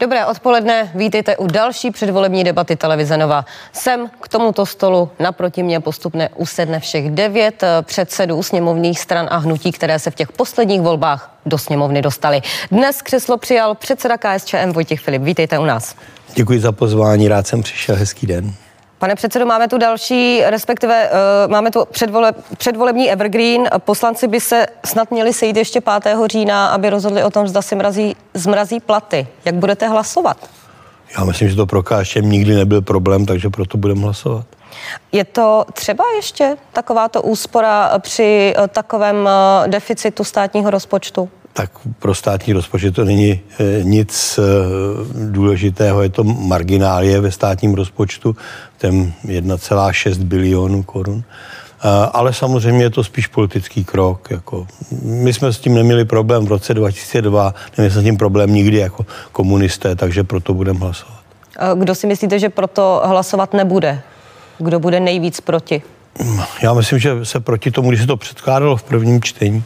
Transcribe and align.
Dobré 0.00 0.26
odpoledne, 0.26 0.92
vítejte 0.94 1.36
u 1.36 1.46
další 1.46 1.90
předvolební 1.90 2.44
debaty 2.44 2.76
televize 2.76 3.16
Nova. 3.16 3.44
Sem 3.72 4.10
k 4.20 4.28
tomuto 4.28 4.66
stolu 4.66 5.10
naproti 5.18 5.62
mě 5.62 5.80
postupně 5.80 6.28
usedne 6.36 6.80
všech 6.80 7.10
devět 7.10 7.62
eh, 7.62 7.82
předsedů 7.82 8.42
sněmovních 8.42 9.00
stran 9.00 9.28
a 9.30 9.36
hnutí, 9.36 9.72
které 9.72 9.98
se 9.98 10.10
v 10.10 10.14
těch 10.14 10.32
posledních 10.32 10.80
volbách 10.80 11.38
do 11.46 11.58
sněmovny 11.58 12.02
dostali. 12.02 12.40
Dnes 12.70 13.02
křeslo 13.02 13.36
přijal 13.36 13.74
předseda 13.74 14.16
KSČM 14.16 14.72
Vojtěch 14.72 15.00
Filip. 15.00 15.22
Vítejte 15.22 15.58
u 15.58 15.64
nás. 15.64 15.94
Děkuji 16.34 16.60
za 16.60 16.72
pozvání, 16.72 17.28
rád 17.28 17.46
jsem 17.46 17.62
přišel, 17.62 17.96
hezký 17.96 18.26
den. 18.26 18.54
Pane 18.98 19.14
předsedo, 19.14 19.46
máme 19.46 19.68
tu 19.68 19.78
další, 19.78 20.42
respektive 20.46 21.10
uh, 21.10 21.52
máme 21.52 21.70
tu 21.70 21.84
předvole, 21.90 22.32
předvolební 22.58 23.10
evergreen. 23.10 23.68
Poslanci 23.78 24.28
by 24.28 24.40
se 24.40 24.66
snad 24.84 25.10
měli 25.10 25.32
sejít 25.32 25.56
ještě 25.56 25.80
5. 25.80 26.16
října, 26.26 26.68
aby 26.68 26.90
rozhodli 26.90 27.24
o 27.24 27.30
tom, 27.30 27.48
zda 27.48 27.62
si 27.62 27.74
mrazí, 27.74 28.16
zmrazí 28.34 28.80
platy. 28.80 29.26
Jak 29.44 29.54
budete 29.54 29.88
hlasovat? 29.88 30.36
Já 31.18 31.24
myslím, 31.24 31.48
že 31.48 31.56
to 31.56 31.66
pro 31.66 31.82
KSČM 31.82 32.30
nikdy 32.30 32.54
nebyl 32.54 32.82
problém, 32.82 33.26
takže 33.26 33.50
proto 33.50 33.78
budeme 33.78 34.00
hlasovat. 34.00 34.46
Je 35.12 35.24
to 35.24 35.64
třeba 35.72 36.04
ještě 36.16 36.56
takováto 36.72 37.22
úspora 37.22 37.98
při 37.98 38.54
eh, 38.56 38.68
takovém 38.68 39.28
eh, 39.28 39.68
deficitu 39.68 40.24
státního 40.24 40.70
rozpočtu? 40.70 41.30
Tak 41.56 41.70
pro 41.98 42.14
státní 42.14 42.52
rozpočet 42.52 42.94
to 42.94 43.04
není 43.04 43.40
eh, 43.58 43.64
nic 43.82 44.38
eh, 44.38 44.42
důležitého, 45.30 46.02
je 46.02 46.08
to 46.08 46.24
marginálie 46.24 47.20
ve 47.20 47.30
státním 47.32 47.74
rozpočtu, 47.74 48.36
ten 48.78 49.12
1,6 49.24 50.24
bilionů 50.24 50.82
korun. 50.82 51.22
Eh, 51.24 51.88
ale 52.12 52.32
samozřejmě 52.32 52.84
je 52.84 52.90
to 52.90 53.04
spíš 53.04 53.26
politický 53.26 53.84
krok. 53.84 54.30
Jako. 54.30 54.66
My 55.02 55.32
jsme 55.32 55.52
s 55.52 55.58
tím 55.58 55.74
neměli 55.74 56.04
problém 56.04 56.46
v 56.46 56.48
roce 56.48 56.74
2002, 56.74 57.54
neměli 57.78 57.92
jsme 57.92 58.00
s 58.00 58.04
tím 58.04 58.16
problém 58.16 58.54
nikdy 58.54 58.76
jako 58.76 59.06
komunisté, 59.32 59.96
takže 59.96 60.24
proto 60.24 60.54
budeme 60.54 60.78
hlasovat. 60.78 61.16
Kdo 61.74 61.94
si 61.94 62.06
myslíte, 62.06 62.38
že 62.38 62.48
proto 62.48 63.02
hlasovat 63.04 63.54
nebude? 63.54 64.00
Kdo 64.58 64.80
bude 64.80 65.00
nejvíc 65.00 65.40
proti? 65.40 65.82
Já 66.62 66.74
myslím, 66.74 66.98
že 66.98 67.24
se 67.24 67.40
proti 67.40 67.70
tomu, 67.70 67.88
když 67.90 68.00
se 68.00 68.06
to 68.06 68.16
předkládalo 68.16 68.76
v 68.76 68.82
prvním 68.82 69.22
čtení, 69.22 69.64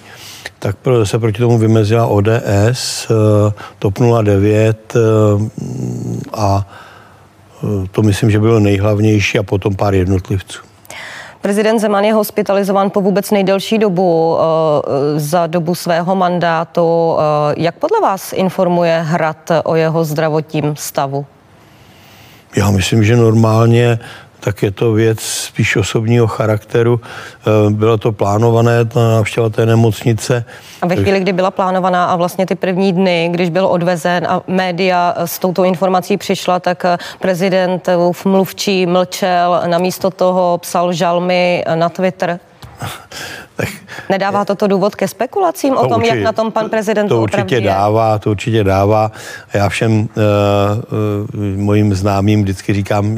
tak 0.59 0.77
se 1.05 1.19
proti 1.19 1.39
tomu 1.39 1.59
vymezila 1.59 2.07
ODS, 2.07 3.09
eh, 3.11 3.53
TOP 3.79 3.99
09 4.23 4.97
eh, 4.97 5.01
a 6.33 6.67
eh, 7.65 7.89
to 7.91 8.03
myslím, 8.03 8.31
že 8.31 8.39
bylo 8.39 8.61
nejhlavnější 8.61 9.39
a 9.39 9.43
potom 9.43 9.77
pár 9.77 9.95
jednotlivců. 9.95 10.63
Prezident 11.41 11.79
Zeman 11.79 12.05
je 12.05 12.13
hospitalizován 12.13 12.91
po 12.91 13.01
vůbec 13.01 13.31
nejdelší 13.31 13.79
dobu 13.79 14.39
za 15.17 15.47
dobu 15.47 15.75
svého 15.75 16.17
mandátu. 16.17 17.17
Jak 17.57 17.75
podle 17.75 18.01
vás 18.01 18.33
informuje 18.33 19.03
Hrad 19.07 19.51
o 19.65 19.75
jeho 19.75 20.05
zdravotním 20.05 20.77
stavu? 20.77 21.27
Já 22.57 22.71
myslím, 22.71 23.05
že 23.05 23.17
normálně 23.17 23.99
tak 24.41 24.63
je 24.63 24.71
to 24.71 24.93
věc 24.93 25.21
spíš 25.21 25.77
osobního 25.77 26.27
charakteru. 26.27 27.01
Eh, 27.01 27.71
bylo 27.71 27.99
to 27.99 28.13
plánované, 28.13 28.85
ta 28.85 29.01
návštěva 29.01 29.49
té 29.49 29.67
nemocnice. 29.67 30.45
A 30.83 30.87
ve 30.87 30.97
chvíli, 30.97 31.21
kdy 31.21 31.33
byla 31.33 31.51
plánovaná 31.51 32.05
a 32.05 32.17
vlastně 32.17 32.47
ty 32.47 32.55
první 32.55 32.93
dny, 32.93 33.29
když 33.33 33.51
byl 33.51 33.67
odvezen 33.67 34.27
a 34.27 34.43
média 34.47 35.15
s 35.25 35.39
touto 35.39 35.65
informací 35.65 36.17
přišla, 36.17 36.61
tak 36.61 36.85
eh, 36.85 36.97
prezident 37.21 37.89
v 38.13 38.27
mluvčí 38.27 38.87
mlčel, 38.87 39.63
namísto 39.67 40.11
toho 40.11 40.59
psal 40.59 40.93
žalmy 40.93 41.65
na 41.75 41.89
Twitter. 41.89 42.41
tak, 43.57 43.69
Nedává 44.09 44.45
toto 44.45 44.67
důvod 44.67 44.95
ke 44.95 45.09
spekulacím 45.09 45.75
to 45.75 45.81
o 45.81 45.89
tom, 45.89 46.01
určitě, 46.01 46.17
jak 46.17 46.25
na 46.25 46.33
tom 46.33 46.53
pan 46.53 46.71
prezident 46.71 47.09
To 47.09 47.21
určitě 47.21 47.55
je? 47.55 47.61
dává, 47.61 48.19
to 48.19 48.31
určitě 48.31 48.65
dává. 48.65 49.13
Já 49.55 49.69
všem 49.69 49.93
uh, 49.93 50.07
uh, 50.07 51.57
mojim 51.57 51.95
známým 51.95 52.43
vždycky 52.43 52.73
říkám, 52.73 53.17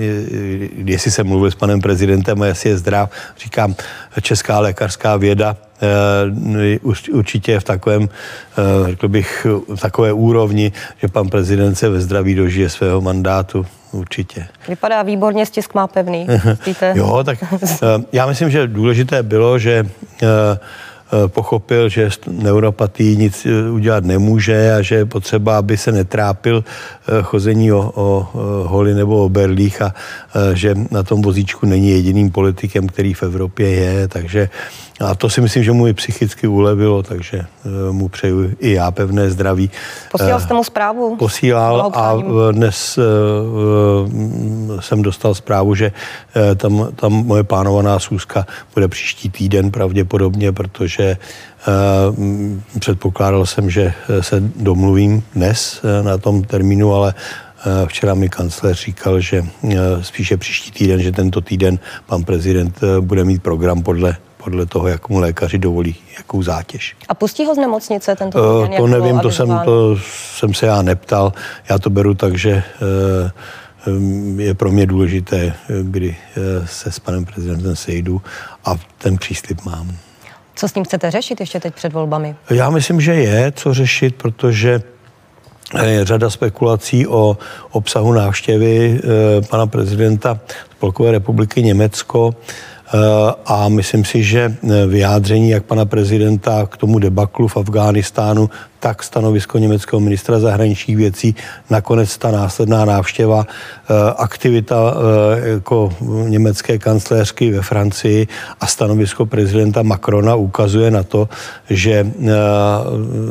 jestli 0.85 1.11
jsem 1.11 1.27
mluvil 1.27 1.51
s 1.51 1.55
panem 1.55 1.81
prezidentem 1.81 2.43
a 2.43 2.47
jestli 2.47 2.71
je 2.71 2.79
zdrav, 2.79 3.11
říkám, 3.39 3.75
česká 4.23 4.61
lékařská 4.61 5.17
věda 5.17 5.57
určitě 7.13 7.61
v 7.61 7.65
takovém, 7.65 8.03
uh, 8.03 8.89
řekl 8.89 9.09
bych, 9.09 9.47
v 9.75 9.81
takové 9.81 10.13
úrovni, 10.13 10.73
že 10.99 11.09
pan 11.09 11.29
prezident 11.29 11.75
se 11.75 11.89
ve 11.89 12.01
zdraví 12.01 12.35
dožije 12.35 12.69
svého 12.71 13.01
mandátu 13.01 13.67
určitě. 13.93 14.47
Vypadá 14.69 15.03
výborně, 15.03 15.47
stisk 15.47 15.75
má 15.75 15.87
pevný. 15.87 16.27
jo, 16.95 17.25
tak 17.25 17.39
já 18.13 18.27
myslím, 18.27 18.51
že 18.51 18.67
důležité 18.67 19.23
bylo, 19.23 19.59
že 19.59 19.87
Eh, 20.23 20.59
pochopil, 21.27 21.89
že 21.89 22.11
s 22.11 22.19
neuropatii 22.27 23.17
nic 23.17 23.47
eh, 23.47 23.71
udělat 23.71 24.05
nemůže 24.05 24.75
a 24.75 24.83
že 24.83 24.95
je 24.95 25.05
potřeba, 25.05 25.59
aby 25.59 25.77
se 25.77 25.93
netrápil 25.93 26.65
eh, 26.65 27.23
chození 27.23 27.73
o, 27.73 27.93
o 27.95 28.29
holy 28.67 28.95
nebo 28.95 29.25
o 29.25 29.29
berlích 29.29 29.83
a 29.83 29.95
že 30.55 30.75
na 30.91 31.03
tom 31.03 31.23
vozíčku 31.23 31.67
není 31.67 31.91
jediným 31.91 32.31
politikem, 32.31 32.87
který 32.87 33.15
v 33.15 33.23
Evropě 33.23 33.69
je, 33.69 34.09
takže 34.09 34.49
a 35.01 35.15
to 35.15 35.31
si 35.31 35.41
myslím, 35.41 35.65
že 35.65 35.73
mu 35.73 35.87
i 35.87 35.95
psychicky 35.95 36.47
ulevilo, 36.47 37.03
takže 37.03 37.43
mu 37.91 38.09
přeju 38.09 38.55
i 38.59 38.73
já 38.73 38.91
pevné 38.91 39.31
zdraví. 39.31 39.71
Posílal 40.13 40.41
jste 40.41 40.55
mu 40.55 40.65
zprávu? 40.65 41.17
Posílal 41.17 41.91
a 41.95 42.15
dnes 42.51 42.99
jsem 44.81 45.03
dostal 45.03 45.35
zprávu, 45.35 45.75
že 45.75 45.93
tam, 46.57 46.89
tam 46.97 47.13
moje 47.13 47.43
plánovaná 47.43 47.99
schůzka 47.99 48.47
bude 48.75 48.89
příští 48.89 49.31
týden 49.31 49.71
pravděpodobně, 49.71 50.53
protože 50.53 51.02
že 51.03 51.17
eh, 51.17 52.79
předpokládal 52.79 53.47
jsem, 53.47 53.71
že 53.71 53.95
se 54.21 54.43
domluvím 54.57 55.23
dnes 55.35 55.81
eh, 55.85 56.03
na 56.03 56.19
tom 56.19 56.43
termínu, 56.43 56.95
ale 56.95 57.15
eh, 57.15 57.87
Včera 57.87 58.15
mi 58.15 58.29
kancler 58.29 58.75
říkal, 58.75 59.21
že 59.21 59.45
spíše 60.01 60.37
příští 60.37 60.71
týden, 60.71 61.03
že 61.03 61.13
tento 61.13 61.41
týden 61.41 61.79
pan 62.07 62.25
prezident 62.25 62.81
bude 63.01 63.25
mít 63.25 63.43
program 63.43 63.83
podle 63.83 64.17
podle 64.45 64.67
toho, 64.67 64.89
jak 64.89 65.09
mu 65.09 65.19
lékaři 65.19 65.59
dovolí, 65.59 65.95
jakou 66.19 66.43
zátěž. 66.43 66.97
A 67.09 67.15
pustí 67.15 67.47
ho 67.47 67.55
z 67.55 67.59
nemocnice 67.59 68.17
tento 68.17 68.63
týden? 68.63 68.77
To 68.77 68.87
nevím, 68.87 69.21
to 69.21 69.31
jsem, 69.31 69.61
to 69.65 69.97
jsem 70.35 70.55
se 70.55 70.67
já 70.67 70.83
neptal. 70.83 71.33
Já 71.71 71.79
to 71.79 71.91
beru 71.91 72.15
tak, 72.15 72.39
že 72.39 72.63
je 74.37 74.55
pro 74.55 74.73
mě 74.73 74.87
důležité, 74.87 75.55
kdy 75.83 76.17
se 76.65 76.93
s 76.93 76.99
panem 76.99 77.25
prezidentem 77.25 77.77
sejdu 77.77 78.23
a 78.65 78.75
ten 78.99 79.17
příslip 79.17 79.65
mám. 79.65 79.95
Co 80.55 80.69
s 80.69 80.75
ním 80.75 80.85
chcete 80.85 81.11
řešit 81.11 81.41
ještě 81.41 81.61
teď 81.61 81.75
před 81.75 81.93
volbami? 81.93 82.37
Já 82.51 82.71
myslím, 82.71 83.01
že 83.01 83.15
je 83.15 83.53
co 83.57 83.75
řešit, 83.75 84.15
protože 84.15 84.83
je 85.85 86.05
řada 86.05 86.31
spekulací 86.31 87.07
o 87.07 87.39
obsahu 87.71 88.13
návštěvy 88.13 89.01
eh, 89.01 89.43
pana 89.43 89.67
prezidenta 89.67 90.41
Spolkové 90.77 91.13
republiky 91.13 91.63
Německo 91.63 92.35
eh, 92.35 92.99
a 93.47 93.69
myslím 93.69 94.05
si, 94.05 94.23
že 94.23 94.41
eh, 94.71 94.87
vyjádření 94.87 95.51
jak 95.51 95.65
pana 95.65 95.85
prezidenta 95.85 96.67
k 96.71 96.77
tomu 96.77 96.99
debaklu 96.99 97.49
v 97.49 97.57
Afghánistánu, 97.57 98.51
tak 98.83 99.03
stanovisko 99.03 99.59
německého 99.59 100.01
ministra 100.01 100.41
zahraničních 100.41 100.97
věcí, 100.97 101.35
nakonec 101.71 102.19
ta 102.19 102.31
následná 102.31 102.85
návštěva, 102.85 103.47
eh, 103.47 103.95
aktivita 104.17 104.95
eh, 104.95 105.49
jako 105.49 105.95
německé 106.27 106.79
kancléřky 106.79 107.51
ve 107.51 107.63
Francii 107.63 108.27
a 108.61 108.67
stanovisko 108.67 109.27
prezidenta 109.27 109.83
Macrona 109.83 110.35
ukazuje 110.35 110.91
na 110.91 111.03
to, 111.03 111.29
že 111.71 111.95
eh, 112.03 112.33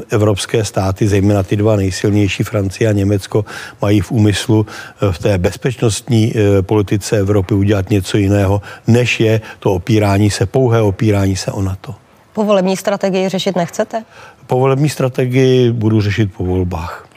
evropské 0.10 0.66
státy, 0.66 1.08
zejména 1.08 1.44
ty 1.44 1.56
dva 1.56 1.76
nejsilnější, 1.76 2.44
Francie 2.44 2.90
a 2.90 2.94
Německo, 2.94 3.46
mají 3.82 4.02
v 4.02 4.12
úmyslu 4.12 4.66
v 5.12 5.20
té 5.20 5.38
bezpečnostní 5.38 6.34
politice 6.62 7.18
Evropy 7.18 7.54
udělat 7.54 7.90
něco 7.90 8.18
jiného, 8.18 8.62
než 8.88 9.20
je 9.20 9.42
to 9.60 9.74
opírání 9.74 10.30
se, 10.30 10.46
pouhé 10.46 10.82
opírání 10.82 11.36
se 11.36 11.52
o 11.52 11.62
NATO. 11.62 11.96
Povolební 12.34 12.78
strategii 12.78 13.30
řešit 13.30 13.56
nechcete? 13.56 14.04
Povolební 14.48 14.90
strategii 14.90 15.72
budu 15.72 16.02
řešit 16.02 16.34
po 16.38 16.44
volbách. 16.44 17.08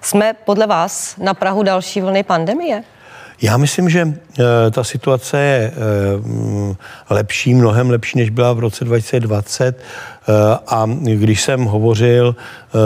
Jsme 0.00 0.32
podle 0.44 0.66
vás 0.66 1.16
na 1.16 1.34
Prahu 1.34 1.62
další 1.62 2.00
vlny 2.00 2.22
pandemie? 2.22 2.82
Já 3.42 3.56
myslím, 3.56 3.90
že 3.90 4.00
e, 4.00 4.70
ta 4.70 4.84
situace 4.84 5.38
je 5.38 5.58
e, 5.58 5.72
lepší, 7.10 7.54
mnohem 7.54 7.90
lepší, 7.90 8.18
než 8.18 8.30
byla 8.30 8.52
v 8.52 8.58
roce 8.58 8.84
2020. 8.84 9.78
E, 9.78 9.82
a 10.66 10.86
když 11.04 11.42
jsem 11.42 11.64
hovořil 11.64 12.36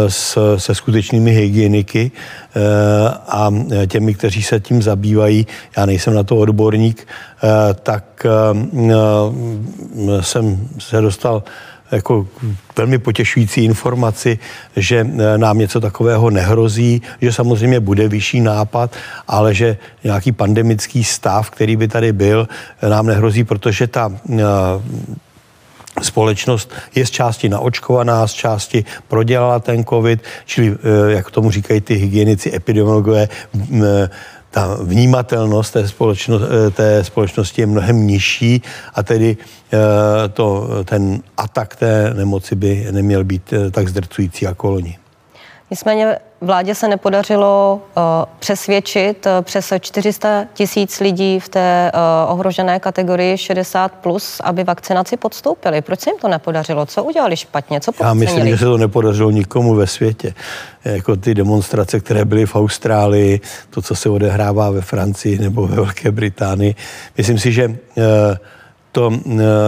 s, 0.09 0.57
se 0.57 0.75
skutečnými 0.75 1.31
hygieniky 1.31 2.11
a 3.29 3.51
těmi, 3.87 4.15
kteří 4.15 4.43
se 4.43 4.61
tím 4.61 4.83
zabývají, 4.83 5.47
já 5.77 5.87
nejsem 5.87 6.15
na 6.15 6.23
to 6.23 6.37
odborník, 6.37 7.09
tak 7.83 8.27
e, 8.27 8.31
jsem 10.23 10.69
se 10.79 11.01
dostal 11.01 11.43
jako 11.93 12.27
velmi 12.77 12.99
potěšující 12.99 13.65
informaci, 13.65 14.39
že 14.77 15.07
eh, 15.07 15.39
nám 15.39 15.59
něco 15.59 15.81
takového 15.81 16.31
nehrozí, 16.31 17.03
že 17.21 17.33
samozřejmě 17.33 17.81
bude 17.81 18.09
vyšší 18.09 18.41
nápad, 18.41 18.97
ale 19.29 19.55
že 19.55 19.77
nějaký 20.05 20.33
pandemický 20.33 21.05
stav, 21.05 21.51
který 21.51 21.77
by 21.77 21.89
tady 21.89 22.13
byl, 22.13 22.49
eh, 22.83 22.89
nám 22.89 23.07
nehrozí, 23.07 23.45
protože 23.45 23.87
ta 23.87 24.13
eh, 24.13 24.43
společnost 26.03 26.73
je 26.95 27.07
z 27.07 27.11
části 27.11 27.49
naočkovaná, 27.49 28.27
z 28.27 28.33
části 28.33 28.85
prodělala 29.09 29.59
ten 29.59 29.85
covid, 29.85 30.21
čili, 30.45 30.77
jak 31.09 31.31
tomu 31.31 31.51
říkají 31.51 31.81
ty 31.81 31.95
hygienici, 31.95 32.55
epidemiologové, 32.55 33.29
ta 34.57 34.79
vnímatelnost 34.83 35.73
té, 35.73 35.89
společnost, 35.89 36.43
té 36.73 37.05
společnosti 37.05 37.63
je 37.63 37.67
mnohem 37.67 38.07
nižší 38.07 38.63
a 38.95 39.03
tedy 39.03 39.37
to, 40.33 40.69
ten 40.85 41.23
atak 41.37 41.77
té 41.77 42.15
nemoci 42.15 42.55
by 42.55 42.87
neměl 42.91 43.25
být 43.25 43.55
tak 43.71 43.89
zdrcující 43.89 44.45
jako 44.45 44.71
loni. 44.71 44.99
Nicméně 45.71 46.19
vládě 46.41 46.75
se 46.75 46.89
nepodařilo 46.89 47.81
uh, 47.97 48.03
přesvědčit 48.39 49.27
uh, 49.27 49.33
přes 49.43 49.73
400 49.81 50.45
tisíc 50.55 51.01
lidí 51.01 51.41
v 51.41 51.49
té 51.49 51.93
uh, 51.95 52.33
ohrožené 52.33 52.81
kategorii 52.81 53.35
60+, 53.35 53.89
plus, 53.89 54.41
aby 54.45 54.65
vakcinaci 54.65 55.17
podstoupili. 55.17 55.83
Proč 55.83 56.01
se 56.01 56.11
jim 56.11 56.19
to 56.19 56.29
nepodařilo? 56.29 56.87
Co 56.87 57.05
udělali 57.05 57.37
špatně? 57.37 57.81
Co 57.81 57.93
Já 58.01 58.15
myslím, 58.15 58.49
že 58.49 58.59
se 58.59 58.65
to 58.65 58.79
nepodařilo 58.79 59.31
nikomu 59.31 59.75
ve 59.75 59.87
světě. 59.87 60.35
Jako 60.85 61.17
ty 61.17 61.35
demonstrace, 61.35 62.01
které 62.01 62.25
byly 62.25 62.47
v 62.47 62.57
Austrálii, 62.57 63.41
to, 63.71 63.83
co 63.83 63.95
se 63.95 64.09
odehrává 64.09 64.71
ve 64.71 64.81
Francii 64.81 65.39
nebo 65.39 65.67
ve 65.67 65.77
Velké 65.77 66.11
Británii. 66.11 66.75
Myslím 67.17 67.39
si, 67.39 67.53
že 67.53 67.77
uh, 68.97 69.11
to... 69.11 69.11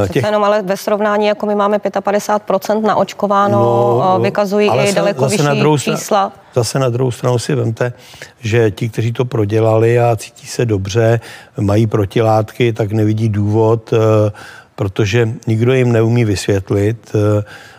Eh, 0.05 0.09
těch... 0.09 0.25
Jenom 0.25 0.45
ale 0.45 0.63
ve 0.63 0.77
srovnání, 0.77 1.27
jako 1.27 1.47
my 1.47 1.55
máme 1.55 1.79
55% 1.79 2.83
naočkováno, 2.83 3.59
no, 3.59 4.17
eh, 4.17 4.23
vykazují 4.23 4.71
i 4.71 4.93
daleko 4.93 5.21
zase 5.21 5.33
vyšší 5.33 5.47
na 5.47 5.55
druhou 5.55 5.79
čísla. 5.79 6.33
Zase 6.55 6.79
na 6.79 6.89
druhou 6.89 7.11
stranu 7.11 7.39
si 7.39 7.55
vemte, 7.55 7.93
že 8.41 8.71
ti, 8.71 8.89
kteří 8.89 9.13
to 9.13 9.25
prodělali 9.25 10.01
a 10.01 10.17
cítí 10.17 10.47
se 10.47 10.67
dobře, 10.67 11.21
mají 11.61 11.87
protilátky, 11.87 12.73
tak 12.73 12.93
nevidí 12.93 13.29
důvod, 13.29 13.93
eh, 13.93 14.33
protože 14.79 15.29
nikdo 15.47 15.73
jim 15.75 15.93
neumí 15.93 16.25
vysvětlit, 16.25 17.13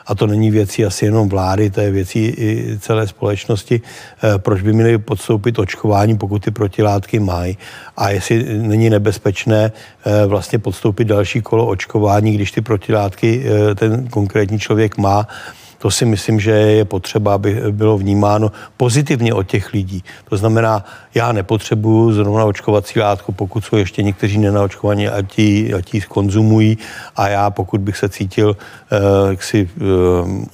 a 0.10 0.16
to 0.16 0.28
není 0.28 0.51
věcí 0.51 0.86
asi 0.86 1.06
jenom 1.06 1.30
vlády, 1.30 1.69
to 1.69 1.81
je 1.81 1.92
věcí 1.92 2.25
i 2.25 2.78
celé 2.80 3.07
společnosti, 3.07 3.81
eh, 4.24 4.38
proč 4.38 4.62
by 4.62 4.74
měli 4.74 4.98
podstoupit 4.98 5.60
očkování, 5.60 6.18
pokud 6.18 6.44
ty 6.46 6.51
protilátky 6.51 7.19
mají. 7.19 7.57
A 7.98 8.10
jestli 8.10 8.44
není 8.57 8.90
nebezpečné 8.90 9.72
eh, 9.72 10.25
vlastně 10.25 10.60
podstoupit 10.60 11.06
další 11.06 11.42
kolo 11.42 11.68
očkování, 11.68 12.36
když 12.36 12.51
ty 12.51 12.62
protilátky 12.62 13.44
eh, 13.46 13.75
ten 13.75 14.07
konkrétní 14.07 14.60
člověk 14.60 14.98
má, 14.98 15.28
to 15.79 15.91
si 15.91 16.05
myslím, 16.05 16.39
že 16.39 16.51
je 16.51 16.85
potřeba, 16.85 17.33
aby 17.33 17.61
bylo 17.71 17.97
vnímáno 17.97 18.51
pozitivně 18.77 19.33
od 19.33 19.43
těch 19.43 19.73
lidí. 19.73 20.03
To 20.29 20.37
znamená, 20.37 20.85
já 21.15 21.31
nepotřebuju 21.31 22.13
zrovna 22.13 22.45
očkovací 22.45 22.99
látku, 22.99 23.31
pokud 23.31 23.65
jsou 23.65 23.75
ještě 23.75 24.03
někteří 24.03 24.37
nenaočkovaní, 24.37 25.07
a 25.07 25.21
ti, 25.21 25.73
a 25.73 25.81
ti 25.81 26.01
konzumují 26.01 26.77
a 27.15 27.27
já, 27.27 27.49
pokud 27.49 27.81
bych 27.81 27.97
se 27.97 28.09
cítil 28.09 28.57
eh, 28.91 28.97
jaksi 29.29 29.69
eh, 29.77 29.81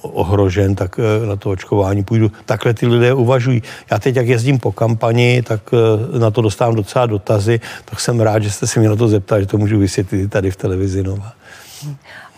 ohrožen, 0.02 0.74
tak 0.74 0.96
eh, 0.98 1.26
na 1.26 1.36
to 1.36 1.50
očkování 1.50 2.04
půjdu. 2.04 2.32
Takhle 2.44 2.74
ty 2.74 2.86
lidé 2.86 3.14
uvažují. 3.14 3.62
Já 3.90 3.98
teď, 3.98 4.16
jak 4.16 4.26
jezdím 4.26 4.58
po 4.58 4.72
kampani, 4.72 5.42
tak 5.42 5.60
eh, 5.72 6.18
na 6.18 6.30
to 6.30 6.42
dostávám 6.42 6.74
docela 6.74 7.06
dotazy, 7.06 7.60
tak 7.84 8.00
jsem 8.00 8.20
rád, 8.20 8.42
že 8.42 8.50
jste 8.50 8.66
si 8.66 8.80
mě 8.80 8.88
na 8.88 8.96
to 8.96 9.08
zeptali, 9.08 9.42
že 9.42 9.46
to 9.46 9.58
můžu 9.58 9.78
vysvětlit 9.78 10.28
tady 10.30 10.50
v 10.50 10.56
televizi 10.56 11.02
Nova. 11.02 11.32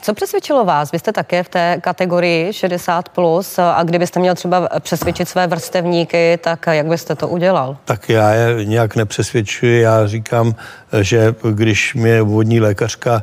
Co 0.02 0.14
přesvědčilo 0.14 0.64
vás? 0.64 0.92
Vy 0.92 0.98
jste 0.98 1.12
také 1.12 1.42
v 1.42 1.48
té 1.48 1.78
kategorii 1.80 2.52
60 2.52 3.08
plus 3.08 3.58
a 3.58 3.82
kdybyste 3.82 4.20
měl 4.20 4.34
třeba 4.34 4.68
přesvědčit 4.80 5.28
své 5.28 5.46
vrstevníky, 5.46 6.38
tak 6.42 6.66
jak 6.66 6.86
byste 6.86 7.14
to 7.14 7.28
udělal? 7.28 7.76
Tak 7.84 8.08
já 8.08 8.30
je 8.30 8.64
nějak 8.64 8.96
nepřesvědčuji. 8.96 9.80
Já 9.80 10.06
říkám, 10.06 10.54
že 11.00 11.34
když 11.50 11.94
mě 11.94 12.22
vodní 12.22 12.60
lékařka, 12.60 13.22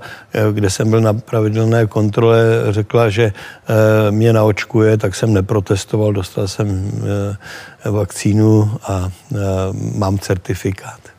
kde 0.51 0.69
jsem 0.69 0.89
byl 0.89 1.01
na 1.01 1.13
pravidelné 1.13 1.87
kontrole, 1.87 2.43
řekla, 2.69 3.09
že 3.09 3.23
eh, 3.23 4.11
mě 4.11 4.33
naočkuje, 4.33 4.97
tak 4.97 5.15
jsem 5.15 5.33
neprotestoval, 5.33 6.13
dostal 6.13 6.47
jsem 6.47 6.91
eh, 7.85 7.89
vakcínu 7.89 8.71
a 8.83 9.09
eh, 9.33 9.37
mám 9.95 10.19
certifikát. 10.19 11.14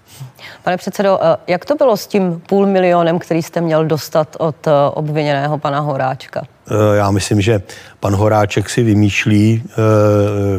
Pane 0.67 0.77
předsedo, 0.77 1.19
eh, 1.23 1.37
jak 1.47 1.65
to 1.65 1.75
bylo 1.75 1.97
s 1.97 2.07
tím 2.07 2.43
půl 2.49 2.67
milionem, 2.67 3.19
který 3.19 3.43
jste 3.43 3.61
měl 3.61 3.85
dostat 3.85 4.37
od 4.39 4.67
eh, 4.67 4.71
obviněného 4.91 5.59
pana 5.59 5.81
Horáčka? 5.81 6.43
Eh, 6.71 6.97
já 6.97 7.11
myslím, 7.11 7.41
že 7.41 7.63
pan 8.06 8.14
Horáček 8.14 8.70
si 8.70 8.82
vymýšlí, 8.82 9.62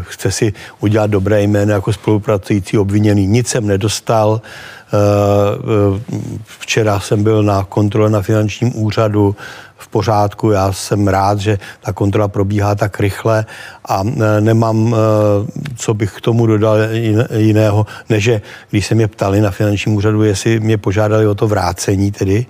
chce 0.02 0.32
si 0.32 0.54
udělat 0.80 1.10
dobré 1.10 1.42
jméno 1.42 1.74
jako 1.74 1.94
spolupracující 1.94 2.78
obviněný. 2.78 3.28
Nic 3.28 3.48
jsem 3.48 3.68
nedostal. 3.68 4.42
Včera 6.60 7.00
jsem 7.00 7.24
byl 7.24 7.44
na 7.44 7.64
kontrole 7.64 8.10
na 8.10 8.22
finančním 8.22 8.72
úřadu 8.76 9.36
v 9.78 9.88
pořádku. 9.88 10.52
Já 10.52 10.74
jsem 10.74 11.08
rád, 11.08 11.40
že 11.40 11.60
ta 11.82 11.94
kontrola 11.94 12.28
probíhá 12.28 12.76
tak 12.76 13.00
rychle 13.00 13.46
a 13.86 14.04
nemám, 14.40 14.96
co 15.76 15.94
bych 15.94 16.14
k 16.14 16.22
tomu 16.22 16.46
dodal 16.46 16.78
jiného, 17.38 17.86
než 18.10 18.24
že 18.24 18.42
když 18.70 18.88
se 18.88 18.96
mě 18.96 19.08
ptali 19.08 19.42
na 19.42 19.52
finančním 19.52 19.96
úřadu, 19.96 20.24
jestli 20.24 20.60
mě 20.60 20.78
požádali 20.78 21.28
o 21.28 21.36
to 21.36 21.48
vrácení 21.48 22.12
tedy, 22.12 22.46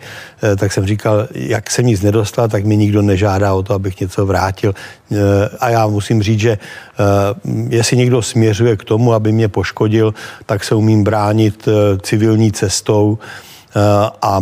tak 0.57 0.73
jsem 0.73 0.85
říkal, 0.87 1.27
jak 1.31 1.71
jsem 1.71 1.85
nic 1.85 2.01
nedostal, 2.01 2.47
tak 2.47 2.65
mi 2.65 2.77
nikdo 2.77 3.01
nežádá 3.01 3.53
o 3.53 3.63
to, 3.63 3.73
abych 3.73 3.99
něco 3.99 4.25
vrátil. 4.25 4.73
A 5.59 5.69
já 5.69 5.87
musím 5.87 6.23
říct, 6.23 6.39
že 6.39 6.57
jestli 7.69 7.97
někdo 7.97 8.21
směřuje 8.21 8.77
k 8.77 8.83
tomu, 8.83 9.13
aby 9.13 9.31
mě 9.31 9.47
poškodil, 9.47 10.13
tak 10.45 10.63
se 10.63 10.75
umím 10.75 11.03
bránit 11.03 11.67
civilní 12.01 12.51
cestou 12.51 13.17
a 14.21 14.39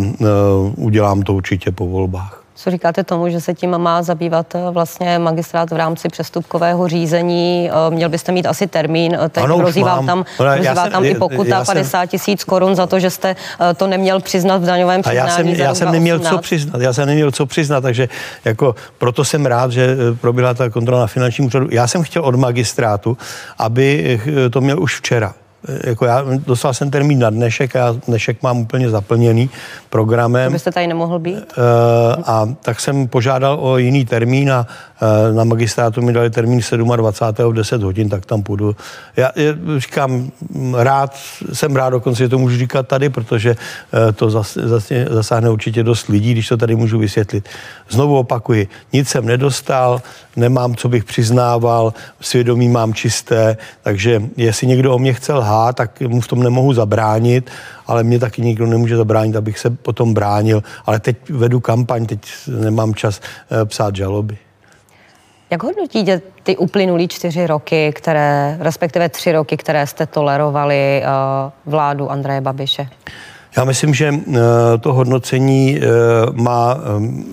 udělám 0.76 1.22
to 1.22 1.34
určitě 1.34 1.72
po 1.72 1.88
volbách. 1.88 2.45
Co 2.58 2.72
říkáte 2.72 3.04
tomu, 3.04 3.30
že 3.30 3.42
se 3.42 3.54
tím 3.54 3.78
má 3.78 4.04
zabývat 4.04 4.56
eh, 4.56 4.60
vlastně 4.72 5.20
magistrát 5.20 5.72
v 5.72 5.76
rámci 5.76 6.10
přestupkového 6.10 6.88
řízení? 6.88 7.70
Eh, 7.70 7.92
měl 7.96 8.10
byste 8.10 8.32
mít 8.32 8.46
asi 8.46 8.68
termín, 8.68 9.18
eh, 9.22 9.30
teď 9.30 9.44
ano, 9.44 9.58
hrozí 9.58 9.84
vám 9.84 10.06
tam, 10.06 10.26
hrozí 10.40 10.68
vám 10.76 10.92
tam 10.92 11.06
i 11.06 11.16
pokuta 11.16 11.66
50 11.66 12.06
tisíc 12.06 12.44
korun 12.44 12.76
za 12.76 12.88
to, 12.88 13.00
že 13.00 13.10
jste 13.10 13.36
to 13.78 13.88
neměl 13.88 14.20
přiznat 14.20 14.62
v 14.62 14.66
daňovém 14.66 15.02
přiznání. 15.02 15.20
A 15.20 15.30
já 15.30 15.36
jsem, 15.36 15.48
já 15.48 15.76
jsem 15.76 15.92
neměl 15.92 16.20
co 16.20 16.38
přiznat, 16.38 16.82
já 16.82 16.94
jsem 16.94 17.08
neměl 17.08 17.32
co 17.32 17.46
přiznat, 17.46 17.82
takže 17.82 18.10
jako 18.46 18.76
proto 18.98 19.26
jsem 19.26 19.46
rád, 19.46 19.72
že 19.72 19.98
proběhla 20.22 20.54
ta 20.54 20.70
kontrola 20.70 21.02
na 21.02 21.08
finančním 21.08 21.48
úřadu. 21.48 21.68
Já 21.72 21.88
jsem 21.88 22.04
chtěl 22.04 22.22
od 22.22 22.36
magistrátu, 22.36 23.18
aby 23.58 24.22
to 24.52 24.62
měl 24.62 24.84
už 24.84 24.96
včera 24.96 25.34
jako 25.84 26.06
já 26.06 26.24
dostal 26.48 26.74
jsem 26.74 26.92
termín 26.92 27.20
na 27.20 27.30
dnešek 27.30 27.76
a 27.76 27.80
já 27.80 27.96
dnešek 28.08 28.44
mám 28.44 28.58
úplně 28.58 28.90
zaplněný 28.90 29.50
programem. 29.90 30.52
Byste 30.52 30.72
tady 30.72 30.88
nemohl 30.88 31.20
být? 31.20 31.36
Uh, 31.36 31.44
a 32.26 32.50
tak 32.62 32.80
jsem 32.80 33.08
požádal 33.08 33.58
o 33.62 33.78
jiný 33.78 34.06
termín 34.06 34.52
a 34.52 34.68
uh, 35.02 35.36
na 35.36 35.44
magistrátu 35.44 36.02
mi 36.02 36.14
dali 36.14 36.30
termín 36.30 36.62
27. 36.96 37.52
v 37.52 37.54
10 37.54 37.84
hodin, 37.84 38.10
tak 38.10 38.26
tam 38.26 38.44
půjdu. 38.44 38.76
Já, 39.18 39.32
já 39.36 39.54
říkám, 39.78 40.32
rád, 40.78 41.16
jsem 41.54 41.76
rád 41.76 41.90
dokonce, 41.90 42.24
že 42.24 42.30
to 42.30 42.38
můžu 42.38 42.58
říkat 42.58 42.88
tady, 42.88 43.10
protože 43.10 43.52
uh, 43.52 44.12
to 44.12 44.30
zas, 44.30 44.58
zas, 44.64 44.92
zasáhne 45.10 45.50
určitě 45.50 45.84
dost 45.84 46.08
lidí, 46.08 46.32
když 46.32 46.48
to 46.48 46.58
tady 46.58 46.76
můžu 46.76 47.00
vysvětlit. 47.00 47.50
Znovu 47.90 48.18
opakuji, 48.18 48.68
nic 48.94 49.10
jsem 49.10 49.26
nedostal, 49.26 50.02
nemám, 50.36 50.76
co 50.76 50.90
bych 50.90 51.04
přiznával, 51.04 51.94
svědomí 52.22 52.70
mám 52.70 52.94
čisté, 52.94 53.58
takže 53.84 54.24
jestli 54.38 54.68
někdo 54.68 54.94
o 54.94 55.00
mě 55.00 55.14
chce 55.14 55.34
lhát, 55.34 55.55
tak 55.74 56.02
mu 56.02 56.22
v 56.22 56.28
tom 56.28 56.44
nemohu 56.44 56.74
zabránit, 56.74 57.52
ale 57.88 58.04
mě 58.04 58.20
taky 58.20 58.42
nikdo 58.42 58.66
nemůže 58.66 58.98
zabránit, 58.98 59.36
abych 59.36 59.60
se 59.60 59.70
potom 59.70 60.14
bránil. 60.14 60.64
Ale 60.86 61.00
teď 61.00 61.30
vedu 61.30 61.60
kampaň, 61.60 62.06
teď 62.06 62.20
nemám 62.60 62.94
čas 62.94 63.22
eh, 63.52 63.66
psát 63.66 63.96
žaloby. 63.96 64.38
Jak 65.50 65.64
hodnotíte 65.64 66.22
ty 66.44 66.58
uplynulý 66.58 67.08
čtyři 67.08 67.48
roky, 67.48 67.92
které, 67.96 68.58
respektive 68.60 69.10
tři 69.10 69.32
roky, 69.32 69.58
které 69.58 69.88
jste 69.88 70.06
tolerovali 70.06 71.04
uh, 71.04 71.72
vládu 71.72 72.12
Andreje 72.12 72.42
Babiše? 72.42 72.88
Já 73.58 73.64
myslím, 73.64 73.94
že 73.94 74.12
uh, 74.12 74.36
to 74.80 74.94
hodnocení 74.94 75.80
má 76.34 76.78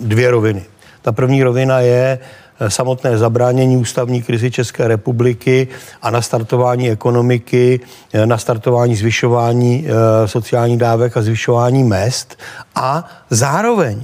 dvě 0.02 0.30
roviny. 0.30 0.62
Ta 1.02 1.12
první 1.12 1.42
rovina 1.42 1.80
je, 1.80 2.18
Eh, 2.18 2.41
samotné 2.68 3.18
zabránění 3.18 3.76
ústavní 3.76 4.22
krizi 4.22 4.50
České 4.50 4.88
republiky 4.88 5.68
a 6.02 6.10
nastartování 6.10 6.90
ekonomiky, 6.90 7.80
eh, 8.12 8.26
nastartování 8.26 8.96
zvyšování 8.96 9.86
eh, 9.86 10.28
sociálních 10.28 10.78
dávek 10.78 11.16
a 11.16 11.22
zvyšování 11.22 11.84
mest 11.84 12.38
a 12.74 13.08
zároveň 13.30 14.02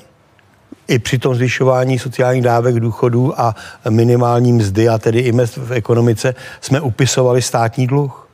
i 0.88 0.98
při 0.98 1.18
tom 1.18 1.34
zvyšování 1.34 1.98
sociálních 1.98 2.42
dávek, 2.42 2.80
důchodů 2.80 3.40
a 3.40 3.54
minimální 3.90 4.52
mzdy 4.52 4.88
a 4.88 4.98
tedy 4.98 5.20
i 5.20 5.32
mest 5.32 5.56
v 5.56 5.72
ekonomice 5.72 6.34
jsme 6.60 6.80
upisovali 6.80 7.42
státní 7.42 7.86
dluh 7.86 8.27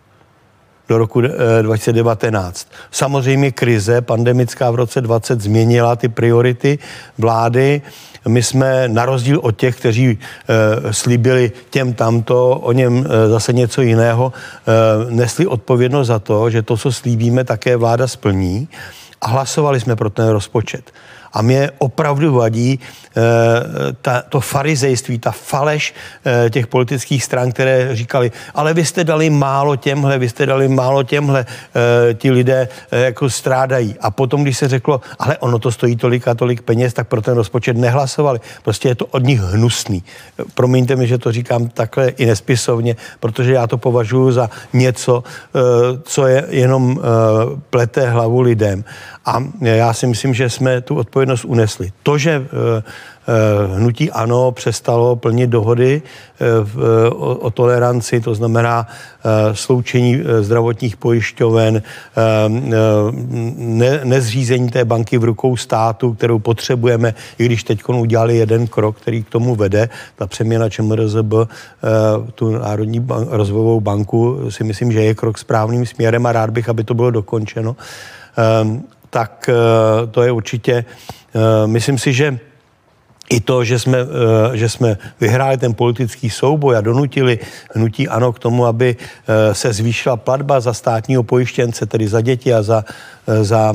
do 0.88 0.98
roku 0.98 1.20
2019. 1.62 2.68
Samozřejmě 2.90 3.52
krize 3.52 4.00
pandemická 4.00 4.70
v 4.70 4.74
roce 4.74 5.00
20 5.00 5.40
změnila 5.40 5.96
ty 5.96 6.08
priority 6.08 6.78
vlády 7.18 7.82
my 8.28 8.42
jsme 8.42 8.88
na 8.88 9.04
rozdíl 9.04 9.40
od 9.42 9.56
těch, 9.56 9.76
kteří 9.76 10.18
e, 10.88 10.92
slíbili 10.92 11.52
těm 11.70 11.94
tamto, 11.94 12.50
o 12.50 12.72
něm 12.72 13.06
e, 13.06 13.28
zase 13.28 13.52
něco 13.52 13.82
jiného, 13.82 14.32
e, 14.32 15.14
nesli 15.14 15.46
odpovědnost 15.46 16.06
za 16.06 16.18
to, 16.18 16.50
že 16.50 16.62
to, 16.62 16.76
co 16.76 16.92
slíbíme, 16.92 17.44
také 17.44 17.76
vláda 17.76 18.06
splní. 18.06 18.68
a 19.20 19.28
hlasovali 19.28 19.80
jsme 19.80 19.96
pro 19.96 20.10
ten 20.10 20.28
rozpočet. 20.28 20.92
A 21.34 21.42
mě 21.42 21.70
opravdu 21.78 22.34
vadí 22.34 22.80
eh, 22.80 23.20
ta, 24.02 24.22
to 24.28 24.40
farizejství, 24.40 25.18
ta 25.18 25.30
faleš 25.30 25.94
eh, 26.24 26.50
těch 26.50 26.66
politických 26.66 27.24
stran, 27.24 27.52
které 27.52 27.96
říkali, 27.96 28.32
ale 28.54 28.74
vy 28.74 28.84
jste 28.84 29.04
dali 29.04 29.30
málo 29.30 29.76
těmhle, 29.76 30.18
vy 30.18 30.28
jste 30.28 30.46
dali 30.46 30.68
málo 30.68 31.02
těmhle, 31.02 31.46
eh, 31.48 32.14
ti 32.14 32.30
lidé 32.30 32.68
jako 32.90 33.30
strádají. 33.30 33.96
A 34.00 34.10
potom, 34.10 34.42
když 34.42 34.58
se 34.58 34.68
řeklo, 34.68 35.00
ale 35.18 35.38
ono 35.38 35.58
to 35.58 35.72
stojí 35.72 35.96
tolik 35.96 36.28
a 36.28 36.34
tolik 36.34 36.62
peněz, 36.62 36.94
tak 36.94 37.08
pro 37.08 37.22
ten 37.22 37.34
rozpočet 37.34 37.76
nehlasovali. 37.76 38.40
Prostě 38.62 38.88
je 38.88 38.94
to 38.94 39.06
od 39.06 39.22
nich 39.24 39.40
hnusný. 39.40 40.04
Promiňte 40.54 40.96
mi, 40.96 41.06
že 41.06 41.18
to 41.18 41.32
říkám 41.32 41.68
takhle 41.68 42.08
i 42.08 42.26
nespisovně, 42.26 42.96
protože 43.20 43.52
já 43.52 43.66
to 43.66 43.78
považuji 43.78 44.32
za 44.32 44.50
něco, 44.72 45.22
co 46.02 46.26
je 46.26 46.44
jenom 46.48 47.00
plete 47.70 48.10
hlavu 48.10 48.40
lidem. 48.40 48.84
A 49.26 49.44
já 49.60 49.92
si 49.92 50.06
myslím, 50.06 50.34
že 50.34 50.50
jsme 50.50 50.80
tu 50.80 50.96
odpovědnost 50.96 51.44
unesli. 51.44 51.92
To, 52.02 52.18
že 52.18 52.30
eh, 52.30 52.82
eh, 53.28 53.76
hnutí 53.76 54.10
ANO 54.10 54.52
přestalo 54.52 55.16
plnit 55.16 55.50
dohody 55.50 56.02
eh, 56.02 56.44
o, 57.10 57.50
toleranci, 57.50 58.20
to 58.20 58.34
znamená 58.34 58.86
sloučení 59.52 60.20
zdravotních 60.40 60.96
pojišťoven, 60.96 61.82
ne, 63.56 64.00
nezřízení 64.04 64.70
té 64.70 64.84
banky 64.84 65.18
v 65.18 65.24
rukou 65.24 65.56
státu, 65.56 66.14
kterou 66.14 66.38
potřebujeme, 66.38 67.14
i 67.38 67.44
když 67.44 67.64
teď 67.64 67.88
udělali 67.88 68.36
jeden 68.36 68.66
krok, 68.66 68.96
který 68.96 69.22
k 69.22 69.28
tomu 69.28 69.54
vede, 69.54 69.88
ta 70.16 70.26
přeměna 70.26 70.68
ČMRZB, 70.68 71.32
tu 72.34 72.50
Národní 72.50 73.06
rozvojovou 73.28 73.80
banku, 73.80 74.50
si 74.50 74.64
myslím, 74.64 74.92
že 74.92 75.04
je 75.04 75.14
krok 75.14 75.38
správným 75.38 75.86
směrem 75.86 76.26
a 76.26 76.32
rád 76.32 76.50
bych, 76.50 76.68
aby 76.68 76.84
to 76.84 76.94
bylo 76.94 77.10
dokončeno 77.10 77.76
tak 79.14 79.46
eh, 79.48 79.54
to 80.10 80.22
je 80.22 80.32
určitě, 80.32 80.74
eh, 80.82 81.66
myslím 81.66 81.98
si, 81.98 82.12
že 82.12 82.38
i 83.30 83.40
to, 83.40 83.64
že 83.64 83.78
jsme, 83.78 83.98
eh, 83.98 84.56
že 84.58 84.68
jsme 84.68 84.98
vyhráli 85.20 85.56
ten 85.56 85.74
politický 85.74 86.30
souboj 86.30 86.76
a 86.76 86.82
donutili 86.82 87.38
hnutí 87.78 88.10
ANO 88.10 88.32
k 88.34 88.42
tomu, 88.42 88.66
aby 88.66 88.96
se 89.52 89.72
zvýšila 89.72 90.16
platba 90.16 90.60
za 90.60 90.74
státního 90.74 91.22
pojištěnce, 91.22 91.86
tedy 91.86 92.08
za 92.08 92.20
děti 92.20 92.54
a 92.54 92.62
za, 92.62 92.84
za 93.26 93.74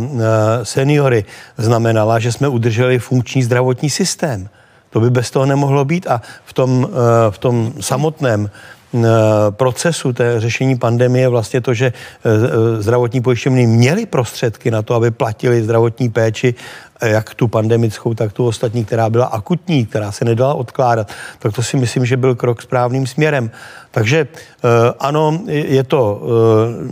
seniory, 0.64 1.26
znamenala, 1.58 2.20
že 2.20 2.32
jsme 2.32 2.48
udrželi 2.48 3.00
funkční 3.00 3.44
zdravotní 3.44 3.90
systém. 3.90 4.50
To 4.90 5.00
by 5.00 5.10
bez 5.10 5.32
toho 5.32 5.46
nemohlo 5.46 5.86
být 5.86 6.08
a 6.08 6.22
v 6.46 6.54
tom, 6.54 6.88
v 7.30 7.38
tom 7.38 7.74
samotném 7.80 8.50
procesu 9.50 10.14
té 10.14 10.40
řešení 10.42 10.78
pandemie 10.78 11.30
vlastně 11.30 11.62
to, 11.62 11.74
že 11.74 11.86
eh, 11.86 11.94
eh, 12.26 12.82
zdravotní 12.82 13.22
pojišťovny 13.22 13.68
měly 13.68 14.06
prostředky 14.06 14.72
na 14.72 14.82
to, 14.82 14.96
aby 14.96 15.12
platili 15.12 15.64
zdravotní 15.64 16.10
péči 16.10 16.56
jak 17.02 17.36
tu 17.36 17.48
pandemickou, 17.48 18.14
tak 18.14 18.34
tu 18.34 18.46
ostatní, 18.46 18.86
která 18.86 19.10
byla 19.10 19.26
akutní, 19.26 19.86
která 19.86 20.12
se 20.12 20.26
nedala 20.26 20.54
odkládat, 20.54 21.12
tak 21.40 21.54
to 21.54 21.64
si 21.64 21.78
myslím, 21.78 22.06
že 22.06 22.18
byl 22.18 22.36
krok 22.36 22.62
správným 22.62 23.08
směrem. 23.08 23.52
Takže 23.92 24.28
ano, 25.00 25.40
je 25.48 25.84
to, 25.84 26.22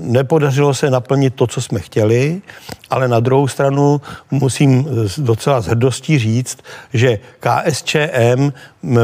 nepodařilo 0.01 0.73
se 0.73 0.89
naplnit 0.89 1.35
to, 1.35 1.47
co 1.47 1.61
jsme 1.61 1.79
chtěli, 1.79 2.41
ale 2.89 3.07
na 3.07 3.19
druhou 3.19 3.47
stranu 3.47 4.01
musím 4.31 4.87
docela 5.17 5.61
s 5.61 5.65
hrdostí 5.65 6.19
říct, 6.19 6.57
že 6.93 7.19
KSČM 7.39 8.51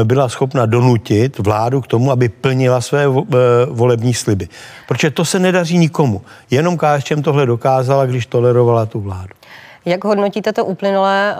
byla 0.04 0.28
schopna 0.28 0.66
donutit 0.66 1.38
vládu 1.38 1.80
k 1.80 1.86
tomu, 1.86 2.10
aby 2.10 2.28
plnila 2.28 2.80
své 2.80 3.06
volební 3.68 4.14
sliby. 4.14 4.48
Protože 4.88 5.10
to 5.10 5.24
se 5.24 5.38
nedaří 5.38 5.78
nikomu. 5.78 6.22
Jenom 6.50 6.78
KSČM 6.78 7.22
tohle 7.22 7.46
dokázala, 7.46 8.06
když 8.06 8.26
tolerovala 8.26 8.86
tu 8.86 9.00
vládu. 9.00 9.34
Jak 9.86 10.04
hodnotíte 10.04 10.52
to 10.52 10.64
uplynulé 10.64 11.36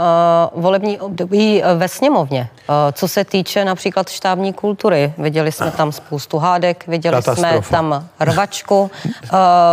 uh, 0.55 0.63
volební 0.63 1.01
období 1.01 1.63
uh, 1.63 1.79
ve 1.79 1.89
sněmovně? 1.89 2.49
Uh, 2.69 2.75
co 2.93 3.09
se 3.09 3.25
týče 3.25 3.65
například 3.65 4.09
štábní 4.09 4.53
kultury, 4.53 5.13
viděli 5.19 5.53
jsme 5.53 5.71
tam 5.71 5.93
spoustu 5.93 6.39
hádek, 6.39 6.87
viděli 6.87 7.23
jsme 7.23 7.61
tam 7.71 8.09
rvačku. 8.21 8.91
Uh, 9.05 9.11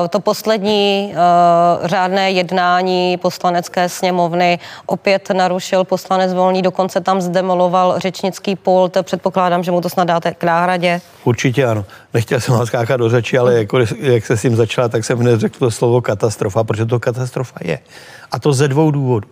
to 0.09 0.19
poslední 0.19 1.13
uh, 1.13 1.87
řádné 1.87 2.31
jednání 2.31 3.17
poslanecké 3.17 3.89
sněmovny 3.89 4.59
opět 4.85 5.29
narušil 5.29 5.83
poslanec 5.83 6.33
Volný, 6.33 6.61
dokonce 6.61 7.01
tam 7.01 7.21
zdemoloval 7.21 7.99
řečnický 7.99 8.55
pult. 8.55 8.97
Předpokládám, 9.01 9.63
že 9.63 9.71
mu 9.71 9.81
to 9.81 9.89
snad 9.89 10.03
dáte 10.03 10.33
k 10.33 10.43
náhradě. 10.43 11.01
Určitě 11.23 11.65
ano. 11.65 11.85
Nechtěl 12.13 12.39
jsem 12.39 12.55
vás 12.55 12.67
skákat 12.67 12.99
do 12.99 13.09
řeči, 13.09 13.37
ale 13.37 13.53
jako, 13.53 13.79
jak 13.99 14.25
se 14.25 14.37
s 14.37 14.41
tím 14.41 14.55
začala, 14.55 14.87
tak 14.87 15.05
jsem 15.05 15.23
neřekl 15.23 15.59
to 15.59 15.71
slovo 15.71 16.01
katastrofa, 16.01 16.63
protože 16.63 16.85
to 16.85 16.99
katastrofa 16.99 17.59
je. 17.61 17.79
A 18.31 18.39
to 18.39 18.53
ze 18.61 18.67
dvou 18.67 18.91
důvodů. 18.91 19.27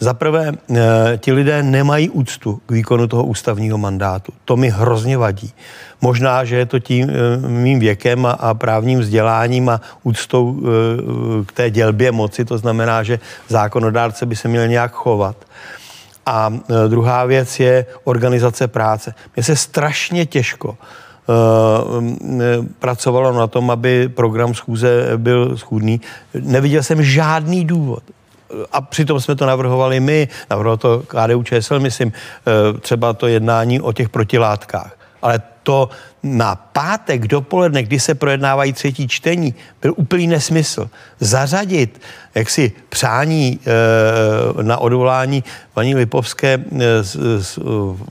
Za 0.00 0.14
prvé, 0.14 0.52
eh, 0.52 1.18
ti 1.22 1.32
lidé 1.32 1.62
nemají 1.62 2.10
úctu 2.10 2.60
k 2.66 2.70
výkonu 2.70 3.06
toho 3.06 3.24
ústavního 3.24 3.78
mandátu. 3.78 4.32
To 4.44 4.56
mi 4.56 4.68
hrozně 4.68 5.18
vadí. 5.18 5.54
Možná, 6.00 6.44
že 6.44 6.56
je 6.56 6.66
to 6.66 6.78
tím 6.78 7.06
eh, 7.06 7.14
mým 7.48 7.78
věkem 7.78 8.26
a, 8.26 8.30
a 8.30 8.54
právním 8.54 8.98
vzděláním 8.98 9.68
a 9.68 9.80
úctou 10.02 10.58
eh, 10.58 10.66
k 11.46 11.52
té 11.52 11.70
dělbě 11.70 12.12
moci, 12.12 12.44
to 12.44 12.58
znamená, 12.58 13.02
že 13.02 13.22
zákonodárce 13.48 14.26
by 14.26 14.36
se 14.36 14.48
měl 14.48 14.66
nějak 14.68 14.92
chovat. 14.92 15.36
A 16.26 16.50
druhá 16.88 17.24
věc 17.24 17.60
je 17.60 17.86
organizace 18.04 18.68
práce. 18.68 19.14
Mně 19.36 19.42
se 19.42 19.56
strašně 19.56 20.26
těžko 20.26 20.76
pracovalo 22.78 23.32
na 23.32 23.46
tom, 23.46 23.70
aby 23.70 24.08
program 24.08 24.54
schůze 24.54 25.12
byl 25.16 25.56
schůdný. 25.56 26.00
Neviděl 26.34 26.82
jsem 26.82 27.02
žádný 27.02 27.64
důvod, 27.64 28.02
a 28.72 28.80
přitom 28.80 29.20
jsme 29.20 29.36
to 29.36 29.46
navrhovali 29.46 30.00
my, 30.00 30.28
navrhoval 30.50 30.76
to 30.76 31.02
KDU 31.06 31.42
ČSL, 31.42 31.80
myslím, 31.80 32.12
eh, 32.12 32.78
třeba 32.80 33.12
to 33.12 33.26
jednání 33.26 33.80
o 33.80 33.92
těch 33.92 34.08
protilátkách. 34.08 34.96
Ale 35.22 35.42
to 35.62 35.90
na 36.22 36.54
pátek 36.54 37.26
dopoledne, 37.26 37.82
kdy 37.82 38.00
se 38.00 38.14
projednávají 38.14 38.72
třetí 38.72 39.08
čtení, 39.08 39.54
byl 39.82 39.94
úplný 39.96 40.26
nesmysl. 40.26 40.90
Zařadit 41.20 42.00
jaksi 42.34 42.72
přání 42.88 43.60
e, 43.66 44.62
na 44.62 44.78
odvolání 44.78 45.44
paní 45.74 45.94
Lipovské 45.94 46.64
e, 46.80 47.02
z, 47.02 47.16
z 47.40 47.58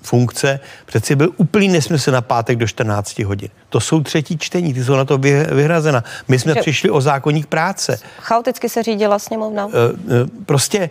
funkce 0.01 0.59
přeci 0.85 1.15
byl 1.15 1.29
úplný 1.37 1.67
nesmysl 1.67 2.11
na 2.11 2.21
pátek 2.21 2.57
do 2.57 2.67
14 2.67 3.19
hodin. 3.19 3.49
To 3.69 3.79
jsou 3.79 4.03
třetí 4.03 4.37
čtení, 4.37 4.73
ty 4.73 4.83
jsou 4.83 4.95
na 4.95 5.05
to 5.05 5.17
vyhrazena. 5.51 6.03
My 6.27 6.39
jsme 6.39 6.53
že 6.53 6.61
přišli 6.61 6.89
o 6.89 7.01
zákonník 7.01 7.45
práce. 7.45 7.99
Chaoticky 8.19 8.69
se 8.69 8.83
řídila 8.83 9.19
sněmovna? 9.19 9.67
E, 9.67 9.69
e, 9.69 10.27
prostě 10.45 10.79
e, 10.79 10.89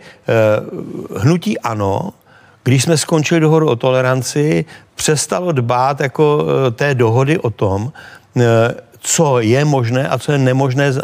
hnutí 1.18 1.58
ano, 1.58 2.12
když 2.62 2.82
jsme 2.82 2.96
skončili 2.96 3.40
dohodu 3.40 3.68
o 3.68 3.76
toleranci, 3.76 4.64
přestalo 4.94 5.52
dbát 5.52 6.00
jako 6.00 6.46
e, 6.66 6.70
té 6.70 6.94
dohody 6.94 7.38
o 7.38 7.50
tom, 7.50 7.92
e, 8.36 8.74
co 9.00 9.40
je 9.40 9.64
možné 9.64 10.08
a 10.08 10.18
co 10.18 10.32
je 10.32 10.38
nemožné 10.38 10.90
uh, 10.90 10.96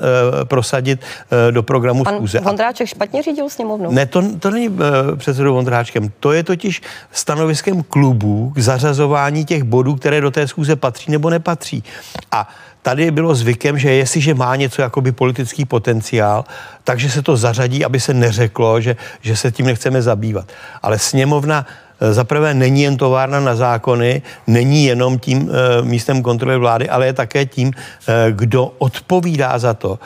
prosadit 0.44 1.00
do 1.50 1.62
programu 1.62 2.04
Pan 2.04 2.14
schůze. 2.14 2.40
Vondráček 2.40 2.88
špatně 2.88 3.22
řídil 3.22 3.50
sněmovnu? 3.50 3.90
Ne, 3.92 4.06
to, 4.06 4.22
to 4.38 4.50
není 4.50 4.68
uh, 4.68 4.78
předsedou 5.16 5.54
Vondráčkem. 5.54 6.10
To 6.20 6.32
je 6.32 6.42
totiž 6.42 6.82
stanoviskem 7.12 7.82
klubů 7.82 8.52
k 8.54 8.58
zařazování 8.58 9.44
těch 9.44 9.62
bodů, 9.62 9.94
které 9.94 10.20
do 10.20 10.30
té 10.30 10.48
schůze 10.48 10.76
patří 10.76 11.10
nebo 11.10 11.30
nepatří. 11.30 11.84
A 12.32 12.48
tady 12.86 13.10
bylo 13.10 13.34
zvykem, 13.34 13.78
že 13.78 13.90
jestliže 13.90 14.34
má 14.34 14.56
něco 14.56 14.82
jakoby 14.82 15.12
politický 15.12 15.64
potenciál, 15.64 16.44
takže 16.84 17.10
se 17.10 17.22
to 17.22 17.36
zařadí, 17.36 17.84
aby 17.84 18.00
se 18.00 18.14
neřeklo, 18.14 18.80
že, 18.80 18.96
že 19.20 19.36
se 19.36 19.52
tím 19.52 19.66
nechceme 19.66 20.02
zabývat. 20.02 20.46
Ale 20.82 20.98
sněmovna 20.98 21.66
Eh, 22.00 22.12
za 22.12 22.24
prvé 22.24 22.54
není 22.54 22.82
jen 22.82 22.96
továrna 22.96 23.40
na 23.40 23.56
zákony, 23.56 24.22
není 24.46 24.84
jenom 24.84 25.18
tím 25.18 25.50
e, 25.50 25.82
místem 25.82 26.22
kontroly 26.22 26.58
vlády, 26.58 26.88
ale 26.88 27.06
je 27.06 27.12
také 27.12 27.46
tím, 27.46 27.72
e, 28.08 28.32
kdo 28.32 28.72
odpovídá 28.78 29.58
za 29.58 29.74
to, 29.74 29.98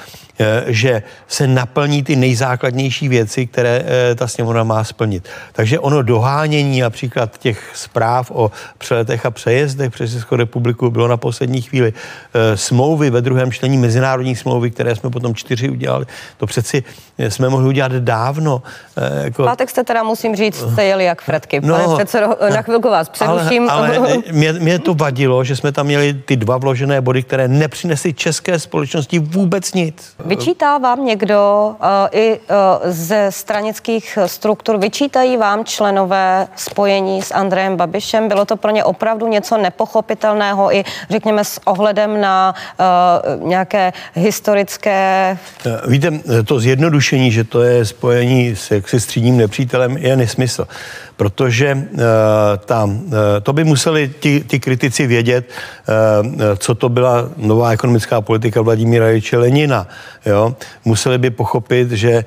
že 0.67 1.03
se 1.29 1.47
naplní 1.47 2.03
ty 2.03 2.17
nejzákladnější 2.17 3.09
věci, 3.09 3.47
které 3.47 3.85
ta 4.17 4.27
sněmovna 4.27 4.65
má 4.65 4.85
splnit. 4.85 5.29
Takže 5.53 5.79
ono 5.79 6.03
dohánění 6.03 6.81
například 6.81 7.39
těch 7.39 7.71
zpráv 7.75 8.31
o 8.31 8.51
přeletech 8.79 9.27
a 9.27 9.31
přejezdech 9.31 9.91
přes 9.93 10.13
Českou 10.13 10.37
republiku 10.37 10.91
bylo 10.91 11.09
na 11.09 11.17
poslední 11.17 11.63
chvíli. 11.63 11.93
Smlouvy 12.55 13.11
ve 13.11 13.21
druhém 13.21 13.53
čtení, 13.53 13.79
mezinárodní 13.79 14.37
smlouvy, 14.37 14.71
které 14.71 14.97
jsme 14.97 15.11
potom 15.11 15.35
čtyři 15.35 15.69
udělali, 15.69 16.07
to 16.37 16.47
přeci 16.47 16.85
jsme 17.29 17.49
mohli 17.49 17.69
udělat 17.69 17.93
dávno. 17.93 18.63
Jako... 19.23 19.45
Pátek 19.45 19.71
jste 19.71 19.85
teda, 19.85 20.03
musím 20.03 20.37
říct, 20.37 20.73
jste 20.73 20.85
jeli 20.85 21.05
jak 21.05 21.23
fretky. 21.23 21.61
No, 21.61 21.80
Pane 21.81 21.93
no, 21.93 21.97
předsedo, 21.97 22.37
na 22.55 22.63
chvilku 22.63 22.89
vás 22.89 23.09
přeruším. 23.09 23.71
Ale, 23.71 23.97
ale 23.97 24.17
mě, 24.33 24.53
mě 24.53 24.79
to 24.79 24.95
vadilo, 24.95 25.45
že 25.45 25.57
jsme 25.57 25.73
tam 25.73 25.87
měli 25.87 26.15
ty 26.15 26.37
dva 26.37 26.57
vložené 26.57 27.01
body, 27.01 27.23
které 27.23 27.49
nepřinesly 27.49 28.13
české 28.13 28.59
společnosti 28.59 29.19
vůbec 29.19 29.75
nic. 29.75 30.15
Vyčítá 30.25 30.79
vám 30.79 31.05
někdo 31.05 31.71
uh, 31.81 31.87
i 32.13 32.39
uh, 32.39 32.57
ze 32.85 33.27
stranických 33.31 34.19
struktur, 34.27 34.79
vyčítají 34.79 35.37
vám 35.37 35.65
členové 35.65 36.49
spojení 36.57 37.23
s 37.23 37.35
Andrejem 37.35 37.77
Babišem? 37.77 38.29
Bylo 38.29 38.45
to 38.45 38.57
pro 38.57 38.71
ně 38.71 38.85
opravdu 38.85 39.27
něco 39.27 39.57
nepochopitelného 39.57 40.75
i, 40.75 40.85
řekněme, 41.11 41.45
s 41.45 41.61
ohledem 41.65 42.21
na 42.21 42.55
uh, 43.39 43.49
nějaké 43.49 43.93
historické... 44.15 45.39
Víte, 45.87 46.11
to 46.45 46.61
zjednodušení, 46.61 47.33
že 47.33 47.45
to 47.45 47.63
je 47.63 47.85
spojení 47.85 48.57
s 48.57 48.71
jaksi 48.71 49.01
střídním 49.01 49.37
nepřítelem, 49.37 49.97
je 49.97 50.17
nesmysl 50.17 50.67
protože 51.21 51.75
uh, 51.75 52.01
ta, 52.65 52.85
uh, 52.85 53.13
to 53.43 53.53
by 53.53 53.65
museli 53.65 54.11
ti, 54.21 54.41
ti 54.47 54.61
kritici 54.61 55.07
vědět, 55.07 55.45
uh, 55.45 56.57
co 56.57 56.75
to 56.75 56.89
byla 56.89 57.29
nová 57.37 57.71
ekonomická 57.77 58.21
politika 58.21 58.63
Vladimíra 58.63 59.09
Ječe 59.09 59.37
Lenina. 59.37 59.87
Jo? 60.27 60.57
Museli 60.85 61.19
by 61.19 61.31
pochopit, 61.31 61.91
že 61.93 62.25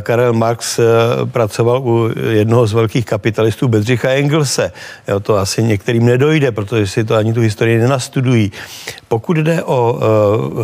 Karel 0.00 0.32
Marx 0.32 0.80
pracoval 1.24 1.80
u 1.80 2.10
jednoho 2.30 2.66
z 2.66 2.72
velkých 2.72 3.04
kapitalistů 3.04 3.68
Bedřicha 3.68 4.08
Engelse. 4.08 4.72
Jo? 5.08 5.20
To 5.20 5.36
asi 5.36 5.62
některým 5.62 6.06
nedojde, 6.06 6.52
protože 6.52 6.86
si 6.86 7.04
to 7.04 7.16
ani 7.16 7.32
tu 7.32 7.40
historii 7.40 7.78
nenastudují. 7.78 8.52
Pokud 9.08 9.36
jde 9.36 9.64
o 9.64 10.00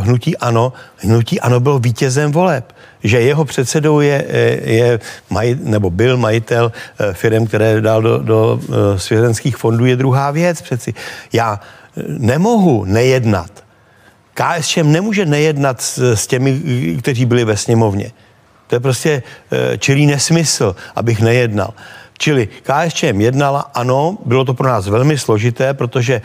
hnutí 0.01 0.37
ANO, 0.37 0.73
hnutí 0.97 1.41
ANO 1.41 1.61
bylo 1.61 1.79
vítězem 1.79 2.33
voleb 2.33 2.65
že 3.05 3.21
jeho 3.21 3.45
předsedou 3.45 4.01
je, 4.01 4.25
je 4.65 5.01
maj, 5.31 5.57
nebo 5.61 5.91
byl 5.91 6.17
majitel 6.17 6.73
eh, 6.99 7.13
firm, 7.13 7.47
které 7.47 7.81
dal 7.81 8.03
do, 8.03 8.19
do 8.19 8.61
eh, 8.63 8.99
svěřenských 8.99 9.57
fondů, 9.57 9.87
je 9.87 9.97
druhá 9.97 10.31
věc 10.31 10.63
přeci. 10.63 10.95
Já 11.33 11.61
eh, 11.61 12.03
nemohu 12.09 12.85
nejednat. 12.85 13.65
KSČM 14.35 14.93
nemůže 14.93 15.27
nejednat 15.27 15.81
s, 15.81 15.99
s 16.15 16.27
těmi, 16.27 16.61
kteří 16.99 17.27
byli 17.27 17.45
ve 17.45 17.57
sněmovně. 17.57 18.13
To 18.67 18.77
je 18.77 18.81
prostě 18.81 19.23
čilý 19.79 20.07
nesmysl, 20.07 20.77
abych 20.97 21.21
nejednal. 21.21 21.75
Čili 22.19 22.49
KSČM 22.63 23.21
jednala, 23.21 23.61
ano, 23.75 24.19
bylo 24.25 24.45
to 24.45 24.55
pro 24.55 24.69
nás 24.69 24.87
velmi 24.87 25.19
složité, 25.19 25.75
protože 25.75 26.15
e, 26.15 26.23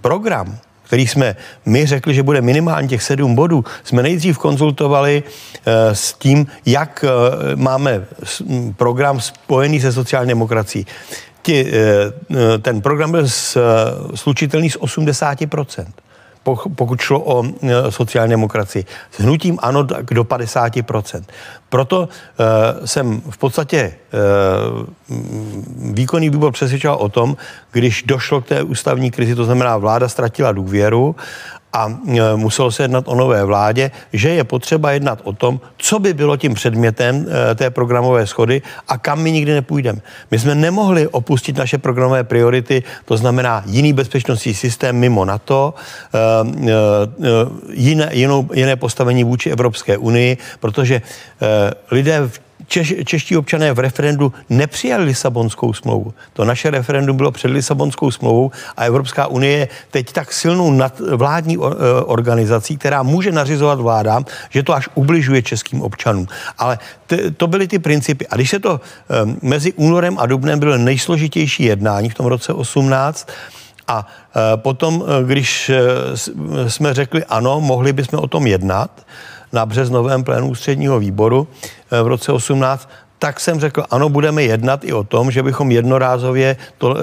program 0.00 0.58
který 0.92 1.08
jsme 1.08 1.36
my 1.66 1.86
řekli, 1.86 2.14
že 2.14 2.22
bude 2.22 2.40
minimálně 2.40 2.88
těch 2.88 3.02
sedm 3.02 3.34
bodů, 3.34 3.64
jsme 3.84 4.02
nejdřív 4.02 4.38
konzultovali 4.38 5.22
eh, 5.24 5.94
s 5.94 6.12
tím, 6.12 6.46
jak 6.66 7.04
eh, 7.04 7.56
máme 7.56 8.04
program 8.76 9.20
spojený 9.20 9.80
se 9.80 9.92
sociální 9.92 10.28
demokracií. 10.28 10.86
Eh, 11.48 11.72
ten 12.62 12.80
program 12.80 13.10
byl 13.10 13.28
slučitelný 14.14 14.70
z 14.70 14.76
80% 14.76 15.86
pokud 16.74 17.00
šlo 17.00 17.20
o 17.20 17.44
e, 17.44 17.92
sociální 17.92 18.30
demokracii. 18.30 18.84
S 19.10 19.20
hnutím 19.20 19.58
ano 19.62 19.82
do 19.82 20.24
50%. 20.24 21.22
Proto 21.68 22.00
uh, 22.00 22.06
jsem 22.84 23.20
v 23.30 23.38
podstatě 23.38 23.92
uh, 24.12 24.86
výkonný 25.94 26.30
výbor 26.30 26.52
přesvědčoval 26.52 26.98
o 26.98 27.08
tom, 27.08 27.36
když 27.72 28.02
došlo 28.02 28.40
k 28.40 28.46
té 28.46 28.62
ústavní 28.62 29.10
krizi, 29.10 29.34
to 29.34 29.44
znamená 29.44 29.76
vláda 29.76 30.08
ztratila 30.08 30.52
důvěru 30.52 31.16
a 31.72 31.88
e, 31.88 32.36
muselo 32.36 32.70
se 32.70 32.84
jednat 32.84 33.04
o 33.08 33.14
nové 33.14 33.44
vládě, 33.44 33.90
že 34.12 34.28
je 34.28 34.44
potřeba 34.44 34.90
jednat 34.90 35.20
o 35.24 35.32
tom, 35.32 35.60
co 35.76 35.98
by 35.98 36.14
bylo 36.14 36.36
tím 36.36 36.54
předmětem 36.54 37.26
e, 37.50 37.54
té 37.54 37.70
programové 37.70 38.26
schody 38.26 38.62
a 38.88 38.98
kam 38.98 39.22
my 39.22 39.32
nikdy 39.32 39.52
nepůjdeme. 39.52 39.98
My 40.30 40.38
jsme 40.38 40.54
nemohli 40.54 41.08
opustit 41.08 41.56
naše 41.56 41.78
programové 41.78 42.24
priority, 42.24 42.82
to 43.04 43.16
znamená 43.16 43.62
jiný 43.66 43.92
bezpečnostní 43.92 44.54
systém 44.54 44.96
mimo 44.96 45.24
NATO, 45.24 45.74
e, 46.14 46.18
jiné, 47.72 48.08
jinou, 48.12 48.48
jiné 48.54 48.76
postavení 48.76 49.24
vůči 49.24 49.50
Evropské 49.50 49.96
unii, 49.98 50.36
protože 50.60 51.02
lidé 51.90 52.20
v 52.20 52.51
Češ, 52.66 52.94
čeští 53.04 53.36
občané 53.36 53.72
v 53.72 53.78
referendu 53.78 54.32
nepřijali 54.50 55.04
Lisabonskou 55.04 55.72
smlouvu. 55.72 56.14
To 56.32 56.44
naše 56.44 56.70
referendum 56.70 57.16
bylo 57.16 57.30
před 57.30 57.48
Lisabonskou 57.48 58.10
smlouvou 58.10 58.50
a 58.76 58.84
Evropská 58.84 59.26
unie 59.26 59.58
je 59.58 59.68
teď 59.90 60.12
tak 60.12 60.32
silnou 60.32 60.70
nadvládní 60.70 61.56
eh, 61.56 61.60
organizací, 62.04 62.76
která 62.76 63.02
může 63.02 63.32
nařizovat 63.32 63.80
vládám, 63.80 64.24
že 64.50 64.62
to 64.62 64.74
až 64.74 64.88
ubližuje 64.94 65.42
českým 65.42 65.82
občanům. 65.82 66.26
Ale 66.58 66.78
t, 67.06 67.30
to 67.30 67.46
byly 67.46 67.68
ty 67.68 67.78
principy. 67.78 68.26
A 68.26 68.36
když 68.36 68.50
se 68.50 68.58
to 68.58 68.80
um, 69.24 69.38
mezi 69.42 69.72
únorem 69.72 70.18
a 70.18 70.26
dubnem 70.26 70.58
bylo 70.58 70.78
nejsložitější 70.78 71.62
jednání 71.64 72.10
v 72.10 72.14
tom 72.14 72.26
roce 72.26 72.52
18, 72.52 73.28
a 73.88 74.06
potom, 74.56 75.04
když 75.26 75.70
jsme 76.68 76.94
řekli 76.94 77.24
ano, 77.24 77.60
mohli 77.60 77.92
bychom 77.92 78.18
o 78.18 78.26
tom 78.26 78.46
jednat, 78.46 78.90
na 79.52 79.66
březnovém 79.66 80.24
plénu 80.24 80.48
ústředního 80.48 80.98
výboru 80.98 81.48
eh, 81.90 82.02
v 82.02 82.06
roce 82.06 82.32
18, 82.32 82.88
tak 83.22 83.40
jsem 83.40 83.60
řekl, 83.60 83.84
ano, 83.90 84.08
budeme 84.08 84.42
jednat 84.42 84.84
i 84.84 84.92
o 84.92 85.04
tom, 85.04 85.30
že 85.30 85.42
bychom 85.42 85.70
jednorázově 85.70 86.56
to, 86.78 86.96
e, 86.96 87.00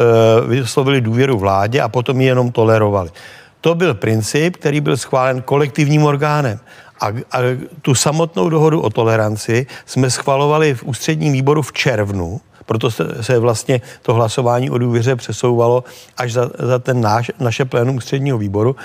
vyslovili 0.48 1.02
důvěru 1.02 1.40
vládě 1.40 1.82
a 1.82 1.90
potom 1.90 2.22
ji 2.22 2.28
jenom 2.28 2.52
tolerovali. 2.52 3.10
To 3.62 3.76
byl 3.76 3.94
princip, 3.94 4.58
který 4.58 4.82
byl 4.82 4.98
schválen 4.98 5.42
kolektivním 5.42 6.04
orgánem. 6.04 6.60
A, 7.00 7.08
a 7.08 7.38
tu 7.82 7.96
samotnou 7.96 8.50
dohodu 8.50 8.82
o 8.82 8.90
toleranci 8.90 9.68
jsme 9.86 10.10
schvalovali 10.12 10.76
v 10.76 10.84
ústředním 10.84 11.34
výboru 11.34 11.62
v 11.62 11.74
červnu, 11.74 12.42
proto 12.66 12.92
se, 12.92 13.24
se 13.24 13.40
vlastně 13.40 13.82
to 14.02 14.14
hlasování 14.14 14.70
o 14.70 14.78
důvěře 14.78 15.16
přesouvalo 15.16 15.84
až 16.18 16.34
za, 16.34 16.50
za 16.60 16.80
ten 16.80 17.02
náš, 17.02 17.32
naše 17.40 17.66
plénum 17.66 17.96
ústředního 17.96 18.38
výboru. 18.38 18.76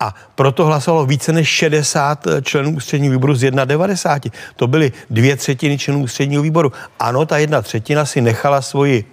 A 0.00 0.14
proto 0.34 0.66
hlasovalo 0.66 1.06
více 1.06 1.32
než 1.32 1.48
60 1.48 2.26
členů 2.42 2.76
ústředního 2.76 3.12
výboru 3.12 3.34
z 3.34 3.50
91. 3.64 4.38
To 4.56 4.66
byly 4.66 4.92
dvě 5.10 5.36
třetiny 5.36 5.78
členů 5.78 6.02
ústředního 6.02 6.42
výboru. 6.42 6.72
Ano, 6.98 7.26
ta 7.26 7.38
jedna 7.38 7.62
třetina 7.62 8.04
si 8.04 8.20
nechala 8.20 8.62
svoji 8.62 9.04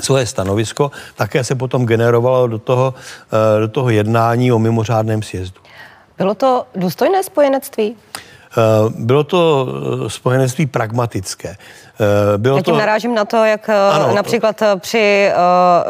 svoje 0.00 0.26
stanovisko, 0.26 0.90
také 1.16 1.44
se 1.44 1.54
potom 1.54 1.86
generovalo 1.86 2.46
do 2.46 2.58
toho, 2.58 2.94
eh, 3.56 3.60
do 3.60 3.68
toho 3.68 3.90
jednání 3.90 4.52
o 4.52 4.58
mimořádném 4.58 5.22
sjezdu. 5.22 5.60
Bylo 6.18 6.34
to 6.34 6.66
důstojné 6.74 7.22
spojenectví? 7.22 7.96
Eh, 8.56 8.92
bylo 8.98 9.24
to 9.24 9.68
eh, 10.06 10.10
spojenectví 10.10 10.66
pragmatické. 10.66 11.48
Eh, 11.48 12.38
bylo 12.38 12.56
Já 12.56 12.62
tím 12.62 12.74
to... 12.74 12.80
narážím 12.80 13.14
na 13.14 13.24
to, 13.24 13.44
jak 13.44 13.68
ano. 13.68 14.14
například 14.14 14.62
při 14.76 15.30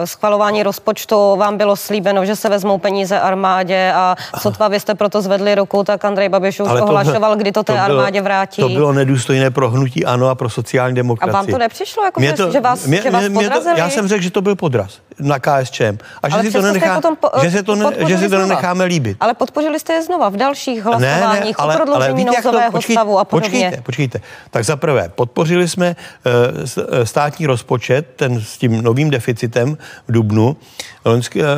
schvalování 0.04 0.62
rozpočtu 0.62 1.36
vám 1.36 1.56
bylo 1.56 1.76
slíbeno, 1.76 2.24
že 2.24 2.36
se 2.36 2.48
vezmou 2.48 2.78
peníze 2.78 3.20
armádě 3.20 3.92
a 3.94 4.16
sotva 4.38 4.68
vy 4.68 4.80
jste 4.80 4.94
proto 4.94 5.22
zvedli 5.22 5.54
ruku, 5.54 5.84
tak 5.84 6.04
Andrej 6.04 6.28
Babiš 6.28 6.60
už 6.60 6.68
Ale 6.68 6.82
ohlašoval, 6.82 7.36
kdy 7.36 7.52
to 7.52 7.62
té 7.62 7.72
to 7.72 7.72
bylo, 7.72 7.84
armádě 7.84 8.20
vrátí. 8.20 8.62
To 8.62 8.68
bylo 8.68 8.92
nedůstojné 8.92 9.50
pro 9.50 9.70
hnutí 9.70 10.04
ANO 10.04 10.28
a 10.28 10.34
pro 10.34 10.50
sociální 10.50 10.94
demokracii. 10.94 11.30
A 11.30 11.36
vám 11.36 11.46
to 11.46 11.58
nepřišlo, 11.58 12.04
jako 12.04 12.20
mě 12.20 12.32
to, 12.32 12.52
že 12.52 12.60
vás, 12.60 12.86
mě, 12.86 13.02
že 13.02 13.10
vás 13.10 13.22
mě, 13.22 13.30
podrazili? 13.30 13.74
To, 13.74 13.80
já 13.80 13.90
jsem 13.90 14.08
řekl, 14.08 14.22
že 14.22 14.30
to 14.30 14.42
byl 14.42 14.56
podraz 14.56 14.98
na 15.18 15.38
KSČM. 15.38 15.98
A 16.22 16.28
že, 16.28 16.42
si 16.42 16.50
to, 16.50 16.62
nenechá, 16.62 17.00
po, 17.20 17.30
že, 17.42 17.50
se 17.50 17.62
to 17.62 17.74
ne, 17.74 17.86
že 18.06 18.18
si 18.18 18.28
to 18.28 18.38
nenecháme 18.38 18.84
líbit. 18.84 19.16
Ale 19.20 19.34
podpořili 19.34 19.80
jste 19.80 19.92
je 19.92 20.02
znova 20.02 20.28
v 20.28 20.36
dalších 20.36 20.84
hlasováních 20.84 21.40
ne, 21.40 21.46
ne, 21.46 21.54
ale, 21.58 21.74
o 21.74 21.76
prodloužení 21.76 22.24
nouzového 22.52 22.72
počkej, 22.72 22.94
stavu 22.94 23.18
a 23.18 23.24
podobně. 23.24 23.50
Počkejte, 23.50 23.82
počkejte. 23.82 24.20
Tak 24.50 24.64
za 24.64 24.76
prvé, 24.76 25.08
podpořili 25.08 25.68
jsme 25.68 25.96
uh, 25.96 27.04
státní 27.04 27.46
rozpočet, 27.46 28.06
ten 28.16 28.40
s 28.40 28.58
tím 28.58 28.82
novým 28.82 29.10
deficitem 29.10 29.78
v 30.08 30.12
Dubnu 30.12 30.56
loňského, 31.04 31.48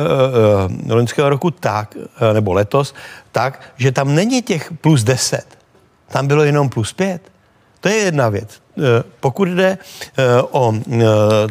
uh, 0.85 0.91
loňského 0.91 1.29
roku 1.29 1.51
tak, 1.51 1.95
nebo 2.33 2.53
letos, 2.53 2.93
tak, 3.31 3.61
že 3.77 3.91
tam 3.91 4.15
není 4.15 4.41
těch 4.41 4.71
plus 4.81 5.03
10. 5.03 5.45
Tam 6.07 6.27
bylo 6.27 6.43
jenom 6.43 6.69
plus 6.69 6.93
5. 6.93 7.21
To 7.79 7.89
je 7.89 7.95
jedna 7.95 8.29
věc. 8.29 8.61
Pokud 9.19 9.47
jde 9.47 9.77
o 10.51 10.73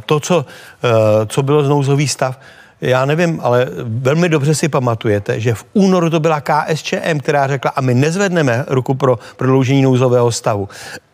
to, 0.06 0.20
co, 0.20 0.44
co 1.26 1.42
bylo 1.42 1.64
z 1.64 1.68
nouzový 1.68 2.08
stav, 2.08 2.38
já 2.84 3.04
nevím, 3.04 3.40
ale 3.42 3.68
velmi 3.84 4.28
dobře 4.28 4.54
si 4.54 4.68
pamatujete, 4.68 5.40
že 5.40 5.54
v 5.54 5.64
únoru 5.72 6.10
to 6.10 6.20
byla 6.20 6.40
KSČM, 6.40 7.18
která 7.18 7.46
řekla, 7.46 7.70
a 7.70 7.80
my 7.80 7.94
nezvedneme 7.94 8.64
ruku 8.68 8.94
pro 8.94 9.18
prodloužení 9.36 9.82
nouzového 9.82 10.32
stavu. 10.32 10.68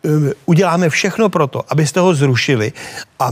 Ehm, 0.05 0.31
uděláme 0.45 0.89
všechno 0.89 1.29
pro 1.29 1.47
to, 1.47 1.63
abyste 1.69 1.99
ho 1.99 2.15
zrušili 2.15 2.73
a 3.19 3.31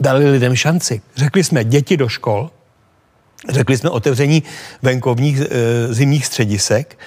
dali 0.00 0.30
lidem 0.30 0.56
šanci. 0.56 1.02
Řekli 1.16 1.44
jsme 1.44 1.64
děti 1.64 1.96
do 1.96 2.08
škol, 2.08 2.50
řekli 3.48 3.76
jsme 3.76 3.90
otevření 3.90 4.42
venkovních 4.82 5.40
e, 5.40 5.46
zimních 5.94 6.26
středisek, 6.26 6.98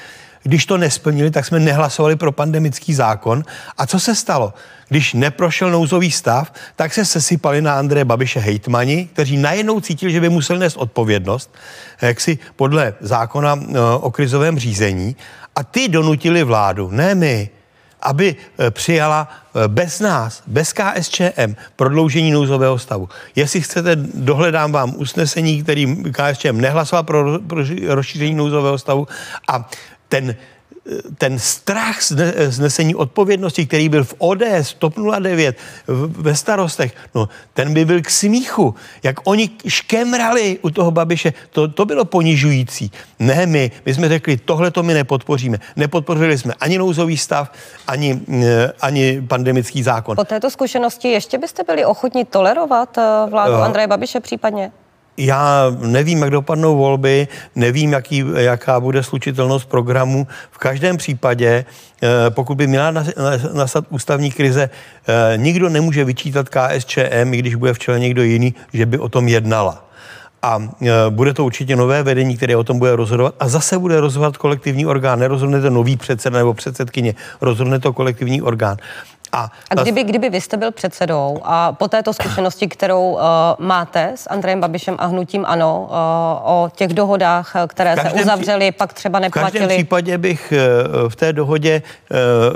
když 0.44 0.66
to 0.66 0.78
nesplnili, 0.78 1.32
tak 1.32 1.46
jsme 1.46 1.60
nehlasovali 1.60 2.16
pro 2.16 2.32
pandemický 2.32 2.94
zákon. 2.94 3.44
A 3.78 3.88
co 3.88 4.00
se 4.00 4.16
stalo? 4.16 4.54
Když 4.90 5.14
neprošel 5.14 5.72
nouzový 5.72 6.12
stav, 6.12 6.54
tak 6.76 6.94
se 6.94 7.06
sesypali 7.06 7.62
na 7.62 7.80
Andreje 7.80 8.06
Babiše 8.06 8.40
hejtmani, 8.40 9.10
kteří 9.14 9.38
najednou 9.38 9.80
cítili, 9.80 10.12
že 10.12 10.22
by 10.22 10.30
museli 10.30 10.60
nést 10.60 10.78
odpovědnost, 10.78 11.56
jak 12.02 12.22
si 12.22 12.40
podle 12.56 12.94
zákona 13.02 13.60
eh, 13.62 13.80
o 14.02 14.12
krizovém 14.12 14.60
řízení, 14.60 15.16
a 15.56 15.64
ty 15.64 15.88
donutili 15.88 16.44
vládu, 16.44 16.90
ne 16.92 17.16
my, 17.16 17.50
aby 18.02 18.36
eh, 18.60 18.72
přijala 18.72 19.30
eh, 19.56 19.68
bez 19.68 20.00
nás, 20.00 20.44
bez 20.48 20.74
KSČM, 20.74 21.56
prodloužení 21.76 22.32
nouzového 22.32 22.80
stavu. 22.80 23.10
Jestli 23.36 23.62
chcete, 23.62 23.96
dohledám 24.14 24.72
vám 24.72 24.94
usnesení, 24.98 25.64
který 25.64 25.96
KSČM 26.12 26.62
nehlasoval 26.62 27.04
pro, 27.04 27.40
pro 27.40 27.64
rozšíření 27.88 28.34
nouzového 28.34 28.78
stavu 28.78 29.08
a 29.48 29.70
ten 30.12 30.36
ten 31.18 31.40
strach 31.40 32.02
z 32.48 32.60
nesení 32.60 32.96
odpovědnosti, 32.96 33.66
který 33.66 33.90
byl 33.90 34.04
v 34.04 34.14
ODS, 34.18 34.74
TOP 34.78 34.94
09, 35.20 35.58
ve 36.08 36.36
starostech, 36.36 36.94
no, 37.16 37.30
ten 37.54 37.74
by 37.74 37.86
byl 37.86 38.02
k 38.02 38.10
smíchu. 38.10 38.76
Jak 39.04 39.16
oni 39.24 39.50
škemrali 39.68 40.60
u 40.62 40.70
toho 40.70 40.92
Babiše, 40.92 41.34
to, 41.50 41.68
to 41.68 41.86
bylo 41.86 42.06
ponižující. 42.06 42.92
Ne 43.20 43.46
my, 43.46 43.72
my 43.86 43.94
jsme 43.94 44.10
řekli, 44.10 44.38
tohle 44.38 44.72
to 44.72 44.84
my 44.84 44.94
nepodpoříme. 44.94 45.58
Nepodpořili 45.76 46.38
jsme 46.38 46.54
ani 46.60 46.78
nouzový 46.78 47.18
stav, 47.18 47.52
ani, 47.88 48.22
eh, 48.44 48.72
ani 48.82 49.22
pandemický 49.28 49.84
zákon. 49.84 50.16
Po 50.16 50.24
této 50.24 50.50
zkušenosti 50.50 51.08
ještě 51.08 51.38
byste 51.38 51.64
byli 51.64 51.86
ochotni 51.86 52.26
tolerovat 52.26 52.98
eh, 52.98 53.02
vládu 53.30 53.54
uh, 53.54 53.64
Andreje 53.64 53.88
Babiše 53.88 54.20
případně? 54.20 54.72
Já 55.18 55.66
nevím, 55.80 56.22
jak 56.22 56.32
dopadnou 56.32 56.78
volby, 56.78 57.28
nevím, 57.56 57.92
jaký, 57.92 58.24
jaká 58.36 58.80
bude 58.80 59.04
slučitelnost 59.04 59.70
programu. 59.70 60.28
V 60.52 60.58
každém 60.58 60.98
případě, 60.98 61.66
eh, 62.04 62.30
pokud 62.30 62.56
by 62.56 62.68
měla 62.68 62.94
nastat 63.54 63.86
ústavní 63.90 64.32
krize, 64.32 64.70
eh, 64.70 65.38
nikdo 65.38 65.70
nemůže 65.70 66.06
vyčítat 66.06 66.50
KSČM, 66.50 67.34
i 67.34 67.38
když 67.38 67.56
bude 67.56 67.74
v 67.74 67.80
čele 67.80 68.00
někdo 68.00 68.24
jiný, 68.24 68.56
že 68.74 68.86
by 68.86 68.98
o 68.98 69.10
tom 69.10 69.28
jednala. 69.28 69.86
A 70.42 70.60
eh, 70.82 70.90
bude 71.10 71.34
to 71.34 71.46
určitě 71.46 71.76
nové 71.76 72.04
vedení, 72.04 72.38
které 72.38 72.56
o 72.56 72.64
tom 72.64 72.80
bude 72.80 72.96
rozhodovat. 72.96 73.36
A 73.40 73.48
zase 73.48 73.80
bude 73.80 74.00
rozhodovat 74.00 74.38
kolektivní 74.38 74.86
orgán. 74.86 75.20
Nerozhodne 75.20 75.62
to 75.62 75.70
nový 75.70 75.98
předseda 75.98 76.38
nebo 76.38 76.54
předsedkyně, 76.54 77.16
rozhodne 77.42 77.80
to 77.80 77.94
kolektivní 77.94 78.42
orgán. 78.42 78.78
A, 79.34 79.52
a 79.70 79.82
kdyby, 79.82 80.04
kdyby 80.04 80.30
vy 80.30 80.42
jste 80.42 80.58
byl 80.58 80.72
předsedou 80.72 81.40
a 81.44 81.72
po 81.72 81.88
této 81.88 82.14
zkušenosti, 82.14 82.68
kterou 82.68 83.12
uh, 83.12 83.20
máte 83.60 84.12
s 84.16 84.30
Andrejem 84.30 84.62
Babišem 84.62 84.96
a 85.00 85.06
hnutím 85.06 85.46
ANO 85.48 85.82
uh, 85.82 85.96
o 86.52 86.70
těch 86.76 86.94
dohodách, 86.94 87.54
které 87.68 87.96
se 87.96 88.12
uzavřely, 88.12 88.72
pak 88.72 88.94
třeba 88.94 89.20
neplatili. 89.20 89.50
V 89.50 89.54
každém 89.54 89.78
případě 89.78 90.18
bych 90.18 90.54
uh, 91.04 91.10
v 91.10 91.16
té 91.16 91.34
dohodě 91.34 91.82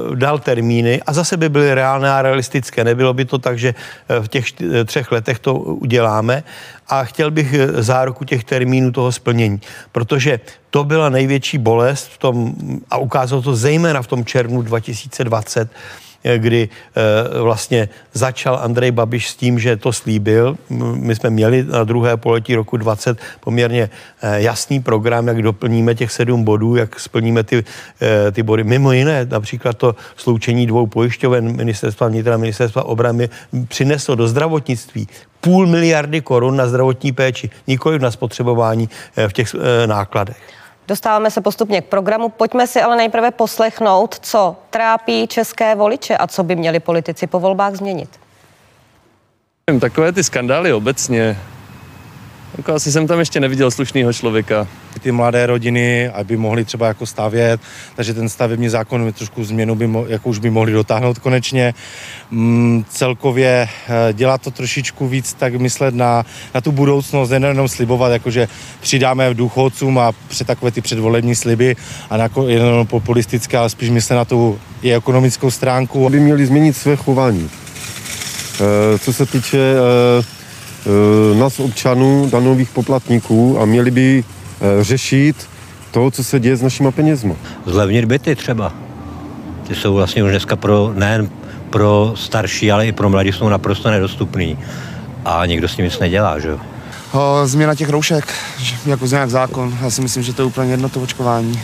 uh, 0.06 0.16
dal 0.16 0.40
termíny 0.40 1.02
a 1.06 1.14
zase 1.14 1.38
by 1.38 1.50
byly 1.50 1.74
reálné 1.74 2.12
a 2.12 2.22
realistické. 2.22 2.84
Nebylo 2.84 3.14
by 3.14 3.26
to 3.26 3.40
tak, 3.40 3.60
že 3.60 3.76
v 4.20 4.28
těch 4.28 4.46
třech 4.86 5.12
letech 5.12 5.40
to 5.40 5.54
uděláme 5.56 6.44
a 6.88 7.04
chtěl 7.04 7.32
bych 7.32 7.56
záruku 7.74 8.26
těch 8.26 8.44
termínů 8.44 8.92
toho 8.92 9.12
splnění, 9.12 9.62
protože 9.92 10.40
to 10.70 10.84
byla 10.84 11.10
největší 11.10 11.58
bolest 11.58 12.08
v 12.08 12.18
tom, 12.18 12.54
a 12.92 12.98
ukázalo 12.98 13.42
to 13.42 13.56
zejména 13.56 14.02
v 14.02 14.08
tom 14.08 14.26
červnu 14.26 14.62
2020, 14.62 15.70
kdy 16.38 16.70
eh, 16.70 17.42
vlastně 17.42 17.90
začal 18.14 18.60
Andrej 18.62 18.92
Babiš 18.92 19.30
s 19.30 19.36
tím, 19.36 19.60
že 19.60 19.78
to 19.78 19.94
slíbil. 19.94 20.58
My 20.94 21.16
jsme 21.16 21.30
měli 21.30 21.64
na 21.64 21.84
druhé 21.84 22.18
poletí 22.18 22.56
roku 22.56 22.78
20 22.78 23.20
poměrně 23.40 23.90
eh, 24.22 24.42
jasný 24.42 24.80
program, 24.80 25.28
jak 25.28 25.42
doplníme 25.42 25.96
těch 25.96 26.12
sedm 26.12 26.44
bodů, 26.44 26.76
jak 26.76 27.00
splníme 27.00 27.44
ty, 27.44 27.64
eh, 28.02 28.32
ty 28.32 28.44
body. 28.44 28.64
Mimo 28.64 28.92
jiné, 28.92 29.26
například 29.26 29.78
to 29.78 29.96
sloučení 30.16 30.68
dvou 30.68 30.88
pojišťoven 30.88 31.56
ministerstva 31.56 32.08
vnitra, 32.08 32.38
ministerstva 32.38 32.84
obrany 32.84 33.30
přineslo 33.68 34.16
do 34.16 34.28
zdravotnictví 34.28 35.08
půl 35.42 35.68
miliardy 35.68 36.22
korun 36.22 36.56
na 36.56 36.68
zdravotní 36.68 37.12
péči, 37.12 37.50
nikoli 37.68 38.00
na 38.00 38.12
spotřebování 38.12 38.90
v 39.28 39.34
těch 39.34 39.56
nákladech. 39.86 40.38
Dostáváme 40.88 41.32
se 41.32 41.42
postupně 41.42 41.82
k 41.82 41.86
programu. 41.86 42.30
Pojďme 42.30 42.68
si 42.68 42.82
ale 42.82 42.96
nejprve 42.98 43.32
poslechnout, 43.32 44.20
co 44.22 44.56
trápí 44.70 45.28
české 45.28 45.76
voliče 45.76 46.18
a 46.18 46.28
co 46.28 46.44
by 46.44 46.56
měli 46.56 46.80
politici 46.80 47.28
po 47.28 47.40
volbách 47.40 47.76
změnit. 47.76 48.10
Takové 49.80 50.12
ty 50.12 50.24
skandály 50.24 50.74
obecně, 50.74 51.38
jako 52.58 52.74
asi 52.74 52.92
jsem 52.92 53.08
tam 53.08 53.20
ještě 53.20 53.40
neviděl 53.40 53.72
slušného 53.72 54.14
člověka. 54.14 54.68
Ty 55.02 55.12
mladé 55.12 55.46
rodiny, 55.46 56.10
aby 56.10 56.38
mohly 56.38 56.66
třeba 56.66 56.88
jako 56.88 57.06
stavět, 57.06 57.62
takže 57.96 58.14
ten 58.14 58.30
stavební 58.30 58.70
zákon 58.70 59.14
trošku 59.14 59.44
změnu 59.44 59.76
by, 59.76 59.88
mo, 59.88 60.06
jako 60.08 60.30
už 60.30 60.40
by 60.40 60.50
mohli 60.50 60.72
dotáhnout 60.72 61.20
konečně. 61.20 61.74
Mm, 62.32 62.86
celkově 62.90 63.68
eh, 63.88 64.14
dělat 64.14 64.42
to 64.42 64.52
trošičku 64.52 65.08
víc, 65.08 65.34
tak 65.34 65.56
myslet 65.56 65.96
na, 65.96 66.26
na 66.56 66.62
tu 66.62 66.72
budoucnost, 66.72 67.30
nejenom 67.30 67.68
slibovat, 67.68 68.12
jakože 68.12 68.48
přidáme 68.82 69.34
důchodcům 69.34 70.00
a 70.00 70.12
před 70.28 70.48
takové 70.48 70.72
ty 70.72 70.82
předvolební 70.82 71.36
sliby 71.36 71.76
a 72.10 72.18
na, 72.18 72.30
jenom 72.48 72.88
populistické, 72.88 73.58
ale 73.58 73.70
spíš 73.70 73.90
myslet 73.90 74.16
na 74.16 74.26
tu 74.26 74.60
i 74.82 74.94
ekonomickou 74.94 75.52
stránku. 75.52 76.08
Aby 76.08 76.20
měli 76.20 76.46
změnit 76.46 76.78
své 76.78 76.96
chování. 76.96 77.50
E, 78.96 79.00
co 79.00 79.14
se 79.14 79.26
týče 79.26 79.58
e, 79.58 80.35
Eh, 80.35 80.35
nás 81.40 81.60
občanů, 81.60 82.30
danových 82.32 82.70
poplatníků 82.70 83.62
a 83.62 83.66
měli 83.66 83.92
by 83.92 84.24
eh, 84.24 84.84
řešit 84.84 85.50
to, 85.92 86.12
co 86.12 86.24
se 86.24 86.40
děje 86.40 86.58
s 86.58 86.62
našimi 86.62 86.92
penězmi. 86.92 87.36
Zlevnit 87.66 88.06
byty 88.06 88.36
třeba. 88.36 88.74
Ty 89.68 89.76
jsou 89.76 89.94
vlastně 89.94 90.24
už 90.24 90.32
dneska 90.32 90.56
pro, 90.56 90.92
nejen 90.96 91.30
pro 91.70 92.14
starší, 92.16 92.72
ale 92.72 92.88
i 92.88 92.92
pro 92.92 93.10
mladí 93.10 93.32
jsou 93.32 93.50
naprosto 93.50 93.92
nedostupný. 93.92 94.58
A 95.26 95.46
nikdo 95.46 95.68
s 95.68 95.76
tím 95.76 95.86
nic 95.86 96.00
nedělá, 96.00 96.40
že 96.40 96.48
jo? 96.48 96.60
Změna 97.46 97.76
těch 97.76 97.90
roušek, 97.90 98.34
jako 98.86 99.06
nějak 99.06 99.30
zákon. 99.30 99.78
Já 99.82 99.90
si 99.90 100.02
myslím, 100.02 100.24
že 100.24 100.34
to 100.34 100.42
je 100.42 100.46
úplně 100.46 100.72
jedno 100.72 100.90
to 100.90 101.02
očkování. 101.02 101.62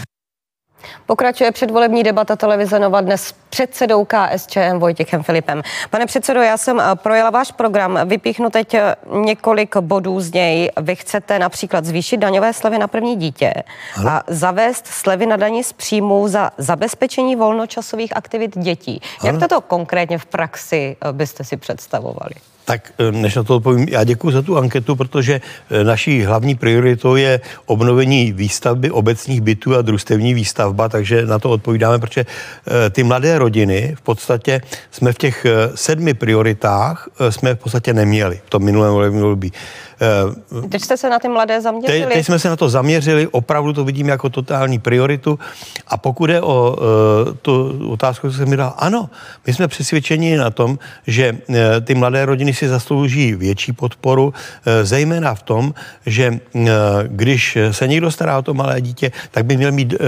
Pokračuje 1.06 1.52
předvolební 1.52 2.04
debata 2.04 2.36
televize 2.36 2.80
Nova 2.80 3.02
dnes 3.02 3.24
s 3.24 3.32
předsedou 3.50 4.06
KSČM 4.06 4.80
Vojtěchem 4.80 5.24
Filipem. 5.24 5.62
Pane 5.90 6.06
předsedo, 6.06 6.42
já 6.42 6.58
jsem 6.58 6.80
eh, 6.80 6.84
projela 6.96 7.30
váš 7.30 7.52
program, 7.52 8.00
vypíchnu 8.06 8.50
teď 8.50 8.74
eh, 8.74 8.96
několik 9.26 9.78
bodů 9.78 10.20
z 10.20 10.34
něj. 10.34 10.72
Vy 10.82 10.96
chcete 10.96 11.40
například 11.40 11.86
zvýšit 11.86 12.18
daňové 12.18 12.54
slevy 12.54 12.78
na 12.78 12.88
první 12.88 13.16
dítě 13.16 13.54
ano. 13.98 14.10
a 14.10 14.24
zavést 14.28 14.88
slevy 14.88 15.26
na 15.26 15.38
daní 15.38 15.64
z 15.64 15.74
příjmů 15.74 16.28
za 16.28 16.52
zabezpečení 16.58 17.36
volnočasových 17.36 18.18
aktivit 18.18 18.58
dětí. 18.58 19.02
Ano. 19.22 19.40
Jak 19.40 19.50
to 19.50 19.62
konkrétně 19.62 20.18
v 20.18 20.26
praxi 20.26 20.98
eh, 21.02 21.14
byste 21.14 21.44
si 21.44 21.58
představovali? 21.58 22.51
Tak 22.66 22.94
eh, 23.00 23.12
než 23.12 23.36
na 23.36 23.44
to 23.44 23.56
odpovím, 23.56 23.88
já 23.90 24.04
děkuji 24.04 24.32
za 24.32 24.42
tu 24.42 24.58
anketu, 24.58 24.96
protože 24.96 25.42
eh, 25.72 25.84
naší 25.84 26.24
hlavní 26.24 26.56
prioritou 26.56 27.16
je 27.16 27.42
obnovení 27.66 28.32
výstavby 28.32 28.92
obecních 28.92 29.42
bytů 29.42 29.76
a 29.76 29.82
družstevní 29.82 30.34
výstavba, 30.34 30.90
takže 30.90 31.26
na 31.26 31.40
to 31.40 31.50
odpovídáme, 31.50 32.00
protože 32.00 32.26
eh, 32.26 32.90
ty 32.90 33.04
mladé 33.04 33.40
rodiny 33.40 33.94
v 33.98 34.02
podstatě 34.02 34.62
jsme 34.92 35.14
v 35.14 35.18
těch 35.18 35.46
sedmi 35.76 36.14
prioritách 36.14 37.10
jsme 37.30 37.56
v 37.56 37.60
podstatě 37.60 37.94
neměli 37.94 38.40
v 38.46 38.50
tom 38.50 38.64
minulém 38.64 39.16
období. 39.16 39.52
Eh, 40.02 40.68
teď 40.70 40.82
jste 40.82 40.98
se 40.98 41.10
na 41.10 41.20
ty 41.20 41.28
mladé 41.28 41.62
zaměřili? 41.62 42.00
Teď, 42.00 42.14
teď 42.14 42.26
jsme 42.26 42.40
se 42.40 42.50
na 42.50 42.56
to 42.56 42.70
zaměřili, 42.70 43.28
opravdu 43.28 43.74
to 43.74 43.86
vidím 43.86 44.08
jako 44.08 44.30
totální 44.30 44.80
prioritu. 44.80 45.40
A 45.88 45.98
pokud 45.98 46.30
je 46.30 46.42
o 46.42 46.76
uh, 46.76 47.34
tu 47.42 47.90
otázku, 47.92 48.32
co 48.32 48.38
jsem 48.38 48.50
mi 48.50 48.58
dal, 48.58 48.74
ano, 48.78 49.10
my 49.48 49.54
jsme 49.54 49.68
přesvědčeni 49.68 50.38
na 50.38 50.50
tom, 50.50 50.80
že 51.08 51.38
uh, 51.48 51.56
ty 51.84 51.96
mladé 51.96 52.26
rodiny 52.26 52.54
si 52.54 52.68
zaslouží 52.68 53.36
větší 53.36 53.74
podporu, 53.74 54.26
uh, 54.26 54.34
zejména 54.84 55.36
v 55.36 55.44
tom, 55.44 55.74
že 56.06 56.40
uh, 56.54 56.62
když 57.08 57.58
se 57.72 57.88
někdo 57.88 58.12
stará 58.12 58.38
o 58.38 58.42
to 58.42 58.54
malé 58.54 58.82
dítě, 58.82 59.12
tak 59.32 59.46
by 59.46 59.58
měl 59.58 59.72
mít 59.72 59.94
uh, 59.94 60.00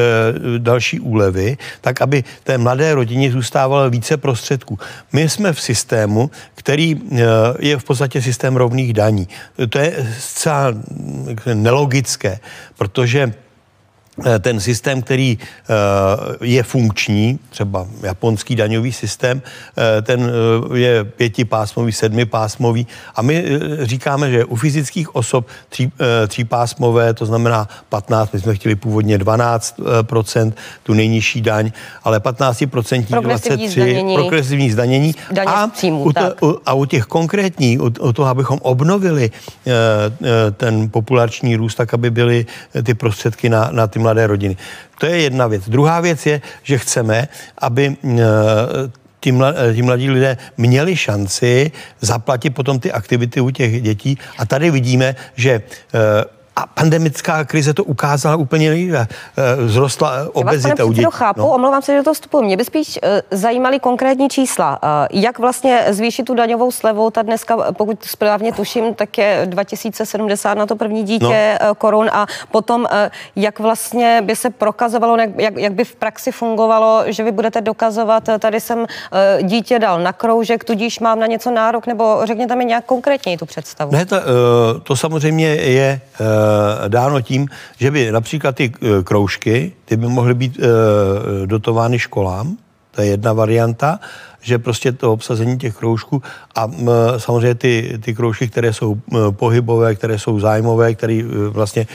další 0.57 0.99
úlevy, 0.99 1.57
tak 1.81 2.01
aby 2.01 2.23
té 2.43 2.57
mladé 2.57 2.95
rodině 2.95 3.31
zůstávalo 3.31 3.89
více 3.89 4.17
prostředků. 4.17 4.79
My 5.13 5.29
jsme 5.29 5.53
v 5.53 5.61
systému, 5.61 6.31
který 6.55 6.95
uh, 6.95 7.19
je 7.59 7.77
v 7.77 7.83
podstatě 7.83 8.21
systém 8.21 8.55
rovných 8.55 8.93
daní. 8.93 9.27
To 9.69 9.79
je 9.79 9.82
je 9.83 10.13
zcela 10.19 10.73
nelogické, 11.53 12.39
protože 12.77 13.33
Eh, 13.33 13.42
ten 14.39 14.59
systém, 14.59 15.01
který 15.01 15.37
eh, 15.41 15.75
je 16.41 16.63
funkční, 16.63 17.39
třeba 17.49 17.87
japonský 18.03 18.55
daňový 18.55 18.91
systém, 18.91 19.41
eh, 19.77 20.01
ten 20.01 20.31
je 20.73 21.03
pětipásmový, 21.03 21.91
sedmipásmový 21.91 22.87
a 23.15 23.21
my 23.21 23.45
říkáme, 23.81 24.31
že 24.31 24.45
u 24.45 24.55
fyzických 24.55 25.15
osob 25.15 25.47
tří, 25.69 25.91
třípásmové, 26.27 27.13
to 27.13 27.25
znamená 27.25 27.67
15, 27.89 28.31
my 28.31 28.39
jsme 28.39 28.55
chtěli 28.55 28.75
původně 28.75 29.17
12 29.17 29.79
tu 30.83 30.93
nejnižší 30.93 31.41
daň, 31.41 31.71
ale 32.03 32.19
15% 32.19 33.21
23 33.21 33.69
zdanění, 33.69 34.15
progresivní 34.15 34.71
zdanění 34.71 35.15
a, 35.45 35.67
příjmu, 35.67 36.03
u 36.03 36.13
to, 36.13 36.35
u, 36.41 36.57
a 36.65 36.73
u 36.73 36.85
těch 36.85 37.03
konkrétních, 37.05 37.81
u, 37.81 37.85
u 37.85 38.13
toho, 38.13 38.27
abychom 38.29 38.59
obnovili 38.61 39.31
ten 40.57 40.89
populační 40.89 41.55
růst, 41.55 41.75
tak 41.75 41.93
aby 41.93 42.11
byly 42.11 42.45
ty 42.83 42.93
prostředky 42.93 43.49
na, 43.49 43.69
na 43.71 43.87
ty 43.87 43.99
mladé 44.03 44.27
rodiny. 44.27 44.55
To 44.99 45.05
je 45.05 45.31
jedna 45.31 45.47
věc. 45.47 45.69
Druhá 45.69 46.03
věc 46.03 46.19
je, 46.25 46.41
že 46.63 46.77
chceme, 46.77 47.27
aby 47.57 47.95
eh, 47.95 48.19
ti, 49.19 49.31
mladí, 49.31 49.57
ti 49.75 49.81
mladí 49.81 50.09
lidé 50.09 50.37
měli 50.57 50.95
šanci 50.95 51.71
zaplatit 52.01 52.51
potom 52.51 52.79
ty 52.79 52.91
aktivity 52.91 53.41
u 53.41 53.49
těch 53.49 53.81
dětí. 53.81 54.17
A 54.37 54.45
tady 54.45 54.71
vidíme, 54.71 55.15
že 55.35 55.51
eh, 55.51 56.42
A 56.55 56.67
pandemická 56.67 57.45
krize 57.45 57.73
to 57.73 57.83
ukázala 57.83 58.35
úplně 58.35 58.69
nejde. 58.69 59.07
Zrostla 59.65 60.11
obezita 60.33 60.85
u 60.85 60.91
dětí. 60.91 61.07
chápu, 61.09 61.39
no. 61.39 61.47
omlouvám 61.47 61.81
se, 61.81 61.91
že 61.91 61.97
do 61.97 62.03
toho 62.03 62.13
vstupuji. 62.13 62.43
Mě 62.43 62.57
by 62.57 62.65
spíš 62.65 62.99
zajímaly 63.31 63.79
konkrétní 63.79 64.29
čísla. 64.29 64.79
Jak 65.11 65.39
vlastně 65.39 65.85
zvýšit 65.89 66.23
tu 66.23 66.33
daňovou 66.33 66.71
slevu? 66.71 67.09
Ta 67.09 67.21
dneska, 67.21 67.57
pokud 67.71 68.03
správně 68.03 68.53
tuším, 68.53 68.93
tak 68.93 69.17
je 69.17 69.41
2070 69.45 70.53
na 70.53 70.65
to 70.65 70.75
první 70.75 71.03
dítě 71.03 71.59
no. 71.67 71.75
korun 71.75 72.09
a 72.13 72.25
potom 72.51 72.87
jak 73.35 73.59
vlastně 73.59 74.21
by 74.25 74.35
se 74.35 74.49
prokazovalo, 74.49 75.17
jak, 75.17 75.57
jak 75.57 75.73
by 75.73 75.83
v 75.83 75.95
praxi 75.95 76.31
fungovalo, 76.31 77.03
že 77.05 77.23
vy 77.23 77.31
budete 77.31 77.61
dokazovat, 77.61 78.29
tady 78.39 78.59
jsem 78.59 78.85
dítě 79.41 79.79
dal 79.79 79.99
na 79.99 80.13
kroužek, 80.13 80.63
tudíž 80.63 80.99
mám 80.99 81.19
na 81.19 81.27
něco 81.27 81.51
nárok, 81.51 81.87
nebo 81.87 82.21
řekněte 82.23 82.55
mi 82.55 82.65
nějak 82.65 82.85
konkrétně 82.85 83.37
tu 83.37 83.45
představu. 83.45 83.91
Ne, 83.91 84.05
to, 84.05 84.15
to 84.83 84.95
samozřejmě 84.95 85.47
je 85.47 86.01
dáno 86.87 87.21
tím, 87.21 87.47
že 87.77 87.91
by 87.91 88.11
například 88.11 88.55
ty 88.55 88.71
kroužky, 89.03 89.71
ty 89.85 89.97
by 89.97 90.07
mohly 90.07 90.33
být 90.33 90.59
dotovány 91.45 91.99
školám, 91.99 92.57
to 92.91 93.01
je 93.01 93.07
jedna 93.07 93.33
varianta, 93.33 93.99
že 94.41 94.59
prostě 94.59 94.91
to 94.91 95.13
obsazení 95.13 95.57
těch 95.57 95.75
kroužků 95.75 96.21
a 96.55 96.71
samozřejmě 97.17 97.55
ty, 97.55 97.99
ty 98.01 98.13
kroužky, 98.13 98.47
které 98.47 98.73
jsou 98.73 98.97
pohybové, 99.31 99.95
které 99.95 100.19
jsou 100.19 100.39
zájmové, 100.39 100.93
které 100.95 101.21
vlastně 101.49 101.87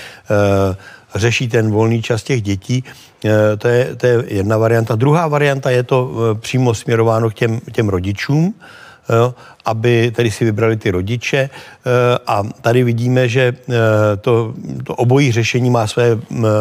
řeší 1.14 1.48
ten 1.48 1.70
volný 1.70 2.02
čas 2.02 2.22
těch 2.22 2.42
dětí, 2.42 2.84
to 3.58 3.68
je, 3.68 3.96
to 3.96 4.06
je 4.06 4.24
jedna 4.26 4.58
varianta. 4.58 4.94
Druhá 4.96 5.28
varianta 5.28 5.70
je 5.70 5.82
to 5.82 6.10
přímo 6.40 6.74
směrováno 6.74 7.30
k 7.30 7.34
těm, 7.34 7.60
těm 7.72 7.88
rodičům, 7.88 8.54
aby 9.68 10.10
tedy 10.16 10.30
si 10.30 10.44
vybrali 10.44 10.76
ty 10.76 10.90
rodiče 10.90 11.38
eh, 11.38 11.50
a 12.26 12.42
tady 12.60 12.84
vidíme, 12.84 13.28
že 13.28 13.52
eh, 13.52 13.74
to, 14.20 14.54
to 14.84 14.94
obojí 14.94 15.32
řešení 15.32 15.70
má 15.70 15.86
své 15.86 16.18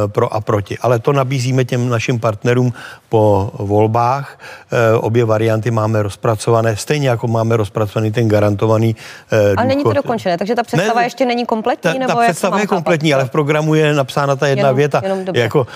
pro 0.08 0.34
a 0.34 0.42
proti. 0.42 0.78
Ale 0.78 1.00
to 1.00 1.14
nabízíme 1.14 1.66
těm 1.66 1.90
našim 1.90 2.20
partnerům 2.20 2.74
po 3.10 3.52
volbách. 3.54 4.40
Eh, 4.72 4.98
obě 4.98 5.26
varianty 5.26 5.72
máme 5.72 6.04
rozpracované, 6.04 6.76
stejně 6.76 7.10
jako 7.10 7.28
máme 7.28 7.58
rozpracovaný 7.58 8.12
ten 8.12 8.28
garantovaný 8.28 8.96
důchod. 9.32 9.58
Ale 9.58 9.68
není 9.68 9.84
to 9.84 9.94
dokončené, 9.94 10.38
takže 10.38 10.56
ta 10.56 10.64
představa 10.64 11.00
ne, 11.00 11.06
ještě 11.06 11.26
není 11.26 11.46
kompletní? 11.46 11.94
Ta, 11.94 12.00
nebo 12.00 12.14
ta 12.14 12.24
představa 12.24 12.60
je 12.60 12.68
kompletní, 12.68 13.14
ale 13.14 13.26
v 13.26 13.30
programu 13.30 13.76
je 13.76 13.94
napsána 13.94 14.36
ta 14.36 14.48
jedna 14.48 14.68
jenom, 14.68 14.78
věta. 14.78 15.02
Jenom 15.04 15.26
jako, 15.34 15.68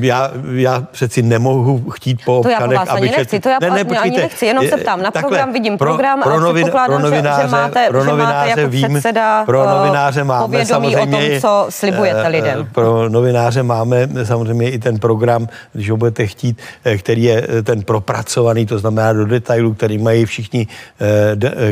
já, 0.00 0.30
já 0.54 0.80
přeci 0.80 1.22
nemohu 1.22 1.90
chtít 1.90 2.20
po 2.24 2.32
to 2.32 2.48
občanech, 2.48 2.78
já 2.78 2.86
po 2.86 2.92
aby 2.92 3.10
nechci, 3.10 3.40
to 3.40 3.48
já 3.48 3.58
ne, 3.60 3.70
ne, 3.70 3.84
počkejte, 3.84 4.08
ani 4.08 4.16
nechci, 4.16 4.46
jenom 4.46 4.68
se 4.68 4.76
ptám. 4.76 5.02
Na 5.02 5.10
takhle, 5.10 5.28
program 5.28 5.52
vidím 5.52 5.78
pro, 5.78 5.88
program 5.88 6.22
pro, 6.22 6.38
pro 6.38 6.52
novin, 6.60 6.72
pro 6.86 6.98
novináře, 6.98 7.42
že 7.42 7.48
máte, 7.48 7.86
pro 7.88 8.04
novináře 8.04 8.48
že 8.48 8.50
máte 8.50 8.60
jako 8.60 8.70
vím, 8.70 8.88
předseda 8.88 9.44
pro 9.44 9.66
novináře 9.66 10.24
máme 10.24 10.66
samozřejmě, 10.66 10.98
o 10.98 11.06
tom, 11.06 11.20
co 11.40 11.66
slibujete 11.70 12.24
eh, 12.24 12.28
lidem. 12.28 12.68
Pro 12.72 13.08
novináře 13.08 13.62
máme 13.62 14.08
samozřejmě 14.24 14.70
i 14.70 14.78
ten 14.78 14.98
program, 14.98 15.48
když 15.72 15.90
ho 15.90 15.96
budete 15.96 16.26
chtít, 16.26 16.58
eh, 16.84 16.98
který 16.98 17.22
je 17.22 17.46
eh, 17.48 17.62
ten 17.62 17.82
propracovaný, 17.82 18.66
to 18.66 18.78
znamená 18.78 19.12
do 19.12 19.26
detailu, 19.26 19.74
který 19.74 19.98
mají 19.98 20.24
všichni 20.24 20.66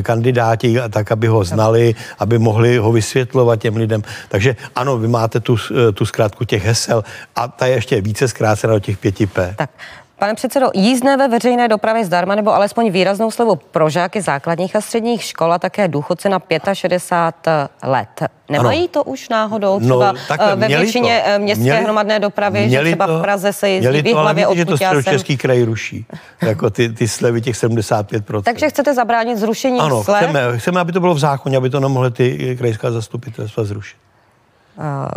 kandidáti, 0.03 0.77
tak, 0.91 1.13
aby 1.13 1.27
ho 1.27 1.45
znali, 1.45 1.95
aby 2.19 2.39
mohli 2.39 2.77
ho 2.77 2.93
vysvětlovat 2.93 3.61
těm 3.61 3.77
lidem. 3.77 4.03
Takže 4.29 4.57
ano, 4.75 4.99
vy 4.99 5.09
máte 5.09 5.41
tu, 5.41 5.57
tu 5.95 6.07
zkrátku 6.07 6.45
těch 6.45 6.65
hesel 6.65 7.05
a 7.37 7.49
ta 7.49 7.67
je 7.67 7.75
ještě 7.75 8.01
více 8.01 8.29
zkrácena 8.29 8.73
do 8.73 8.81
těch 8.81 8.99
5P. 8.99 9.55
Tak. 9.57 9.71
Pane 10.19 10.35
předsedo, 10.35 10.71
jízdné 10.75 11.17
ve 11.17 11.29
veřejné 11.29 11.69
dopravě 11.69 12.05
zdarma 12.05 12.35
nebo 12.35 12.55
alespoň 12.55 12.91
výraznou 12.91 13.31
slevu 13.31 13.57
pro 13.57 13.91
žáky 13.91 14.23
základních 14.23 14.77
a 14.77 14.81
středních 14.81 15.23
škol 15.23 15.53
a 15.53 15.59
také 15.59 15.89
důchodce 15.89 16.29
na 16.29 16.41
65 16.73 17.91
let. 17.91 18.09
Nemají 18.49 18.79
ano. 18.79 18.89
to 18.89 19.05
už 19.05 19.29
náhodou 19.29 19.79
no, 19.79 19.87
třeba 19.87 20.13
no, 20.13 20.19
takhle, 20.29 20.57
ve 20.57 20.69
většině 20.69 21.23
to. 21.35 21.43
městské 21.43 21.63
měli, 21.63 21.85
hromadné 21.85 22.21
dopravy, 22.21 22.71
že 22.71 22.81
třeba 22.81 23.07
to, 23.07 23.19
v 23.19 23.23
Praze 23.23 23.53
se 23.53 23.69
jezdí 23.69 24.13
v 24.13 24.17
hlavě, 24.17 24.47
že 24.55 24.65
to 24.65 24.77
středočeský 24.77 25.37
kraj 25.37 25.63
ruší, 25.63 26.07
jako 26.43 26.71
ty, 26.71 26.89
ty 26.89 27.09
slevy 27.09 27.41
těch 27.41 27.57
75%. 27.57 28.43
Takže 28.43 28.69
chcete 28.69 28.95
zabránit 28.95 29.39
zrušení 29.39 29.81
ano, 29.81 30.05
slev? 30.05 30.23
Chceme, 30.23 30.59
chceme, 30.59 30.81
aby 30.81 30.93
to 30.93 31.01
bylo 31.01 31.15
v 31.15 31.19
zákoně, 31.19 31.57
aby 31.57 31.71
to 31.71 31.81
nemohly 31.81 32.11
ty 32.11 32.57
krajská 32.59 32.91
zastupitelstva 32.91 33.65
zrušit. 33.65 33.97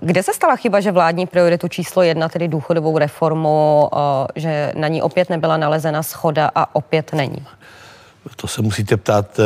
Kde 0.01 0.23
se 0.23 0.33
stala 0.33 0.55
chyba, 0.55 0.79
že 0.79 0.91
vládní 0.91 1.27
prioritu 1.27 1.67
číslo 1.67 2.03
jedna, 2.03 2.29
tedy 2.29 2.47
důchodovou 2.47 2.97
reformu, 2.97 3.89
že 4.35 4.71
na 4.75 4.87
ní 4.87 5.01
opět 5.01 5.29
nebyla 5.29 5.57
nalezena 5.57 6.03
schoda 6.03 6.51
a 6.55 6.75
opět 6.75 7.13
není? 7.13 7.45
To 8.35 8.47
se 8.47 8.61
musíte 8.61 8.97
ptát 8.97 9.39
e, 9.39 9.43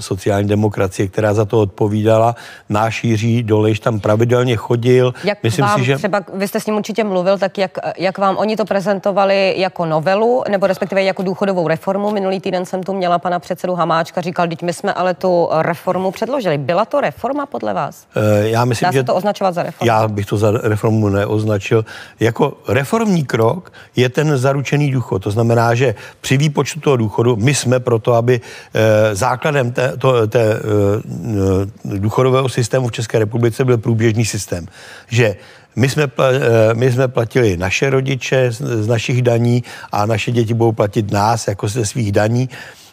sociální 0.00 0.48
demokracie, 0.48 1.08
která 1.08 1.34
za 1.34 1.44
to 1.44 1.60
odpovídala. 1.60 2.34
Náš 2.68 3.04
Jiří 3.04 3.42
Dolejš 3.42 3.80
tam 3.80 4.00
pravidelně 4.00 4.56
chodil. 4.56 5.14
Jak 5.24 5.42
Myslím 5.42 5.64
vám, 5.64 5.78
si, 5.78 5.84
že... 5.84 5.96
třeba, 5.96 6.20
vy 6.34 6.48
jste 6.48 6.60
s 6.60 6.66
ním 6.66 6.76
určitě 6.76 7.04
mluvil, 7.04 7.38
tak 7.38 7.58
jak, 7.58 7.78
jak 7.98 8.18
vám 8.18 8.36
oni 8.36 8.56
to 8.56 8.64
prezentovali 8.64 9.54
jako 9.56 9.86
novelu, 9.86 10.42
nebo 10.50 10.66
respektive 10.66 11.02
jako 11.02 11.22
důchodovou 11.22 11.68
reformu? 11.68 12.10
Minulý 12.10 12.40
týden 12.40 12.66
jsem 12.66 12.82
tu 12.82 12.92
měla 12.92 13.18
pana 13.18 13.38
předsedu 13.38 13.74
Hamáčka, 13.74 14.20
říkal, 14.20 14.48
teď 14.48 14.62
my 14.62 14.72
jsme 14.72 14.94
ale 14.94 15.14
tu 15.14 15.48
reformu 15.52 16.10
předložili. 16.10 16.58
Byla 16.58 16.84
to 16.84 17.00
reforma 17.00 17.46
podle 17.46 17.74
vás? 17.74 18.06
E, 18.16 18.48
já 18.48 18.64
myslím, 18.64 18.86
Dá 18.86 18.92
že... 18.92 18.98
se 18.98 19.04
to 19.04 19.14
označovat 19.14 19.54
za 19.54 19.62
reformu? 19.62 19.86
Já 19.86 20.08
bych 20.08 20.26
to 20.26 20.36
za 20.36 20.50
reformu 20.50 21.08
neoznačil. 21.08 21.84
Jako 22.20 22.52
reformní 22.68 23.24
krok 23.24 23.72
je 23.96 24.08
ten 24.08 24.38
zaručený 24.38 24.90
důchod. 24.90 25.22
To 25.22 25.30
znamená, 25.30 25.74
že 25.74 25.94
při 26.20 26.36
výpočtu 26.36 26.80
toho 26.80 26.96
důchodu 26.96 27.36
my 27.40 27.54
jsme 27.54 27.80
proto, 27.80 28.14
aby 28.14 28.40
eh, 28.40 29.14
základem 29.14 29.72
té, 29.72 29.96
to, 29.96 30.26
té 30.26 30.42
eh, 30.42 31.98
důchodového 31.98 32.48
systému 32.48 32.88
v 32.88 32.92
České 32.92 33.18
republice 33.18 33.64
byl 33.64 33.78
průběžný 33.78 34.24
systém. 34.24 34.66
Že 35.08 35.36
my 35.76 35.88
jsme, 35.88 36.02
eh, 36.04 36.74
my 36.74 36.92
jsme 36.92 37.08
platili 37.08 37.56
naše 37.56 37.90
rodiče 37.90 38.52
z 38.52 38.86
našich 38.86 39.22
daní 39.22 39.64
a 39.92 40.06
naše 40.06 40.32
děti 40.32 40.54
budou 40.54 40.72
platit 40.72 41.10
nás 41.10 41.48
jako 41.48 41.68
ze 41.68 41.86
svých 41.86 42.12
daní. 42.12 42.48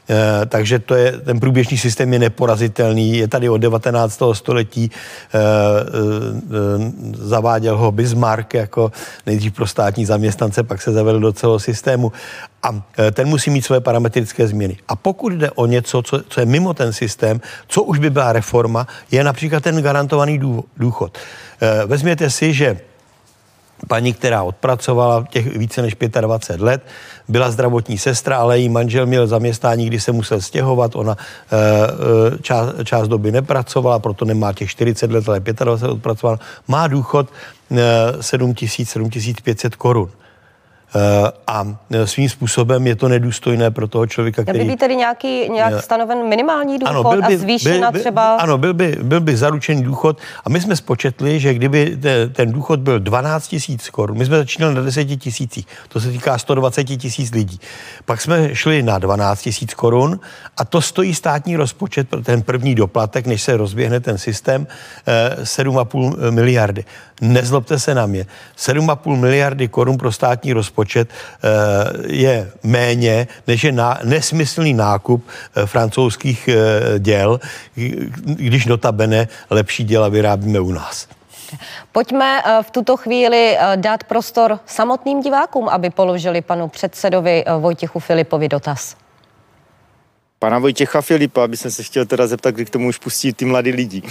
Eh, 0.10 0.46
takže 0.46 0.80
to 0.80 0.96
je, 0.96 1.12
ten 1.12 1.40
průběžný 1.40 1.78
systém 1.78 2.14
je 2.14 2.20
neporazitelný, 2.20 3.18
je 3.18 3.28
tady 3.28 3.50
od 3.50 3.58
19. 3.58 4.34
století, 4.34 4.92
eh, 4.92 5.38
eh, 5.38 6.92
zaváděl 7.14 7.78
ho 7.78 7.92
Bismarck 7.92 8.54
jako 8.54 8.92
nejdřív 9.26 9.54
pro 9.54 9.68
státní 9.68 10.06
zaměstnance, 10.06 10.64
pak 10.64 10.82
se 10.82 10.92
zavedl 10.92 11.20
do 11.20 11.34
celého 11.34 11.60
systému 11.60 12.12
a 12.64 12.84
ten 13.12 13.28
musí 13.28 13.50
mít 13.50 13.62
své 13.62 13.80
parametrické 13.80 14.48
změny. 14.48 14.78
A 14.88 14.96
pokud 14.96 15.34
jde 15.34 15.52
o 15.52 15.66
něco, 15.66 16.02
co, 16.02 16.22
co 16.30 16.40
je 16.40 16.46
mimo 16.46 16.74
ten 16.74 16.94
systém, 16.94 17.42
co 17.68 17.84
už 17.84 18.00
by 18.00 18.10
byla 18.10 18.34
reforma, 18.34 18.88
je 19.12 19.24
například 19.24 19.64
ten 19.64 19.82
garantovaný 19.82 20.42
důchod. 20.78 21.18
Vezměte 21.86 22.30
si, 22.30 22.54
že 22.54 22.78
paní, 23.88 24.14
která 24.14 24.44
odpracovala 24.44 25.26
těch 25.30 25.58
více 25.58 25.82
než 25.82 25.96
25 26.22 26.66
let, 26.66 26.82
byla 27.28 27.52
zdravotní 27.52 27.98
sestra, 27.98 28.38
ale 28.38 28.60
její 28.60 28.70
manžel 28.70 29.06
měl 29.06 29.28
zaměstnání, 29.28 29.86
kdy 29.88 30.00
se 30.00 30.12
musel 30.12 30.42
stěhovat, 30.42 30.96
ona 30.96 31.18
e, 31.18 32.38
část, 32.42 32.70
část 32.84 33.08
doby 33.08 33.32
nepracovala, 33.32 34.00
proto 34.00 34.26
nemá 34.26 34.54
těch 34.54 34.70
40 34.70 35.12
let, 35.12 35.30
ale 35.30 35.40
25 35.40 35.92
odpracovala, 35.92 36.40
má 36.68 36.88
důchod 36.88 37.30
e, 37.72 38.24
7 38.24 38.56
7500 38.58 39.76
korun. 39.76 40.10
Eh, 40.96 41.32
a 41.48 41.78
svým 42.06 42.30
způsobem 42.30 42.88
je 42.88 42.96
to 42.96 43.08
nedůstojné 43.08 43.72
pro 43.72 43.88
toho 43.88 44.08
člověka, 44.08 44.44
který... 44.44 44.60
Byl 44.60 44.68
by 44.68 44.76
tedy 44.76 44.96
nějaký, 44.96 45.50
nějak 45.50 45.84
stanoven 45.84 46.28
minimální 46.28 46.80
důchod 46.80 46.90
ano, 46.90 47.04
byl 47.04 47.22
by, 47.22 47.36
a 47.36 47.38
zvýšena 47.38 47.92
byl, 47.92 48.00
třeba... 48.00 48.36
Ano, 48.36 48.58
byl 48.58 48.74
by, 48.74 48.98
byl 49.04 49.22
by 49.22 49.38
zaručený 49.38 49.84
důchod 49.84 50.18
a 50.46 50.50
my 50.50 50.62
jsme 50.62 50.76
spočetli, 50.76 51.40
že 51.40 51.54
kdyby 51.54 51.98
te, 52.02 52.28
ten 52.28 52.52
důchod 52.52 52.80
byl 52.80 53.00
12 53.00 53.48
tisíc 53.48 53.90
korun, 53.90 54.18
my 54.18 54.26
jsme 54.26 54.38
začínali 54.38 54.76
na 54.76 54.82
10 54.82 55.06
tisících, 55.06 55.68
to 55.88 56.02
se 56.02 56.12
týká 56.12 56.38
120 56.38 56.84
tisíc 56.84 57.32
lidí. 57.32 57.60
Pak 58.06 58.22
jsme 58.22 58.56
šli 58.56 58.84
na 58.84 59.00
12 59.00 59.42
tisíc 59.42 59.74
korun 59.74 60.20
a 60.58 60.66
to 60.66 60.82
stojí 60.82 61.16
státní 61.16 61.56
rozpočet 61.56 62.10
pro 62.10 62.22
ten 62.22 62.42
první 62.42 62.76
doplatek, 62.76 63.26
než 63.28 63.42
se 63.42 63.58
rozběhne 63.58 64.00
ten 64.00 64.18
systém, 64.18 64.68
7,5 65.44 66.32
miliardy. 66.32 66.86
Nezlobte 67.22 67.80
se 67.80 67.96
na 67.96 68.06
mě. 68.06 68.26
7,5 68.58 69.16
miliardy 69.16 69.68
korun 69.68 69.98
pro 69.98 70.12
státní 70.12 70.54
rozpočet 70.54 71.10
eh, 71.10 71.48
je 72.08 72.52
méně, 72.64 73.28
než 73.48 73.64
je 73.64 73.72
na, 73.72 74.00
nesmyslný 74.04 74.74
nákup 74.74 75.28
eh, 75.28 75.66
francouzských 75.66 76.48
eh, 76.48 77.00
děl, 77.00 77.40
když 78.24 78.66
notabene 78.66 79.28
lepší 79.50 79.84
děla 79.84 80.10
vyrábíme 80.10 80.60
u 80.60 80.72
nás. 80.72 81.08
Pojďme 81.92 82.44
v 82.62 82.72
tuto 82.72 82.98
chvíli 82.98 83.58
dát 83.76 84.04
prostor 84.04 84.60
samotným 84.66 85.22
divákům, 85.22 85.70
aby 85.70 85.90
položili 85.90 86.42
panu 86.42 86.68
předsedovi 86.68 87.46
Vojtěchu 87.60 88.00
Filipovi 88.00 88.50
dotaz. 88.50 88.96
Pana 90.40 90.60
Vojtěcha 90.60 91.02
Filipa, 91.02 91.44
aby 91.44 91.58
jsem 91.58 91.72
se 91.72 91.84
chtěl 91.84 92.06
teda 92.06 92.28
zeptat, 92.28 92.52
kdy 92.52 92.66
k 92.66 92.70
tomu 92.70 92.88
už 92.88 92.98
pustí 92.98 93.34
ty 93.34 93.46
mladí 93.46 93.72
lidi 93.72 94.04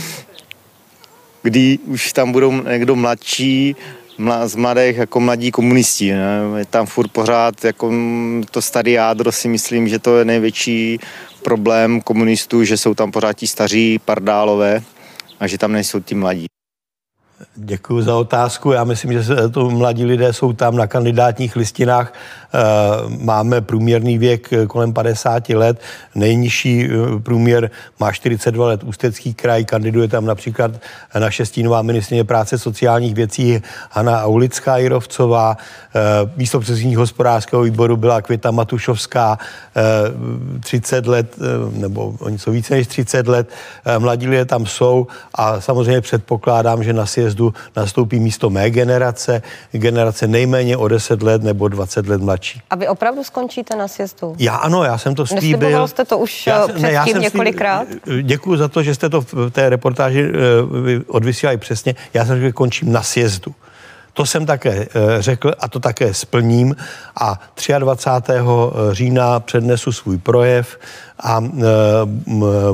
kdy 1.47 1.79
už 1.87 2.13
tam 2.13 2.33
budou 2.33 2.53
někdo 2.63 2.97
mladší, 2.97 3.77
z 4.45 4.57
mladých 4.57 4.97
jako 4.97 5.21
mladí 5.21 5.51
komunisti. 5.51 6.13
Ne? 6.13 6.41
Je 6.59 6.65
tam 6.65 6.87
furt 6.87 7.09
pořád 7.09 7.65
jako 7.65 7.93
to 8.51 8.63
starý 8.63 8.93
jádro 8.93 9.33
si 9.33 9.49
myslím, 9.49 9.89
že 9.89 9.99
to 9.99 10.19
je 10.19 10.25
největší 10.25 10.99
problém 11.43 12.01
komunistů, 12.01 12.65
že 12.65 12.77
jsou 12.77 12.95
tam 12.95 13.13
pořád 13.13 13.33
ti 13.33 13.47
staří 13.47 13.99
pardálové 14.05 14.83
a 15.41 15.47
že 15.47 15.59
tam 15.59 15.73
nejsou 15.73 16.01
ti 16.01 16.15
mladí. 16.15 16.56
Děkuji 17.57 18.03
za 18.03 18.16
otázku. 18.16 18.72
Já 18.72 18.85
myslím, 18.85 19.12
že 19.22 19.49
to 19.53 19.70
mladí 19.70 20.05
lidé 20.05 20.33
jsou 20.33 20.53
tam 20.53 20.77
na 20.77 20.87
kandidátních 20.87 21.57
listinách. 21.57 22.12
Eh, 22.55 22.59
Máme 23.25 23.61
průměrný 23.61 24.18
věk 24.18 24.53
eh, 24.53 24.66
kolem 24.66 24.92
50 24.92 25.49
let. 25.49 25.81
Nejnižší 26.14 26.85
eh, 26.85 27.20
průměr 27.20 27.70
má 28.01 28.12
42 28.12 28.66
let 28.66 28.85
Ústecký 28.85 29.35
kraj. 29.35 29.64
Kandiduje 29.64 30.09
tam 30.09 30.27
například 30.27 30.70
naše 31.18 31.46
stínová 31.46 31.83
ministrině 31.83 32.25
práce 32.25 32.59
sociálních 32.59 33.14
věcí 33.14 33.62
Hana 33.90 34.22
Aulická 34.22 34.77
Jirovcová. 34.77 35.57
Místo 36.37 36.61
předsedkyní 36.61 36.94
hospodářského 36.94 37.62
výboru 37.62 37.96
byla 37.96 38.22
Květa 38.22 38.51
Matušovská. 38.51 39.38
eh, 39.77 40.61
30 40.61 41.07
let, 41.07 41.37
nebo 41.72 42.14
o 42.18 42.29
něco 42.29 42.51
více 42.51 42.75
než 42.75 42.87
30 42.87 43.29
let. 43.29 43.49
Mladí 43.99 44.29
lidé 44.29 44.44
tam 44.44 44.66
jsou 44.66 45.07
a 45.35 45.61
samozřejmě 45.61 46.01
předpokládám, 46.01 46.85
že 46.85 46.92
na 46.92 47.07
sjezdu 47.27 47.55
nastoupí 47.77 48.21
místo 48.21 48.51
mé 48.51 48.71
generace, 48.71 49.43
generace 49.73 50.27
nejméně 50.27 50.77
o 50.77 50.89
10 50.89 51.23
let 51.23 51.43
nebo 51.43 51.69
20 51.69 52.07
let 52.07 52.23
mladší. 52.23 52.61
A 52.71 52.77
vy 52.77 52.89
opravdu 52.89 53.25
skončíte 53.25 53.77
na 53.77 53.89
sjezdu? 53.89 54.35
Já 54.39 54.57
ano, 54.57 54.85
já 54.85 54.99
jsem 54.99 55.15
to 55.15 55.27
slíbil. 55.27 55.59
Nesliboval 55.59 55.89
jste 55.89 56.05
to 56.05 56.19
už, 56.19 56.47
eh, 56.47 56.73
předtím 56.75 57.21
několikrát? 57.21 57.89
Děkuji 58.23 58.57
za 58.57 58.69
to, 58.69 58.83
že 58.83 58.95
jste 58.95 59.09
to 59.09 59.21
v 59.21 59.51
té 59.51 59.69
reportáži 59.69 60.23
eh, 60.23 60.33
vy 60.83 61.05
odvysílali 61.07 61.59
přesně. 61.59 61.95
Já 62.15 62.25
jsem 62.25 62.35
řekl, 62.35 62.47
že 62.47 62.53
končím 62.53 62.93
na 62.93 63.03
sjezdu. 63.03 63.55
To 64.16 64.26
jsem 64.26 64.46
také 64.46 64.70
eh, 64.70 65.22
řekl 65.22 65.52
a 65.61 65.68
to 65.68 65.81
také 65.81 66.14
splním 66.14 66.76
a 67.20 67.40
23. 67.79 68.33
října 68.92 69.40
přednesu 69.40 69.92
svůj 69.92 70.18
projev 70.18 70.79
a 71.20 71.40
eh, 71.44 71.62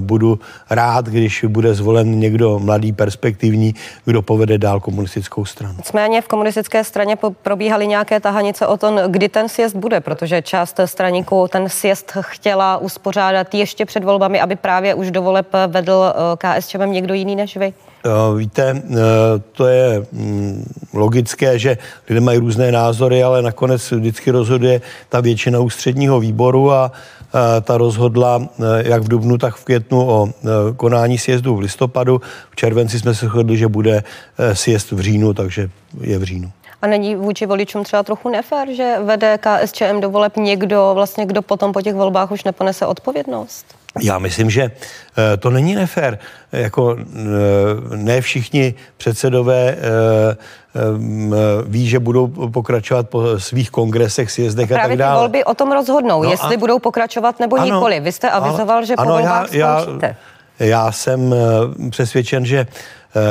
budu 0.01 0.39
rád, 0.71 1.07
když 1.07 1.45
bude 1.49 1.75
zvolen 1.75 2.19
někdo 2.19 2.59
mladý, 2.59 2.93
perspektivní, 2.93 3.75
kdo 4.05 4.23
povede 4.23 4.59
dál 4.59 4.81
komunistickou 4.81 5.45
stranu. 5.45 5.75
Nicméně 5.77 6.21
v 6.21 6.29
komunistické 6.29 6.85
straně 6.85 7.17
probíhaly 7.43 7.87
nějaké 7.87 8.21
tahanice 8.21 8.67
o 8.67 8.77
tom, 8.77 9.01
kdy 9.07 9.29
ten 9.29 9.49
sjezd 9.49 9.77
bude, 9.77 10.01
protože 10.01 10.43
část 10.43 10.81
straníků 10.85 11.49
ten 11.49 11.69
sjezd 11.69 12.13
chtěla 12.21 12.77
uspořádat 12.77 13.55
ještě 13.55 13.87
před 13.87 14.05
volbami, 14.05 14.41
aby 14.41 14.57
právě 14.57 14.95
už 14.95 15.11
do 15.11 15.23
voleb 15.23 15.47
vedl 15.67 16.05
eh, 16.15 16.61
KSČM 16.61 16.93
někdo 16.93 17.15
jiný 17.15 17.37
než 17.37 17.57
vy. 17.57 17.75
Eh, 18.05 18.39
Víte, 18.39 18.83
eh, 18.91 18.97
to 19.53 19.67
je 19.67 20.07
mm, 20.13 20.65
logické, 20.93 21.59
že 21.59 21.79
lidé 22.09 22.21
mají 22.21 22.39
různé 22.39 22.73
názory, 22.73 23.23
ale 23.23 23.43
nakonec 23.43 23.93
vždycky 23.93 24.31
rozhoduje 24.31 24.81
ta 25.09 25.21
většina 25.21 25.61
ústředního 25.61 26.21
výboru 26.21 26.73
a 26.73 26.93
eh, 26.93 27.61
ta 27.61 27.79
rozhodla 27.79 28.49
jak 28.85 29.03
v 29.03 29.09
dubnu, 29.09 29.39
tak 29.39 29.55
v 29.55 29.65
květnu 29.65 30.11
o 30.11 30.29
konání 30.77 31.19
sjezdu 31.19 31.57
v 31.57 31.61
listopadu. 31.61 32.21
V 32.51 32.57
červenci 32.57 32.99
jsme 32.99 33.15
se 33.15 33.27
shodli, 33.27 33.57
že 33.57 33.69
bude 33.69 34.05
sjezd 34.53 34.93
v 34.93 35.01
říjnu, 35.01 35.35
takže 35.35 35.71
je 36.01 36.19
v 36.19 36.23
říjnu. 36.23 36.53
A 36.83 36.87
není 36.87 37.17
vůči 37.17 37.47
voličům 37.47 37.85
třeba 37.85 38.03
trochu 38.03 38.29
nefér, 38.29 38.69
že 38.73 38.97
vede 39.03 39.39
KSČM 39.39 40.01
do 40.01 40.11
voleb 40.11 40.37
někdo, 40.37 40.91
vlastně 40.95 41.27
kdo 41.27 41.43
potom 41.43 41.73
po 41.73 41.83
těch 41.83 41.95
volbách 41.95 42.31
už 42.31 42.45
neponese 42.45 42.87
odpovědnost? 42.87 43.67
Já 44.03 44.19
myslím, 44.19 44.51
že 44.51 44.63
eh, 44.63 45.37
to 45.37 45.51
není 45.51 45.75
nefér. 45.75 46.19
Jako 46.53 46.97
eh, 46.99 47.97
ne 47.97 48.21
všichni 48.21 48.75
předsedové 48.97 49.69
eh, 49.69 50.37
ví, 51.67 51.89
že 51.89 51.99
budou 51.99 52.27
pokračovat 52.53 53.09
po 53.09 53.23
svých 53.41 53.71
kongresech, 53.71 54.31
sjezdech 54.31 54.73
a 54.73 54.75
Právě 54.75 54.89
tak 54.89 54.93
ty 54.97 54.99
dále. 54.99 55.21
volby 55.21 55.45
o 55.45 55.55
tom 55.55 55.73
rozhodnou, 55.73 56.23
No 56.23 56.31
jestli 56.31 56.57
a- 56.57 56.59
budou 56.59 56.79
pokračovat 56.79 57.41
nebo 57.41 57.57
Ano, 57.57 57.65
nikoli. 57.75 58.01
Vy 58.01 58.13
jste 58.13 58.31
avizoval, 58.31 58.77
ale- 58.77 58.87
že 58.87 58.95
po 58.97 59.03
ano, 59.03 59.13
volbách 59.13 59.55
já, 59.55 59.81
skončíte. 59.83 60.17
já, 60.59 60.67
já 60.67 60.93
jsem 60.93 61.35
přesvědčen, 61.91 62.47
že 62.47 62.67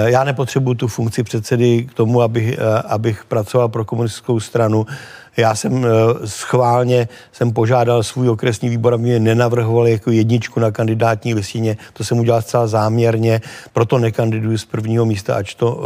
já 0.05 0.23
nepotřebuji 0.23 0.73
tu 0.73 0.87
funkci 0.87 1.23
předsedy 1.23 1.83
k 1.83 1.93
tomu, 1.93 2.21
abych, 2.21 2.57
eh, 2.57 2.81
abych 2.81 3.25
pracoval 3.25 3.69
pro 3.69 3.85
komunistickou 3.85 4.39
stranu. 4.39 4.85
Já 5.37 5.55
jsem 5.55 5.85
eh, 5.85 6.27
schválně 6.27 7.07
jsem 7.31 7.51
požádal 7.53 8.03
svůj 8.03 8.29
okresní 8.29 8.69
výbor, 8.69 8.93
aby 8.93 9.03
mě 9.03 9.19
nenavrhovali 9.19 9.91
jako 9.91 10.11
jedničku 10.11 10.59
na 10.59 10.71
kandidátní 10.71 11.33
listině. 11.33 11.77
To 11.93 12.03
jsem 12.03 12.19
udělal 12.19 12.41
zcela 12.41 12.67
záměrně, 12.67 13.41
proto 13.73 13.97
nekandiduji 13.97 14.57
z 14.57 14.65
prvního 14.65 15.05
místa, 15.05 15.35
ač 15.35 15.55
to 15.55 15.75
uh, 15.75 15.83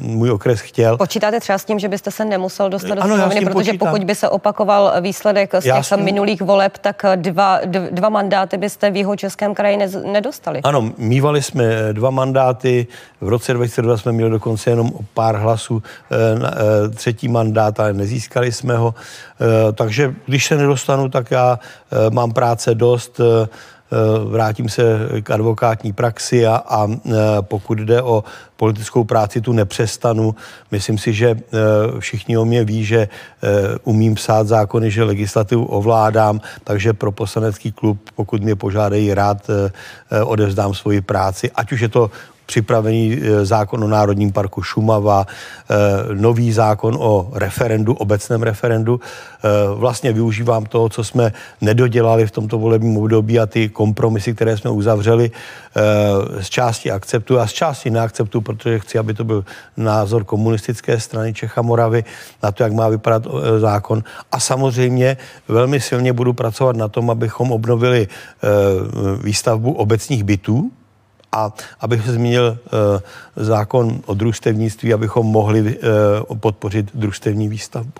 můj 0.00 0.30
okres 0.30 0.60
chtěl. 0.60 0.96
Počítáte 0.96 1.40
třeba 1.40 1.58
s 1.58 1.64
tím, 1.64 1.78
že 1.78 1.88
byste 1.88 2.10
se 2.10 2.24
nemusel 2.24 2.70
dostat 2.70 2.94
do 2.94 3.02
Ano, 3.02 3.14
sněmovny, 3.14 3.40
protože 3.40 3.52
počítám. 3.52 3.88
pokud 3.88 4.04
by 4.04 4.14
se 4.14 4.28
opakoval 4.28 4.92
výsledek 5.00 5.52
z 5.60 5.64
těch 5.64 5.88
tím- 5.88 6.04
minulých 6.04 6.42
voleb, 6.42 6.78
tak 6.78 7.02
dva, 7.16 7.60
d- 7.64 7.88
dva 7.90 8.08
mandáty 8.08 8.56
byste 8.56 8.90
v 8.90 8.96
jeho 8.96 9.16
českém 9.16 9.54
kraji 9.54 9.76
nez- 9.78 10.12
nedostali. 10.12 10.60
Ano, 10.62 10.92
mývali 10.98 11.42
jsme 11.42 11.64
eh, 11.64 11.92
dva 11.92 12.10
mandáty, 12.10 12.86
v 13.20 13.28
roce 13.28 13.54
2002 13.54 13.96
jsme 13.96 14.12
měli 14.12 14.30
dokonce 14.30 14.70
jenom 14.70 14.86
o 14.94 15.00
pár 15.14 15.36
hlasů 15.36 15.82
eh, 16.10 16.38
na 16.38 16.50
eh, 16.54 16.88
třetí 16.88 17.28
mandát, 17.28 17.80
ale 17.80 17.92
nezískali 17.92 18.52
jsme 18.52 18.73
ho. 18.76 18.94
Eh, 19.40 19.72
Takže 19.72 20.14
když 20.26 20.46
se 20.46 20.56
nedostanu, 20.56 21.08
tak 21.08 21.30
já 21.30 21.58
eh, 21.58 22.10
mám 22.10 22.32
práce 22.32 22.74
dost, 22.74 23.20
eh, 23.20 23.48
vrátím 24.24 24.68
se 24.68 24.82
k 25.22 25.30
advokátní 25.30 25.92
praxi 25.92 26.46
a, 26.46 26.62
a 26.68 26.88
pokud 27.40 27.78
jde 27.78 28.02
o 28.02 28.24
politickou 28.56 29.04
práci, 29.04 29.40
tu 29.40 29.52
nepřestanu. 29.52 30.34
Myslím 30.70 30.98
si, 30.98 31.12
že 31.12 31.38
všichni 31.98 32.38
o 32.38 32.44
mě 32.44 32.64
ví, 32.64 32.84
že 32.84 33.08
umím 33.84 34.14
psát 34.14 34.46
zákony, 34.46 34.90
že 34.90 35.04
legislativu 35.04 35.64
ovládám, 35.64 36.40
takže 36.64 36.92
pro 36.92 37.12
poslanecký 37.12 37.72
klub, 37.72 37.98
pokud 38.14 38.42
mě 38.42 38.56
požádají, 38.56 39.14
rád 39.14 39.46
odevzdám 40.24 40.74
svoji 40.74 41.00
práci, 41.00 41.50
ať 41.54 41.72
už 41.72 41.80
je 41.80 41.88
to 41.88 42.10
připravený 42.46 43.18
eh, 43.22 43.44
zákon 43.44 43.84
o 43.84 43.88
Národním 43.88 44.32
parku 44.32 44.62
Šumava, 44.62 45.26
eh, 45.26 45.74
nový 46.14 46.52
zákon 46.52 46.96
o 47.00 47.30
referendu, 47.32 47.94
obecném 47.94 48.42
referendu. 48.42 49.00
Eh, 49.00 49.48
Vlastně 49.74 50.12
využívám 50.12 50.66
toho, 50.66 50.88
co 50.88 51.04
jsme 51.04 51.32
nedodělali 51.60 52.26
v 52.26 52.30
tomto 52.30 52.58
volebním 52.58 52.96
období 52.96 53.40
a 53.40 53.46
ty 53.46 53.68
kompromisy, 53.68 54.34
které 54.34 54.56
jsme 54.56 54.70
uzavřeli, 54.70 55.30
z 56.40 56.48
části 56.50 56.90
akceptuju 56.90 57.40
a 57.40 57.46
z 57.46 57.52
části 57.52 57.90
neakceptuju, 57.90 58.42
protože 58.42 58.78
chci, 58.78 58.98
aby 58.98 59.14
to 59.14 59.24
byl 59.24 59.44
názor 59.76 60.24
komunistické 60.24 61.00
strany 61.00 61.34
Čech 61.34 61.58
a 61.58 61.62
Moravy 61.62 62.04
na 62.42 62.52
to, 62.52 62.62
jak 62.62 62.72
má 62.72 62.88
vypadat 62.88 63.26
zákon. 63.58 64.02
A 64.32 64.40
samozřejmě 64.40 65.16
velmi 65.48 65.80
silně 65.80 66.12
budu 66.12 66.32
pracovat 66.32 66.76
na 66.76 66.88
tom, 66.88 67.10
abychom 67.10 67.52
obnovili 67.52 68.08
výstavbu 69.22 69.72
obecních 69.72 70.24
bytů, 70.24 70.70
a 71.34 71.52
abych 71.80 72.02
zmínil 72.02 72.58
eh, 72.58 73.00
zákon 73.36 74.00
o 74.06 74.14
družstevnictví, 74.14 74.94
abychom 74.94 75.26
mohli 75.26 75.78
eh, 75.78 76.34
podpořit 76.34 76.90
družstevní 76.94 77.48
výstavbu. 77.48 77.92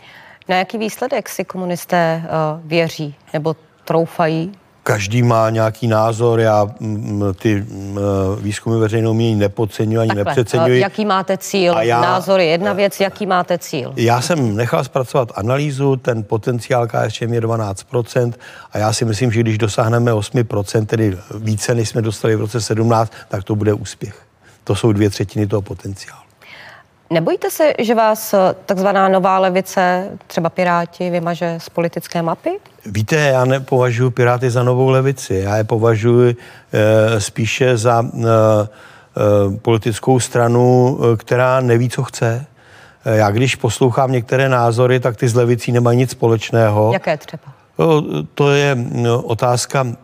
Na 0.49 0.57
jaký 0.57 0.79
výsledek 0.79 1.29
si 1.29 1.45
komunisté 1.45 2.23
uh, 2.25 2.69
věří 2.69 3.15
nebo 3.33 3.57
troufají? 3.85 4.53
Každý 4.87 5.23
má 5.23 5.51
nějaký 5.51 5.87
názor, 5.89 6.41
já 6.41 6.67
mm, 6.81 7.23
ty 7.43 7.61
mm, 7.69 7.99
výzkumy 8.41 8.79
veřejnou 8.79 9.15
mínění 9.15 9.41
nepodceňuji 9.41 9.99
ani 9.99 10.09
Takhle, 10.09 10.25
nepřeceňuji. 10.25 10.73
eh, 10.73 10.79
jaký 10.79 11.05
máte 11.05 11.39
cíl? 11.39 11.77
A 11.77 11.83
já- 11.83 12.01
Názor 12.01 12.41
je 12.41 12.47
jedna 12.47 12.73
věc, 12.73 13.01
jaký 13.01 13.27
máte 13.27 13.59
cíl? 13.59 13.93
Já 13.97 14.21
jsem 14.21 14.57
nechal 14.57 14.85
zpracovat 14.85 15.33
analýzu, 15.35 15.97
ten 15.97 16.23
potenciál 16.25 16.87
KSČM 16.87 17.33
je 17.35 17.41
12% 17.41 18.33
a 18.73 18.79
já 18.79 18.93
si 18.93 19.05
myslím, 19.05 19.33
že 19.33 19.41
když 19.41 19.59
dosáhneme 19.59 20.13
8%, 20.13 20.87
tedy 20.87 21.19
více, 21.39 21.75
než 21.75 21.89
jsme 21.89 22.03
dostali 22.03 22.37
v 22.37 22.41
roce 22.41 22.61
17, 22.61 23.13
tak 23.29 23.45
to 23.45 23.55
bude 23.57 23.73
úspěch. 23.73 24.23
To 24.65 24.75
jsou 24.77 24.93
dvě 24.93 25.11
třetiny 25.11 25.47
toho 25.47 25.63
potenciálu. 25.63 26.24
Nebojíte 27.15 27.51
se, 27.51 27.73
že 27.79 27.95
vás 27.95 28.35
eh, 28.35 28.39
takzvaná 28.67 29.09
nová 29.09 29.39
levice, 29.39 30.11
třeba 30.27 30.49
Piráti, 30.49 31.11
vymaže 31.11 31.59
z 31.59 31.69
politické 31.69 32.23
mapy? 32.23 32.51
Víte, 32.87 33.17
já 33.17 33.45
nepovažuji 33.45 34.11
Piráty 34.11 34.51
za 34.51 34.63
novou 34.63 34.89
levici. 34.89 35.35
Já 35.35 35.57
je 35.57 35.65
považuji 35.65 36.37
e, 36.73 37.21
spíše 37.21 37.77
za 37.77 38.03
e, 38.03 38.07
e, 38.07 39.59
politickou 39.59 40.21
stranu, 40.21 40.99
která 41.17 41.61
neví, 41.61 41.91
co 41.91 42.03
chce. 42.03 42.47
Já 43.05 43.31
když 43.31 43.57
poslouchám 43.57 44.13
některé 44.13 44.49
názory, 44.49 45.01
tak 45.01 45.17
ty 45.17 45.29
z 45.29 45.35
levicí 45.35 45.73
nemají 45.73 45.99
nic 45.99 46.11
společného. 46.11 46.91
Jaké 46.93 47.17
třeba? 47.17 47.45
To 48.35 48.51
je 48.51 48.77
no, 48.93 49.23
otázka 49.23 49.83
mm, 49.83 49.97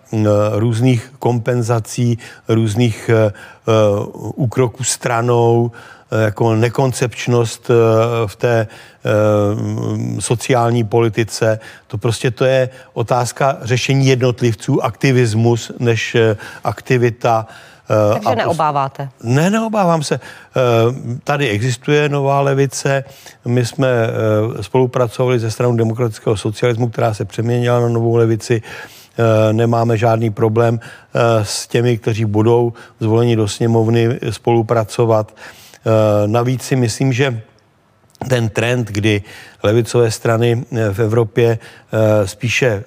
různých 0.53 1.13
kompenzací, 1.19 2.19
různých 2.49 3.11
úkroků 4.35 4.85
stranou, 4.85 5.71
jako 6.25 6.55
nekoncepčnost 6.55 7.71
eh, 7.71 7.75
v 8.27 8.37
té 8.37 8.67
eh, 8.67 10.21
sociální 10.21 10.85
politice. 10.85 11.59
To 11.87 11.99
prostě 11.99 12.31
to 12.31 12.45
je 12.45 12.69
otázka 12.95 13.57
řešení 13.63 14.07
jednotlivců, 14.07 14.85
aktivismus 14.85 15.73
než 15.79 16.15
eh, 16.15 16.37
aktivita. 16.65 17.47
eh, 17.91 18.13
Takže 18.13 18.29
a 18.29 18.35
neobáváte. 18.35 19.09
ne, 19.23 19.51
neobávám 19.51 20.03
se. 20.03 20.15
Eh, 20.15 20.61
Tady 21.25 21.49
existuje 21.49 22.09
nová 22.09 22.41
levice. 22.41 23.05
My 23.45 23.67
jsme 23.67 23.89
eh, 23.89 24.63
spolupracovali 24.63 25.41
se 25.41 25.51
stranou 25.51 25.77
demokratického 25.77 26.37
socialismu, 26.37 26.89
která 26.89 27.15
se 27.15 27.25
přeměnila 27.25 27.81
na 27.81 27.89
novou 27.89 28.17
levici. 28.17 28.63
Eh, 29.19 29.53
Nemáme 29.53 29.97
žádný 29.99 30.31
problém 30.31 30.81
eh, 30.83 31.21
s 31.45 31.67
těmi, 31.69 31.99
kteří 31.99 32.25
budou 32.25 32.73
zvoleni 33.01 33.37
do 33.37 33.49
sněmovny 33.49 34.19
spolupracovat. 34.31 35.33
Navíc 36.27 36.63
si 36.63 36.77
myslím, 36.77 37.13
že 37.13 37.43
ten 38.29 38.49
trend, 38.49 38.89
kdy 38.89 39.23
levicové 39.63 40.11
strany 40.11 40.65
v 40.93 40.99
Evropě 40.99 41.59
spíše 42.25 42.85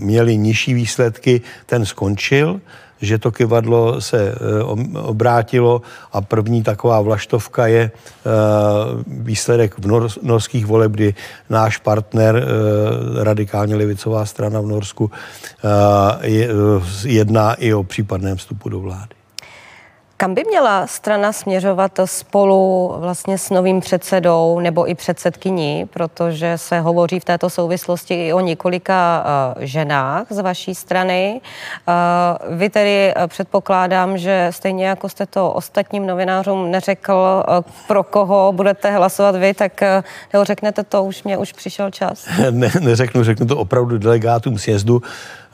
měly 0.00 0.36
nižší 0.36 0.74
výsledky, 0.74 1.40
ten 1.66 1.86
skončil 1.86 2.60
že 3.02 3.18
to 3.18 3.32
kyvadlo 3.32 4.00
se 4.00 4.34
obrátilo 4.94 5.82
a 6.12 6.20
první 6.20 6.62
taková 6.62 7.00
vlaštovka 7.00 7.66
je 7.66 7.90
výsledek 9.06 9.78
v 9.78 9.86
norských 10.22 10.66
voleb, 10.66 10.92
kdy 10.92 11.14
náš 11.50 11.76
partner, 11.76 12.44
radikálně 13.22 13.76
levicová 13.76 14.26
strana 14.26 14.60
v 14.60 14.66
Norsku, 14.66 15.10
jedná 17.04 17.54
i 17.54 17.74
o 17.74 17.84
případném 17.84 18.36
vstupu 18.36 18.68
do 18.68 18.80
vlády. 18.80 19.19
Kam 20.20 20.34
by 20.34 20.44
měla 20.48 20.86
strana 20.86 21.32
směřovat 21.32 22.00
spolu 22.04 22.94
vlastně 22.98 23.38
s 23.38 23.50
novým 23.50 23.80
předsedou 23.80 24.60
nebo 24.60 24.90
i 24.90 24.94
předsedkyní, 24.94 25.86
protože 25.86 26.58
se 26.58 26.80
hovoří 26.80 27.20
v 27.20 27.24
této 27.24 27.50
souvislosti 27.50 28.26
i 28.26 28.32
o 28.32 28.40
několika 28.40 29.24
uh, 29.56 29.62
ženách 29.64 30.26
z 30.30 30.38
vaší 30.38 30.74
strany. 30.74 31.40
Uh, 31.88 32.56
vy 32.56 32.70
tedy 32.70 33.14
uh, 33.16 33.26
předpokládám, 33.26 34.18
že 34.18 34.48
stejně 34.50 34.86
jako 34.86 35.08
jste 35.08 35.26
to 35.26 35.52
ostatním 35.52 36.06
novinářům 36.06 36.70
neřekl, 36.70 37.44
pro 37.88 38.02
koho 38.02 38.52
budete 38.56 38.90
hlasovat 38.90 39.36
vy, 39.36 39.54
tak 39.54 39.80
nebo 40.32 40.44
řeknete 40.44 40.84
to, 40.84 41.04
už 41.04 41.22
mě 41.22 41.38
už 41.38 41.52
přišel 41.52 41.90
čas. 41.90 42.28
ne, 42.50 42.70
neřeknu, 42.80 43.24
řeknu 43.24 43.46
to 43.46 43.56
opravdu 43.56 43.98
delegátům 43.98 44.58
sjezdu. 44.58 45.02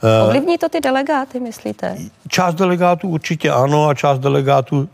Eh, 0.03 0.23
Ovlivní 0.23 0.57
to 0.57 0.69
ty 0.69 0.81
delegáty, 0.81 1.39
myslíte? 1.39 1.97
Část 2.27 2.55
delegátů 2.55 3.09
určitě 3.09 3.51
ano 3.51 3.87
a 3.87 3.93
část 3.93 4.19
delegátů 4.19 4.56
to 4.61 4.87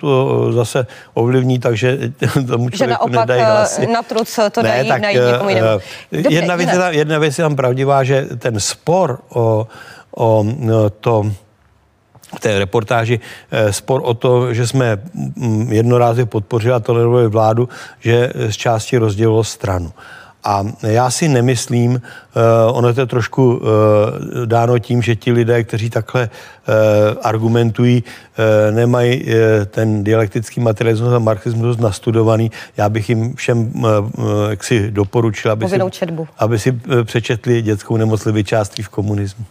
eh, 0.49 0.53
zase 0.53 0.87
ovlivní, 1.13 1.59
takže 1.59 1.97
tomu 2.47 2.69
člověku 2.69 2.77
že 2.77 2.87
naopak 2.87 3.11
nedají 3.11 3.41
eh, 3.41 3.45
hlasy. 3.45 3.87
na 3.87 4.01
truc 4.01 4.39
to 4.51 4.63
ne, 4.63 4.69
dají, 4.69 4.89
tak, 4.89 5.01
dají 5.01 5.17
někomu 5.17 5.49
jinému. 5.49 5.67
Dobře, 5.67 6.29
jedna, 6.29 6.55
věc 6.55 6.69
je 6.69 6.77
tam, 6.77 6.93
jedna 6.93 7.19
věc 7.19 7.37
je 7.37 7.43
tam 7.43 7.55
pravdivá, 7.55 8.03
že 8.03 8.25
ten 8.37 8.59
spor 8.59 9.19
o, 9.29 9.67
o 10.17 10.45
to 10.99 11.31
v 12.35 12.39
té 12.39 12.59
reportáži 12.59 13.19
spor 13.71 14.01
o 14.03 14.13
to, 14.13 14.53
že 14.53 14.67
jsme 14.67 14.97
mm, 15.13 15.71
jednorázově 15.71 16.25
podpořili 16.25 16.73
a 16.73 16.79
tolerovali 16.79 17.27
vládu, 17.27 17.69
že 17.99 18.33
z 18.49 18.55
části 18.55 18.97
rozdělilo 18.97 19.43
stranu. 19.43 19.93
A 20.43 20.63
já 20.83 21.09
si 21.11 21.27
nemyslím, 21.27 21.91
uh, 21.91 22.77
ono 22.77 22.87
je 22.87 22.93
to 22.93 23.05
trošku 23.05 23.55
uh, 23.55 23.61
dáno 24.45 24.79
tím, 24.79 25.01
že 25.01 25.15
ti 25.15 25.31
lidé, 25.31 25.63
kteří 25.63 25.89
takhle 25.89 26.29
uh, 26.29 26.73
argumentují, 27.21 28.03
nemají 28.71 29.25
ten 29.65 30.03
dialektický 30.03 30.59
materialismus 30.61 31.13
a 31.13 31.19
marxismus 31.19 31.77
nastudovaný. 31.77 32.51
Já 32.77 32.89
bych 32.89 33.09
jim 33.09 33.35
všem 33.35 33.71
jaksi 34.49 34.91
doporučil, 34.91 35.51
aby 35.51 35.69
si, 35.69 35.79
četbu. 35.89 36.27
aby 36.37 36.59
si 36.59 36.79
přečetli 37.03 37.61
dětskou 37.61 37.97
nemoc 37.97 38.25
v 38.81 38.89
komunismu. 38.89 39.45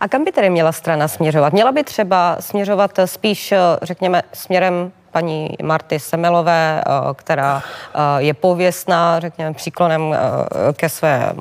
A 0.00 0.08
kam 0.08 0.24
by 0.24 0.32
tedy 0.32 0.50
měla 0.50 0.72
strana 0.72 1.08
směřovat? 1.08 1.52
Měla 1.52 1.72
by 1.72 1.84
třeba 1.84 2.36
směřovat 2.40 2.90
spíš, 3.04 3.54
řekněme, 3.82 4.22
směrem 4.32 4.92
paní 5.16 5.48
Marty 5.62 5.98
Semelové, 6.00 6.84
eh, 6.86 6.90
která 7.14 7.62
eh, 7.62 7.98
je 8.22 8.34
pověstná, 8.34 9.20
řekněme, 9.20 9.54
příklonem 9.54 10.02
eh, 10.12 10.72
ke 10.72 10.88
své 10.88 11.32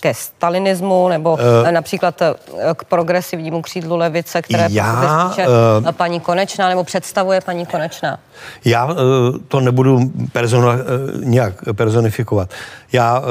ke 0.00 0.14
stalinismu, 0.14 1.08
nebo 1.08 1.32
uh, 1.32 1.70
například 1.70 2.22
k 2.76 2.84
progresivnímu 2.84 3.62
křídlu 3.62 3.96
levice, 3.96 4.42
které 4.42 4.66
já, 4.70 5.32
uh, 5.82 5.92
paní 5.92 6.20
Konečná, 6.20 6.68
nebo 6.68 6.84
představuje 6.84 7.40
paní 7.40 7.66
Konečná. 7.66 8.18
Já 8.64 8.84
uh, 8.84 8.92
to 9.48 9.60
nebudu 9.60 10.00
persona, 10.32 10.72
uh, 10.72 10.78
nějak 11.24 11.54
personifikovat. 11.72 12.50
Já 12.92 13.18
uh, 13.18 13.24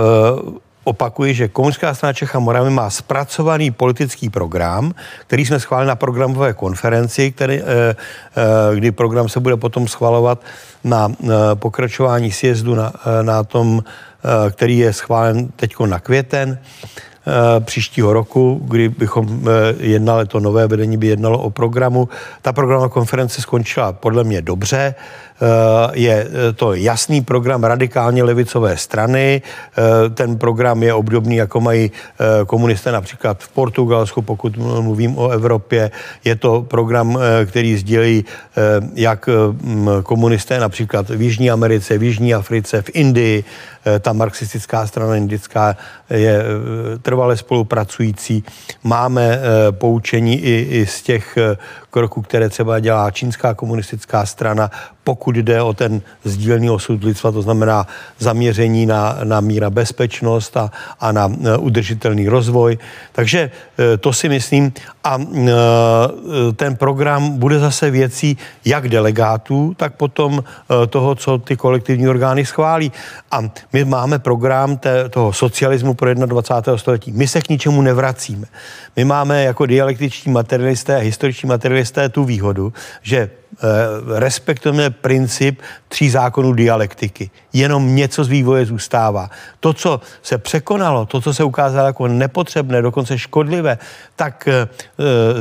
opakuji, 0.84 1.34
že 1.34 1.48
Komunistická 1.48 1.94
strana 1.94 2.14
Čecha 2.14 2.40
Moravy 2.40 2.70
má 2.70 2.90
zpracovaný 2.90 3.72
politický 3.72 4.30
program, 4.30 4.94
který 5.28 5.46
jsme 5.46 5.60
schválili 5.60 5.88
na 5.88 5.96
programové 5.96 6.54
konferenci, 6.54 7.32
který, 7.32 7.62
eh, 7.62 7.64
eh, 7.66 8.76
kdy 8.76 8.92
program 8.92 9.30
se 9.30 9.40
bude 9.40 9.58
potom 9.58 9.88
schvalovat 9.88 10.42
na 10.84 11.08
eh, 11.10 11.28
pokračování 11.56 12.32
sjezdu 12.32 12.76
na, 12.76 12.94
na 13.22 13.44
tom, 13.44 13.84
který 14.52 14.78
je 14.78 14.94
schválen 14.94 15.52
teď 15.56 15.76
na 15.86 16.00
květen 16.00 16.60
příštího 17.60 18.14
roku, 18.14 18.62
kdy 18.64 18.90
bychom 18.90 19.48
jednali, 19.80 20.26
to 20.26 20.40
nové 20.40 20.68
vedení 20.68 20.98
by 20.98 21.08
jednalo 21.08 21.40
o 21.40 21.50
programu. 21.50 22.10
Ta 22.42 22.54
programová 22.54 22.90
konference 22.90 23.42
skončila 23.42 23.94
podle 23.94 24.24
mě 24.24 24.42
dobře. 24.42 24.96
Eh, 25.44 25.92
je 25.94 26.28
eh, 26.28 26.54
to 26.54 26.74
jasný 26.74 27.22
program 27.22 27.64
radikálně 27.64 28.24
levicové 28.24 28.78
strany. 28.78 29.42
Eh, 29.42 30.10
ten 30.10 30.38
program 30.38 30.84
je 30.84 30.94
obdobný, 30.94 31.36
jako 31.36 31.62
mají 31.62 31.92
komunisté 32.48 32.92
například 32.92 33.44
v 33.44 33.50
Portugalsku, 33.50 34.22
pokud 34.22 34.58
mluvím 34.58 35.18
o 35.18 35.30
Evropě. 35.30 35.92
Je 36.24 36.36
to 36.36 36.62
program, 36.62 37.20
který 37.46 37.78
sdělí 37.78 38.26
jak 38.94 39.30
komunisté 40.04 40.60
například 40.60 41.10
v 41.10 41.22
Jižní 41.22 41.52
Americe, 41.52 41.98
v 41.98 42.04
Jižní 42.04 42.34
Africe, 42.34 42.82
v 42.82 42.90
Indii. 42.94 43.44
Ta 44.00 44.14
marxistická 44.14 44.88
strana 44.88 45.16
indická 45.16 45.78
je 46.10 46.44
trvale 47.02 47.38
spolupracující. 47.38 48.44
Máme 48.84 49.40
poučení 49.72 50.40
i, 50.40 50.68
i 50.70 50.86
z 50.86 51.02
těch 51.02 51.38
kroků, 51.90 52.22
které 52.22 52.50
třeba 52.50 52.80
dělá 52.80 53.12
čínská 53.12 53.54
komunistická 53.54 54.26
strana, 54.26 54.72
pokud 55.04 55.36
jde 55.36 55.62
o 55.62 55.74
ten 55.74 56.02
sdílný 56.24 56.70
osud 56.70 57.04
lidstva, 57.04 57.32
to 57.32 57.42
znamená 57.42 57.88
zaměření 58.20 58.86
na, 58.86 59.18
na 59.24 59.42
míra 59.42 59.70
bezpečnost 59.70 60.58
a, 60.58 60.72
a 61.00 61.12
na 61.12 61.32
e, 61.44 61.58
udržitelný 61.58 62.30
rozvoj. 62.30 62.78
Takže 63.12 63.40
e, 63.80 63.98
to 63.98 64.14
si 64.14 64.30
myslím. 64.30 64.74
A 65.04 65.18
e, 65.20 65.52
ten 66.56 66.76
program 66.76 67.38
bude 67.38 67.60
zase 67.60 67.92
věcí 67.92 68.38
jak 68.66 68.90
delegátů, 68.90 69.74
tak 69.78 69.96
potom 69.96 70.44
toho, 70.90 71.16
co 71.16 71.38
ty 71.38 71.56
kolektivní 71.56 72.08
orgány 72.08 72.46
schválí. 72.46 72.92
A 73.32 73.40
my 73.74 73.86
máme 73.86 74.20
program 74.20 74.78
té, 74.78 75.10
toho 75.10 75.34
socialismu 75.34 75.94
pro 75.94 76.14
21. 76.14 76.78
století. 76.78 77.12
My 77.12 77.28
se 77.28 77.42
k 77.42 77.50
ničemu 77.50 77.82
nevracíme. 77.82 78.48
My 78.96 79.06
máme 79.06 79.44
jako 79.44 79.66
dialektičtí 79.66 80.30
materialisté 80.30 80.96
a 80.96 81.00
historičtí 81.00 81.48
materialisté 81.48 82.10
tu 82.10 82.24
výhodu, 82.24 82.74
že 83.02 83.30
respektujeme 84.18 84.90
princip 84.90 85.62
tří 85.94 86.10
zákonů 86.10 86.54
dialektiky. 86.54 87.30
Jenom 87.54 87.96
něco 87.96 88.24
z 88.24 88.28
vývoje 88.28 88.66
zůstává. 88.66 89.30
To, 89.60 89.74
co 89.74 90.02
se 90.22 90.38
překonalo, 90.38 91.06
to, 91.06 91.22
co 91.22 91.34
se 91.34 91.44
ukázalo 91.44 91.88
jako 91.88 92.08
nepotřebné, 92.08 92.82
dokonce 92.82 93.18
škodlivé, 93.18 93.78
tak 94.16 94.48
e, 94.48 94.68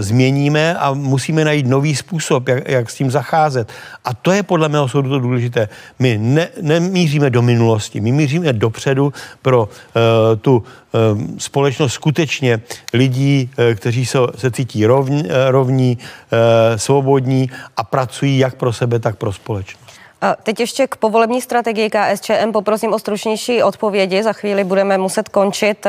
změníme 0.03 0.75
a 0.75 0.93
musíme 0.93 1.45
najít 1.45 1.67
nový 1.67 1.97
způsob, 1.97 2.49
jak, 2.49 2.69
jak 2.69 2.91
s 2.91 2.95
tím 2.95 3.11
zacházet. 3.11 3.73
A 4.05 4.15
to 4.15 4.33
je 4.33 4.43
podle 4.43 4.69
mého 4.69 4.89
soudu 4.89 5.09
to 5.09 5.19
důležité. 5.19 5.69
My 5.99 6.19
ne, 6.21 6.49
nemíříme 6.61 7.31
do 7.31 7.43
minulosti, 7.43 8.01
my 8.01 8.13
míříme 8.13 8.53
dopředu 8.53 9.13
pro 9.43 9.69
e, 9.73 10.37
tu 10.37 10.63
e, 10.63 10.99
společnost 11.41 11.93
skutečně 11.93 12.61
lidí, 12.93 13.51
e, 13.59 13.75
kteří 13.75 14.07
se, 14.07 14.19
se 14.37 14.51
cítí 14.51 14.87
rovní, 14.87 15.25
e, 15.31 15.51
rovní 15.51 15.99
e, 15.99 16.79
svobodní 16.79 17.51
a 17.77 17.85
pracují 17.85 18.02
jak 18.39 18.55
pro 18.55 18.73
sebe, 18.73 18.99
tak 18.99 19.17
pro 19.17 19.33
společnost. 19.33 19.93
A 20.23 20.37
teď 20.43 20.61
ještě 20.61 20.87
k 20.87 20.97
povolební 20.97 21.41
strategii 21.41 21.91
KSČM 21.91 22.53
poprosím 22.53 22.93
o 22.93 22.99
stručnější 22.99 23.63
odpovědi. 23.63 24.23
Za 24.23 24.33
chvíli 24.33 24.65
budeme 24.65 24.99
muset 24.99 25.29
končit. 25.29 25.87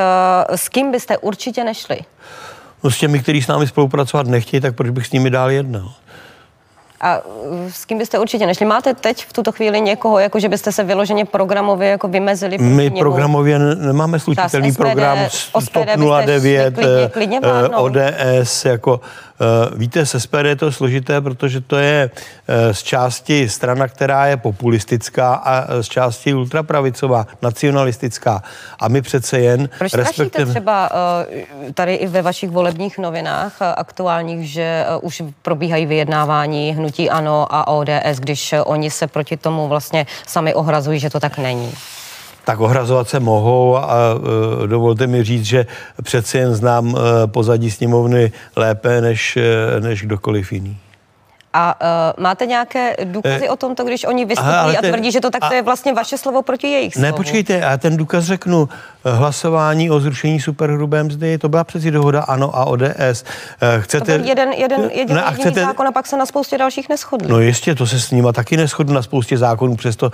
S 0.50 0.70
kým 0.70 0.92
byste 0.92 1.18
určitě 1.18 1.64
nešli? 1.64 1.98
No 2.84 2.92
s 2.92 2.98
těmi, 2.98 3.20
kteří 3.20 3.42
s 3.42 3.48
námi 3.48 3.68
spolupracovat 3.68 4.28
nechtějí, 4.28 4.62
tak 4.62 4.76
proč 4.76 4.90
bych 4.90 5.08
s 5.08 5.12
nimi 5.12 5.30
dál 5.30 5.52
jednal? 5.52 5.92
A 7.02 7.22
s 7.70 7.86
kým 7.86 7.98
byste 7.98 8.20
určitě 8.20 8.46
nešli? 8.46 8.66
Máte 8.66 8.94
teď 8.94 9.26
v 9.26 9.34
tuto 9.34 9.52
chvíli 9.52 9.82
někoho, 9.82 10.20
jako 10.20 10.40
že 10.40 10.50
byste 10.50 10.72
se 10.72 10.84
vyloženě 10.84 11.26
programově 11.26 11.90
jako 11.90 12.08
vymezili? 12.08 12.58
My 12.58 12.84
němu? 12.84 13.00
programově 13.00 13.60
nemáme 13.60 14.20
slučitelný 14.20 14.72
program 14.72 15.18
STOP 15.60 15.86
09, 16.26 16.74
klidně, 16.74 17.10
klidně 17.12 17.40
ODS, 17.76 18.66
jako 18.66 19.02
Eh, 19.33 19.33
víte, 19.76 20.06
s 20.06 20.20
SPD 20.20 20.46
je 20.46 20.56
to 20.56 20.72
složité, 20.72 21.22
protože 21.22 21.62
to 21.62 21.78
je 21.78 22.10
eh, 22.48 22.74
z 22.74 22.84
části 22.84 23.50
strana, 23.50 23.88
která 23.88 24.26
je 24.26 24.38
populistická 24.38 25.34
a 25.34 25.66
eh, 25.68 25.84
z 25.84 25.88
části 25.88 26.34
ultrapravicová, 26.34 27.28
nacionalistická. 27.42 28.44
A 28.80 28.88
my 28.88 29.02
přece 29.02 29.40
jen 29.40 29.70
Proč 29.78 29.94
respektive... 29.94 30.52
třeba 30.52 30.90
tady 31.74 31.96
i 31.96 32.08
ve 32.08 32.22
vašich 32.22 32.50
volebních 32.50 32.98
novinách 32.98 33.62
aktuálních, 33.62 34.50
že 34.50 34.86
už 35.02 35.24
probíhají 35.42 35.86
vyjednávání 35.86 36.72
hnutí 36.72 37.10
ANO 37.10 37.48
a 37.50 37.68
ODS, 37.68 38.20
když 38.20 38.54
oni 38.66 38.92
se 38.92 39.08
proti 39.08 39.38
tomu 39.38 39.68
vlastně 39.68 40.06
sami 40.28 40.54
ohrazují, 40.54 41.00
že 41.00 41.10
to 41.10 41.20
tak 41.20 41.38
není? 41.38 41.74
Tak 42.46 42.60
ohrazovat 42.60 43.10
se 43.10 43.20
mohou 43.20 43.78
a 43.78 43.98
e, 44.64 44.68
dovolte 44.68 45.08
mi 45.08 45.24
říct, 45.24 45.46
že 45.46 45.66
přeci 46.04 46.38
jen 46.38 46.56
znám 46.56 46.96
e, 46.96 47.28
pozadí 47.28 47.72
sněmovny 47.72 48.32
lépe 48.56 49.02
než, 49.02 49.38
e, 49.38 49.80
než 49.80 50.02
kdokoliv 50.02 50.52
jiný. 50.52 50.78
A 51.54 51.76
uh, 52.18 52.24
máte 52.24 52.46
nějaké 52.46 52.96
důkazy 53.04 53.46
Eh, 53.46 53.50
o 53.50 53.56
tomto, 53.56 53.84
když 53.84 54.06
oni 54.06 54.26
vystupují 54.26 54.78
a 54.78 54.82
ten- 54.82 54.92
tvrdí, 54.94 55.12
že 55.12 55.22
to 55.22 55.30
tak 55.30 55.44
a- 55.44 55.48
to 55.50 55.54
je 55.54 55.62
vlastně 55.62 55.94
vaše 55.94 56.18
slovo 56.18 56.42
proti 56.42 56.68
jejich 56.68 56.94
slovu? 56.94 57.06
Ne, 57.06 57.14
počkejte, 57.14 57.54
já 57.54 57.78
ten 57.78 57.98
důkaz 57.98 58.24
řeknu. 58.24 58.70
Hlasování 59.06 59.90
o 59.92 60.00
zrušení 60.00 60.40
superhrubé 60.42 61.04
mzdy, 61.04 61.38
to 61.38 61.50
byla 61.50 61.64
přeci 61.64 61.92
dohoda 61.92 62.22
ANO 62.22 62.56
a 62.58 62.66
ODS. 62.66 62.84
Eh, 63.00 63.24
To 63.76 63.82
Chcete... 63.82 64.18
byl 64.18 64.28
jeden, 64.28 64.52
jeden, 64.54 64.90
jeden 64.94 65.16
Ne, 65.16 65.24
a 65.24 65.30
jediný 65.32 65.42
chcete- 65.52 65.62
zákon 65.62 65.88
a 65.88 65.92
pak 65.92 66.08
se 66.08 66.18
na 66.18 66.26
spoustě 66.26 66.58
dalších 66.58 66.90
neschodli. 66.90 67.28
No 67.28 67.40
jistě, 67.40 67.76
to 67.76 67.88
se 67.88 68.00
s 68.00 68.12
nima 68.12 68.32
taky 68.34 68.58
neschodnu 68.58 68.94
na 68.94 69.02
spoustě 69.02 69.38
zákonů, 69.38 69.76
přesto 69.76 70.06
uh, 70.06 70.12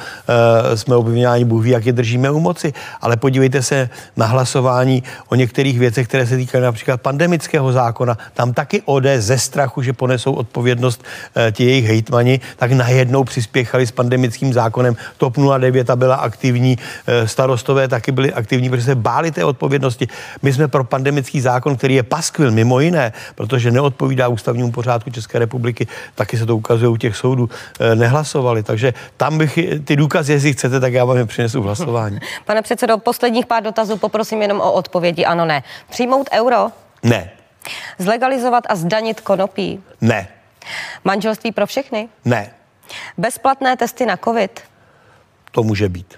jsme 0.76 0.96
obviněni 0.96 1.46
Bůh 1.46 1.64
ví, 1.64 1.70
jak 1.70 1.86
je 1.86 1.94
držíme 1.94 2.32
u 2.32 2.40
moci. 2.40 2.74
Ale 3.02 3.18
podívejte 3.18 3.62
se 3.64 3.90
na 4.18 4.26
hlasování 4.26 5.04
o 5.30 5.36
některých 5.36 5.80
věcech, 5.80 6.08
které 6.08 6.28
se 6.28 6.38
týkají 6.38 6.64
například 6.64 7.02
pandemického 7.02 7.72
zákona. 7.72 8.18
Tam 8.34 8.54
taky 8.54 8.82
ODS 8.86 9.06
ze 9.18 9.38
strachu, 9.38 9.82
že 9.82 9.94
ponesou 9.94 10.34
odpovědnost 10.34 11.04
ti 11.52 11.66
jejich 11.66 11.86
hejtmani, 11.86 12.40
tak 12.58 12.72
najednou 12.72 13.24
přispěchali 13.24 13.88
s 13.88 13.92
pandemickým 13.92 14.54
zákonem. 14.54 14.96
TOP 15.18 15.38
09 15.58 15.90
a 15.90 15.96
byla 15.96 16.16
aktivní, 16.16 16.78
uh, 16.78 17.28
starostové 17.28 17.88
taky 17.88 18.12
byli 18.12 18.34
aktivní, 18.34 18.70
protože 18.70 18.84
se 18.84 18.96
báli 18.96 19.32
té 19.32 19.46
odpovědnosti. 19.46 20.08
My 20.42 20.54
jsme 20.54 20.68
pro 20.68 20.84
pandemický 20.84 21.42
zákon, 21.42 21.78
který 21.78 21.96
je 21.96 22.04
paskvil 22.04 22.52
mimo 22.52 22.80
jiné, 22.80 23.14
protože 23.36 23.72
neodpovídá 23.72 24.28
ústavnímu 24.28 24.72
pořádku 24.72 25.10
České 25.10 25.40
republiky, 25.40 25.88
taky 26.16 26.38
se 26.38 26.46
to 26.46 26.58
ukazuje 26.58 26.90
u 26.90 26.98
těch 26.98 27.16
soudů, 27.16 27.50
eh, 27.80 27.96
nehlasovali. 27.96 28.64
Takže 28.64 28.94
tam 29.18 29.38
bych 29.38 29.60
ty 29.86 29.96
důkazy, 29.96 30.34
jestli 30.34 30.54
chcete, 30.54 30.80
tak 30.80 30.94
já 30.94 31.06
vám 31.06 31.18
je 31.18 31.26
přinesu 31.26 31.62
v 31.62 31.66
hlasování. 31.66 32.20
Pane 32.46 32.62
předsedo, 32.62 32.98
posledních 32.98 33.46
pár 33.46 33.64
dotazů 33.64 33.98
poprosím 33.98 34.42
jenom 34.42 34.62
o 34.62 34.72
odpovědi. 34.72 35.26
Ano, 35.26 35.46
ne. 35.46 35.64
Přijmout 35.90 36.30
euro, 36.34 36.72
Ne, 37.04 37.32
zlegalizovat 37.98 38.64
a 38.70 38.76
zdanit 38.76 39.22
konopí, 39.22 39.84
ne, 40.02 40.28
manželství 41.04 41.52
pro 41.52 41.66
všechny, 41.68 42.10
ne, 42.26 42.54
bezplatné 43.18 43.78
testy 43.78 44.06
na 44.06 44.18
covid, 44.18 44.62
to 45.52 45.64
může 45.64 45.90
být. 45.90 46.14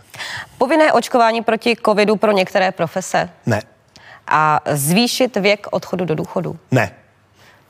povinné 0.58 0.94
očkování 0.94 1.42
proti 1.42 1.76
covidu 1.86 2.16
pro 2.16 2.32
některé 2.32 2.72
profese 2.72 3.30
Ne, 3.46 3.62
a 4.28 4.60
zvýšit 4.72 5.38
věk 5.38 5.68
odchodu 5.72 6.06
do 6.06 6.16
důchodu. 6.16 6.60
ne. 6.72 6.92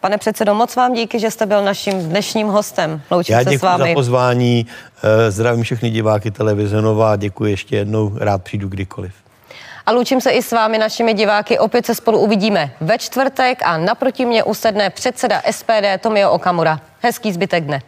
Pane 0.01 0.17
předsedo, 0.17 0.53
moc 0.55 0.75
vám 0.75 0.93
díky, 0.93 1.19
že 1.19 1.31
jste 1.31 1.45
byl 1.45 1.63
naším 1.63 2.09
dnešním 2.09 2.47
hostem. 2.47 3.01
Loučím 3.11 3.33
Já 3.33 3.39
se 3.39 3.43
s 3.43 3.47
děkuji 3.51 3.61
za 3.65 3.77
vámi. 3.77 3.93
pozvání, 3.93 4.65
eh, 5.27 5.31
zdravím 5.31 5.63
všechny 5.63 5.89
diváky 5.89 6.31
televize 6.31 6.81
Nova, 6.81 7.15
děkuji 7.15 7.51
ještě 7.51 7.75
jednou, 7.75 8.11
rád 8.17 8.43
přijdu 8.43 8.69
kdykoliv. 8.69 9.13
A 9.85 9.91
loučím 9.91 10.21
se 10.21 10.31
i 10.31 10.41
s 10.41 10.51
vámi, 10.51 10.77
našimi 10.77 11.13
diváky. 11.13 11.59
Opět 11.59 11.85
se 11.85 11.95
spolu 11.95 12.19
uvidíme 12.19 12.71
ve 12.81 12.97
čtvrtek 12.97 13.61
a 13.65 13.77
naproti 13.77 14.25
mě 14.25 14.43
usedne 14.43 14.89
předseda 14.89 15.41
SPD 15.51 15.99
Tomio 15.99 16.31
Okamura. 16.31 16.79
Hezký 16.99 17.31
zbytek 17.31 17.63
dne. 17.63 17.81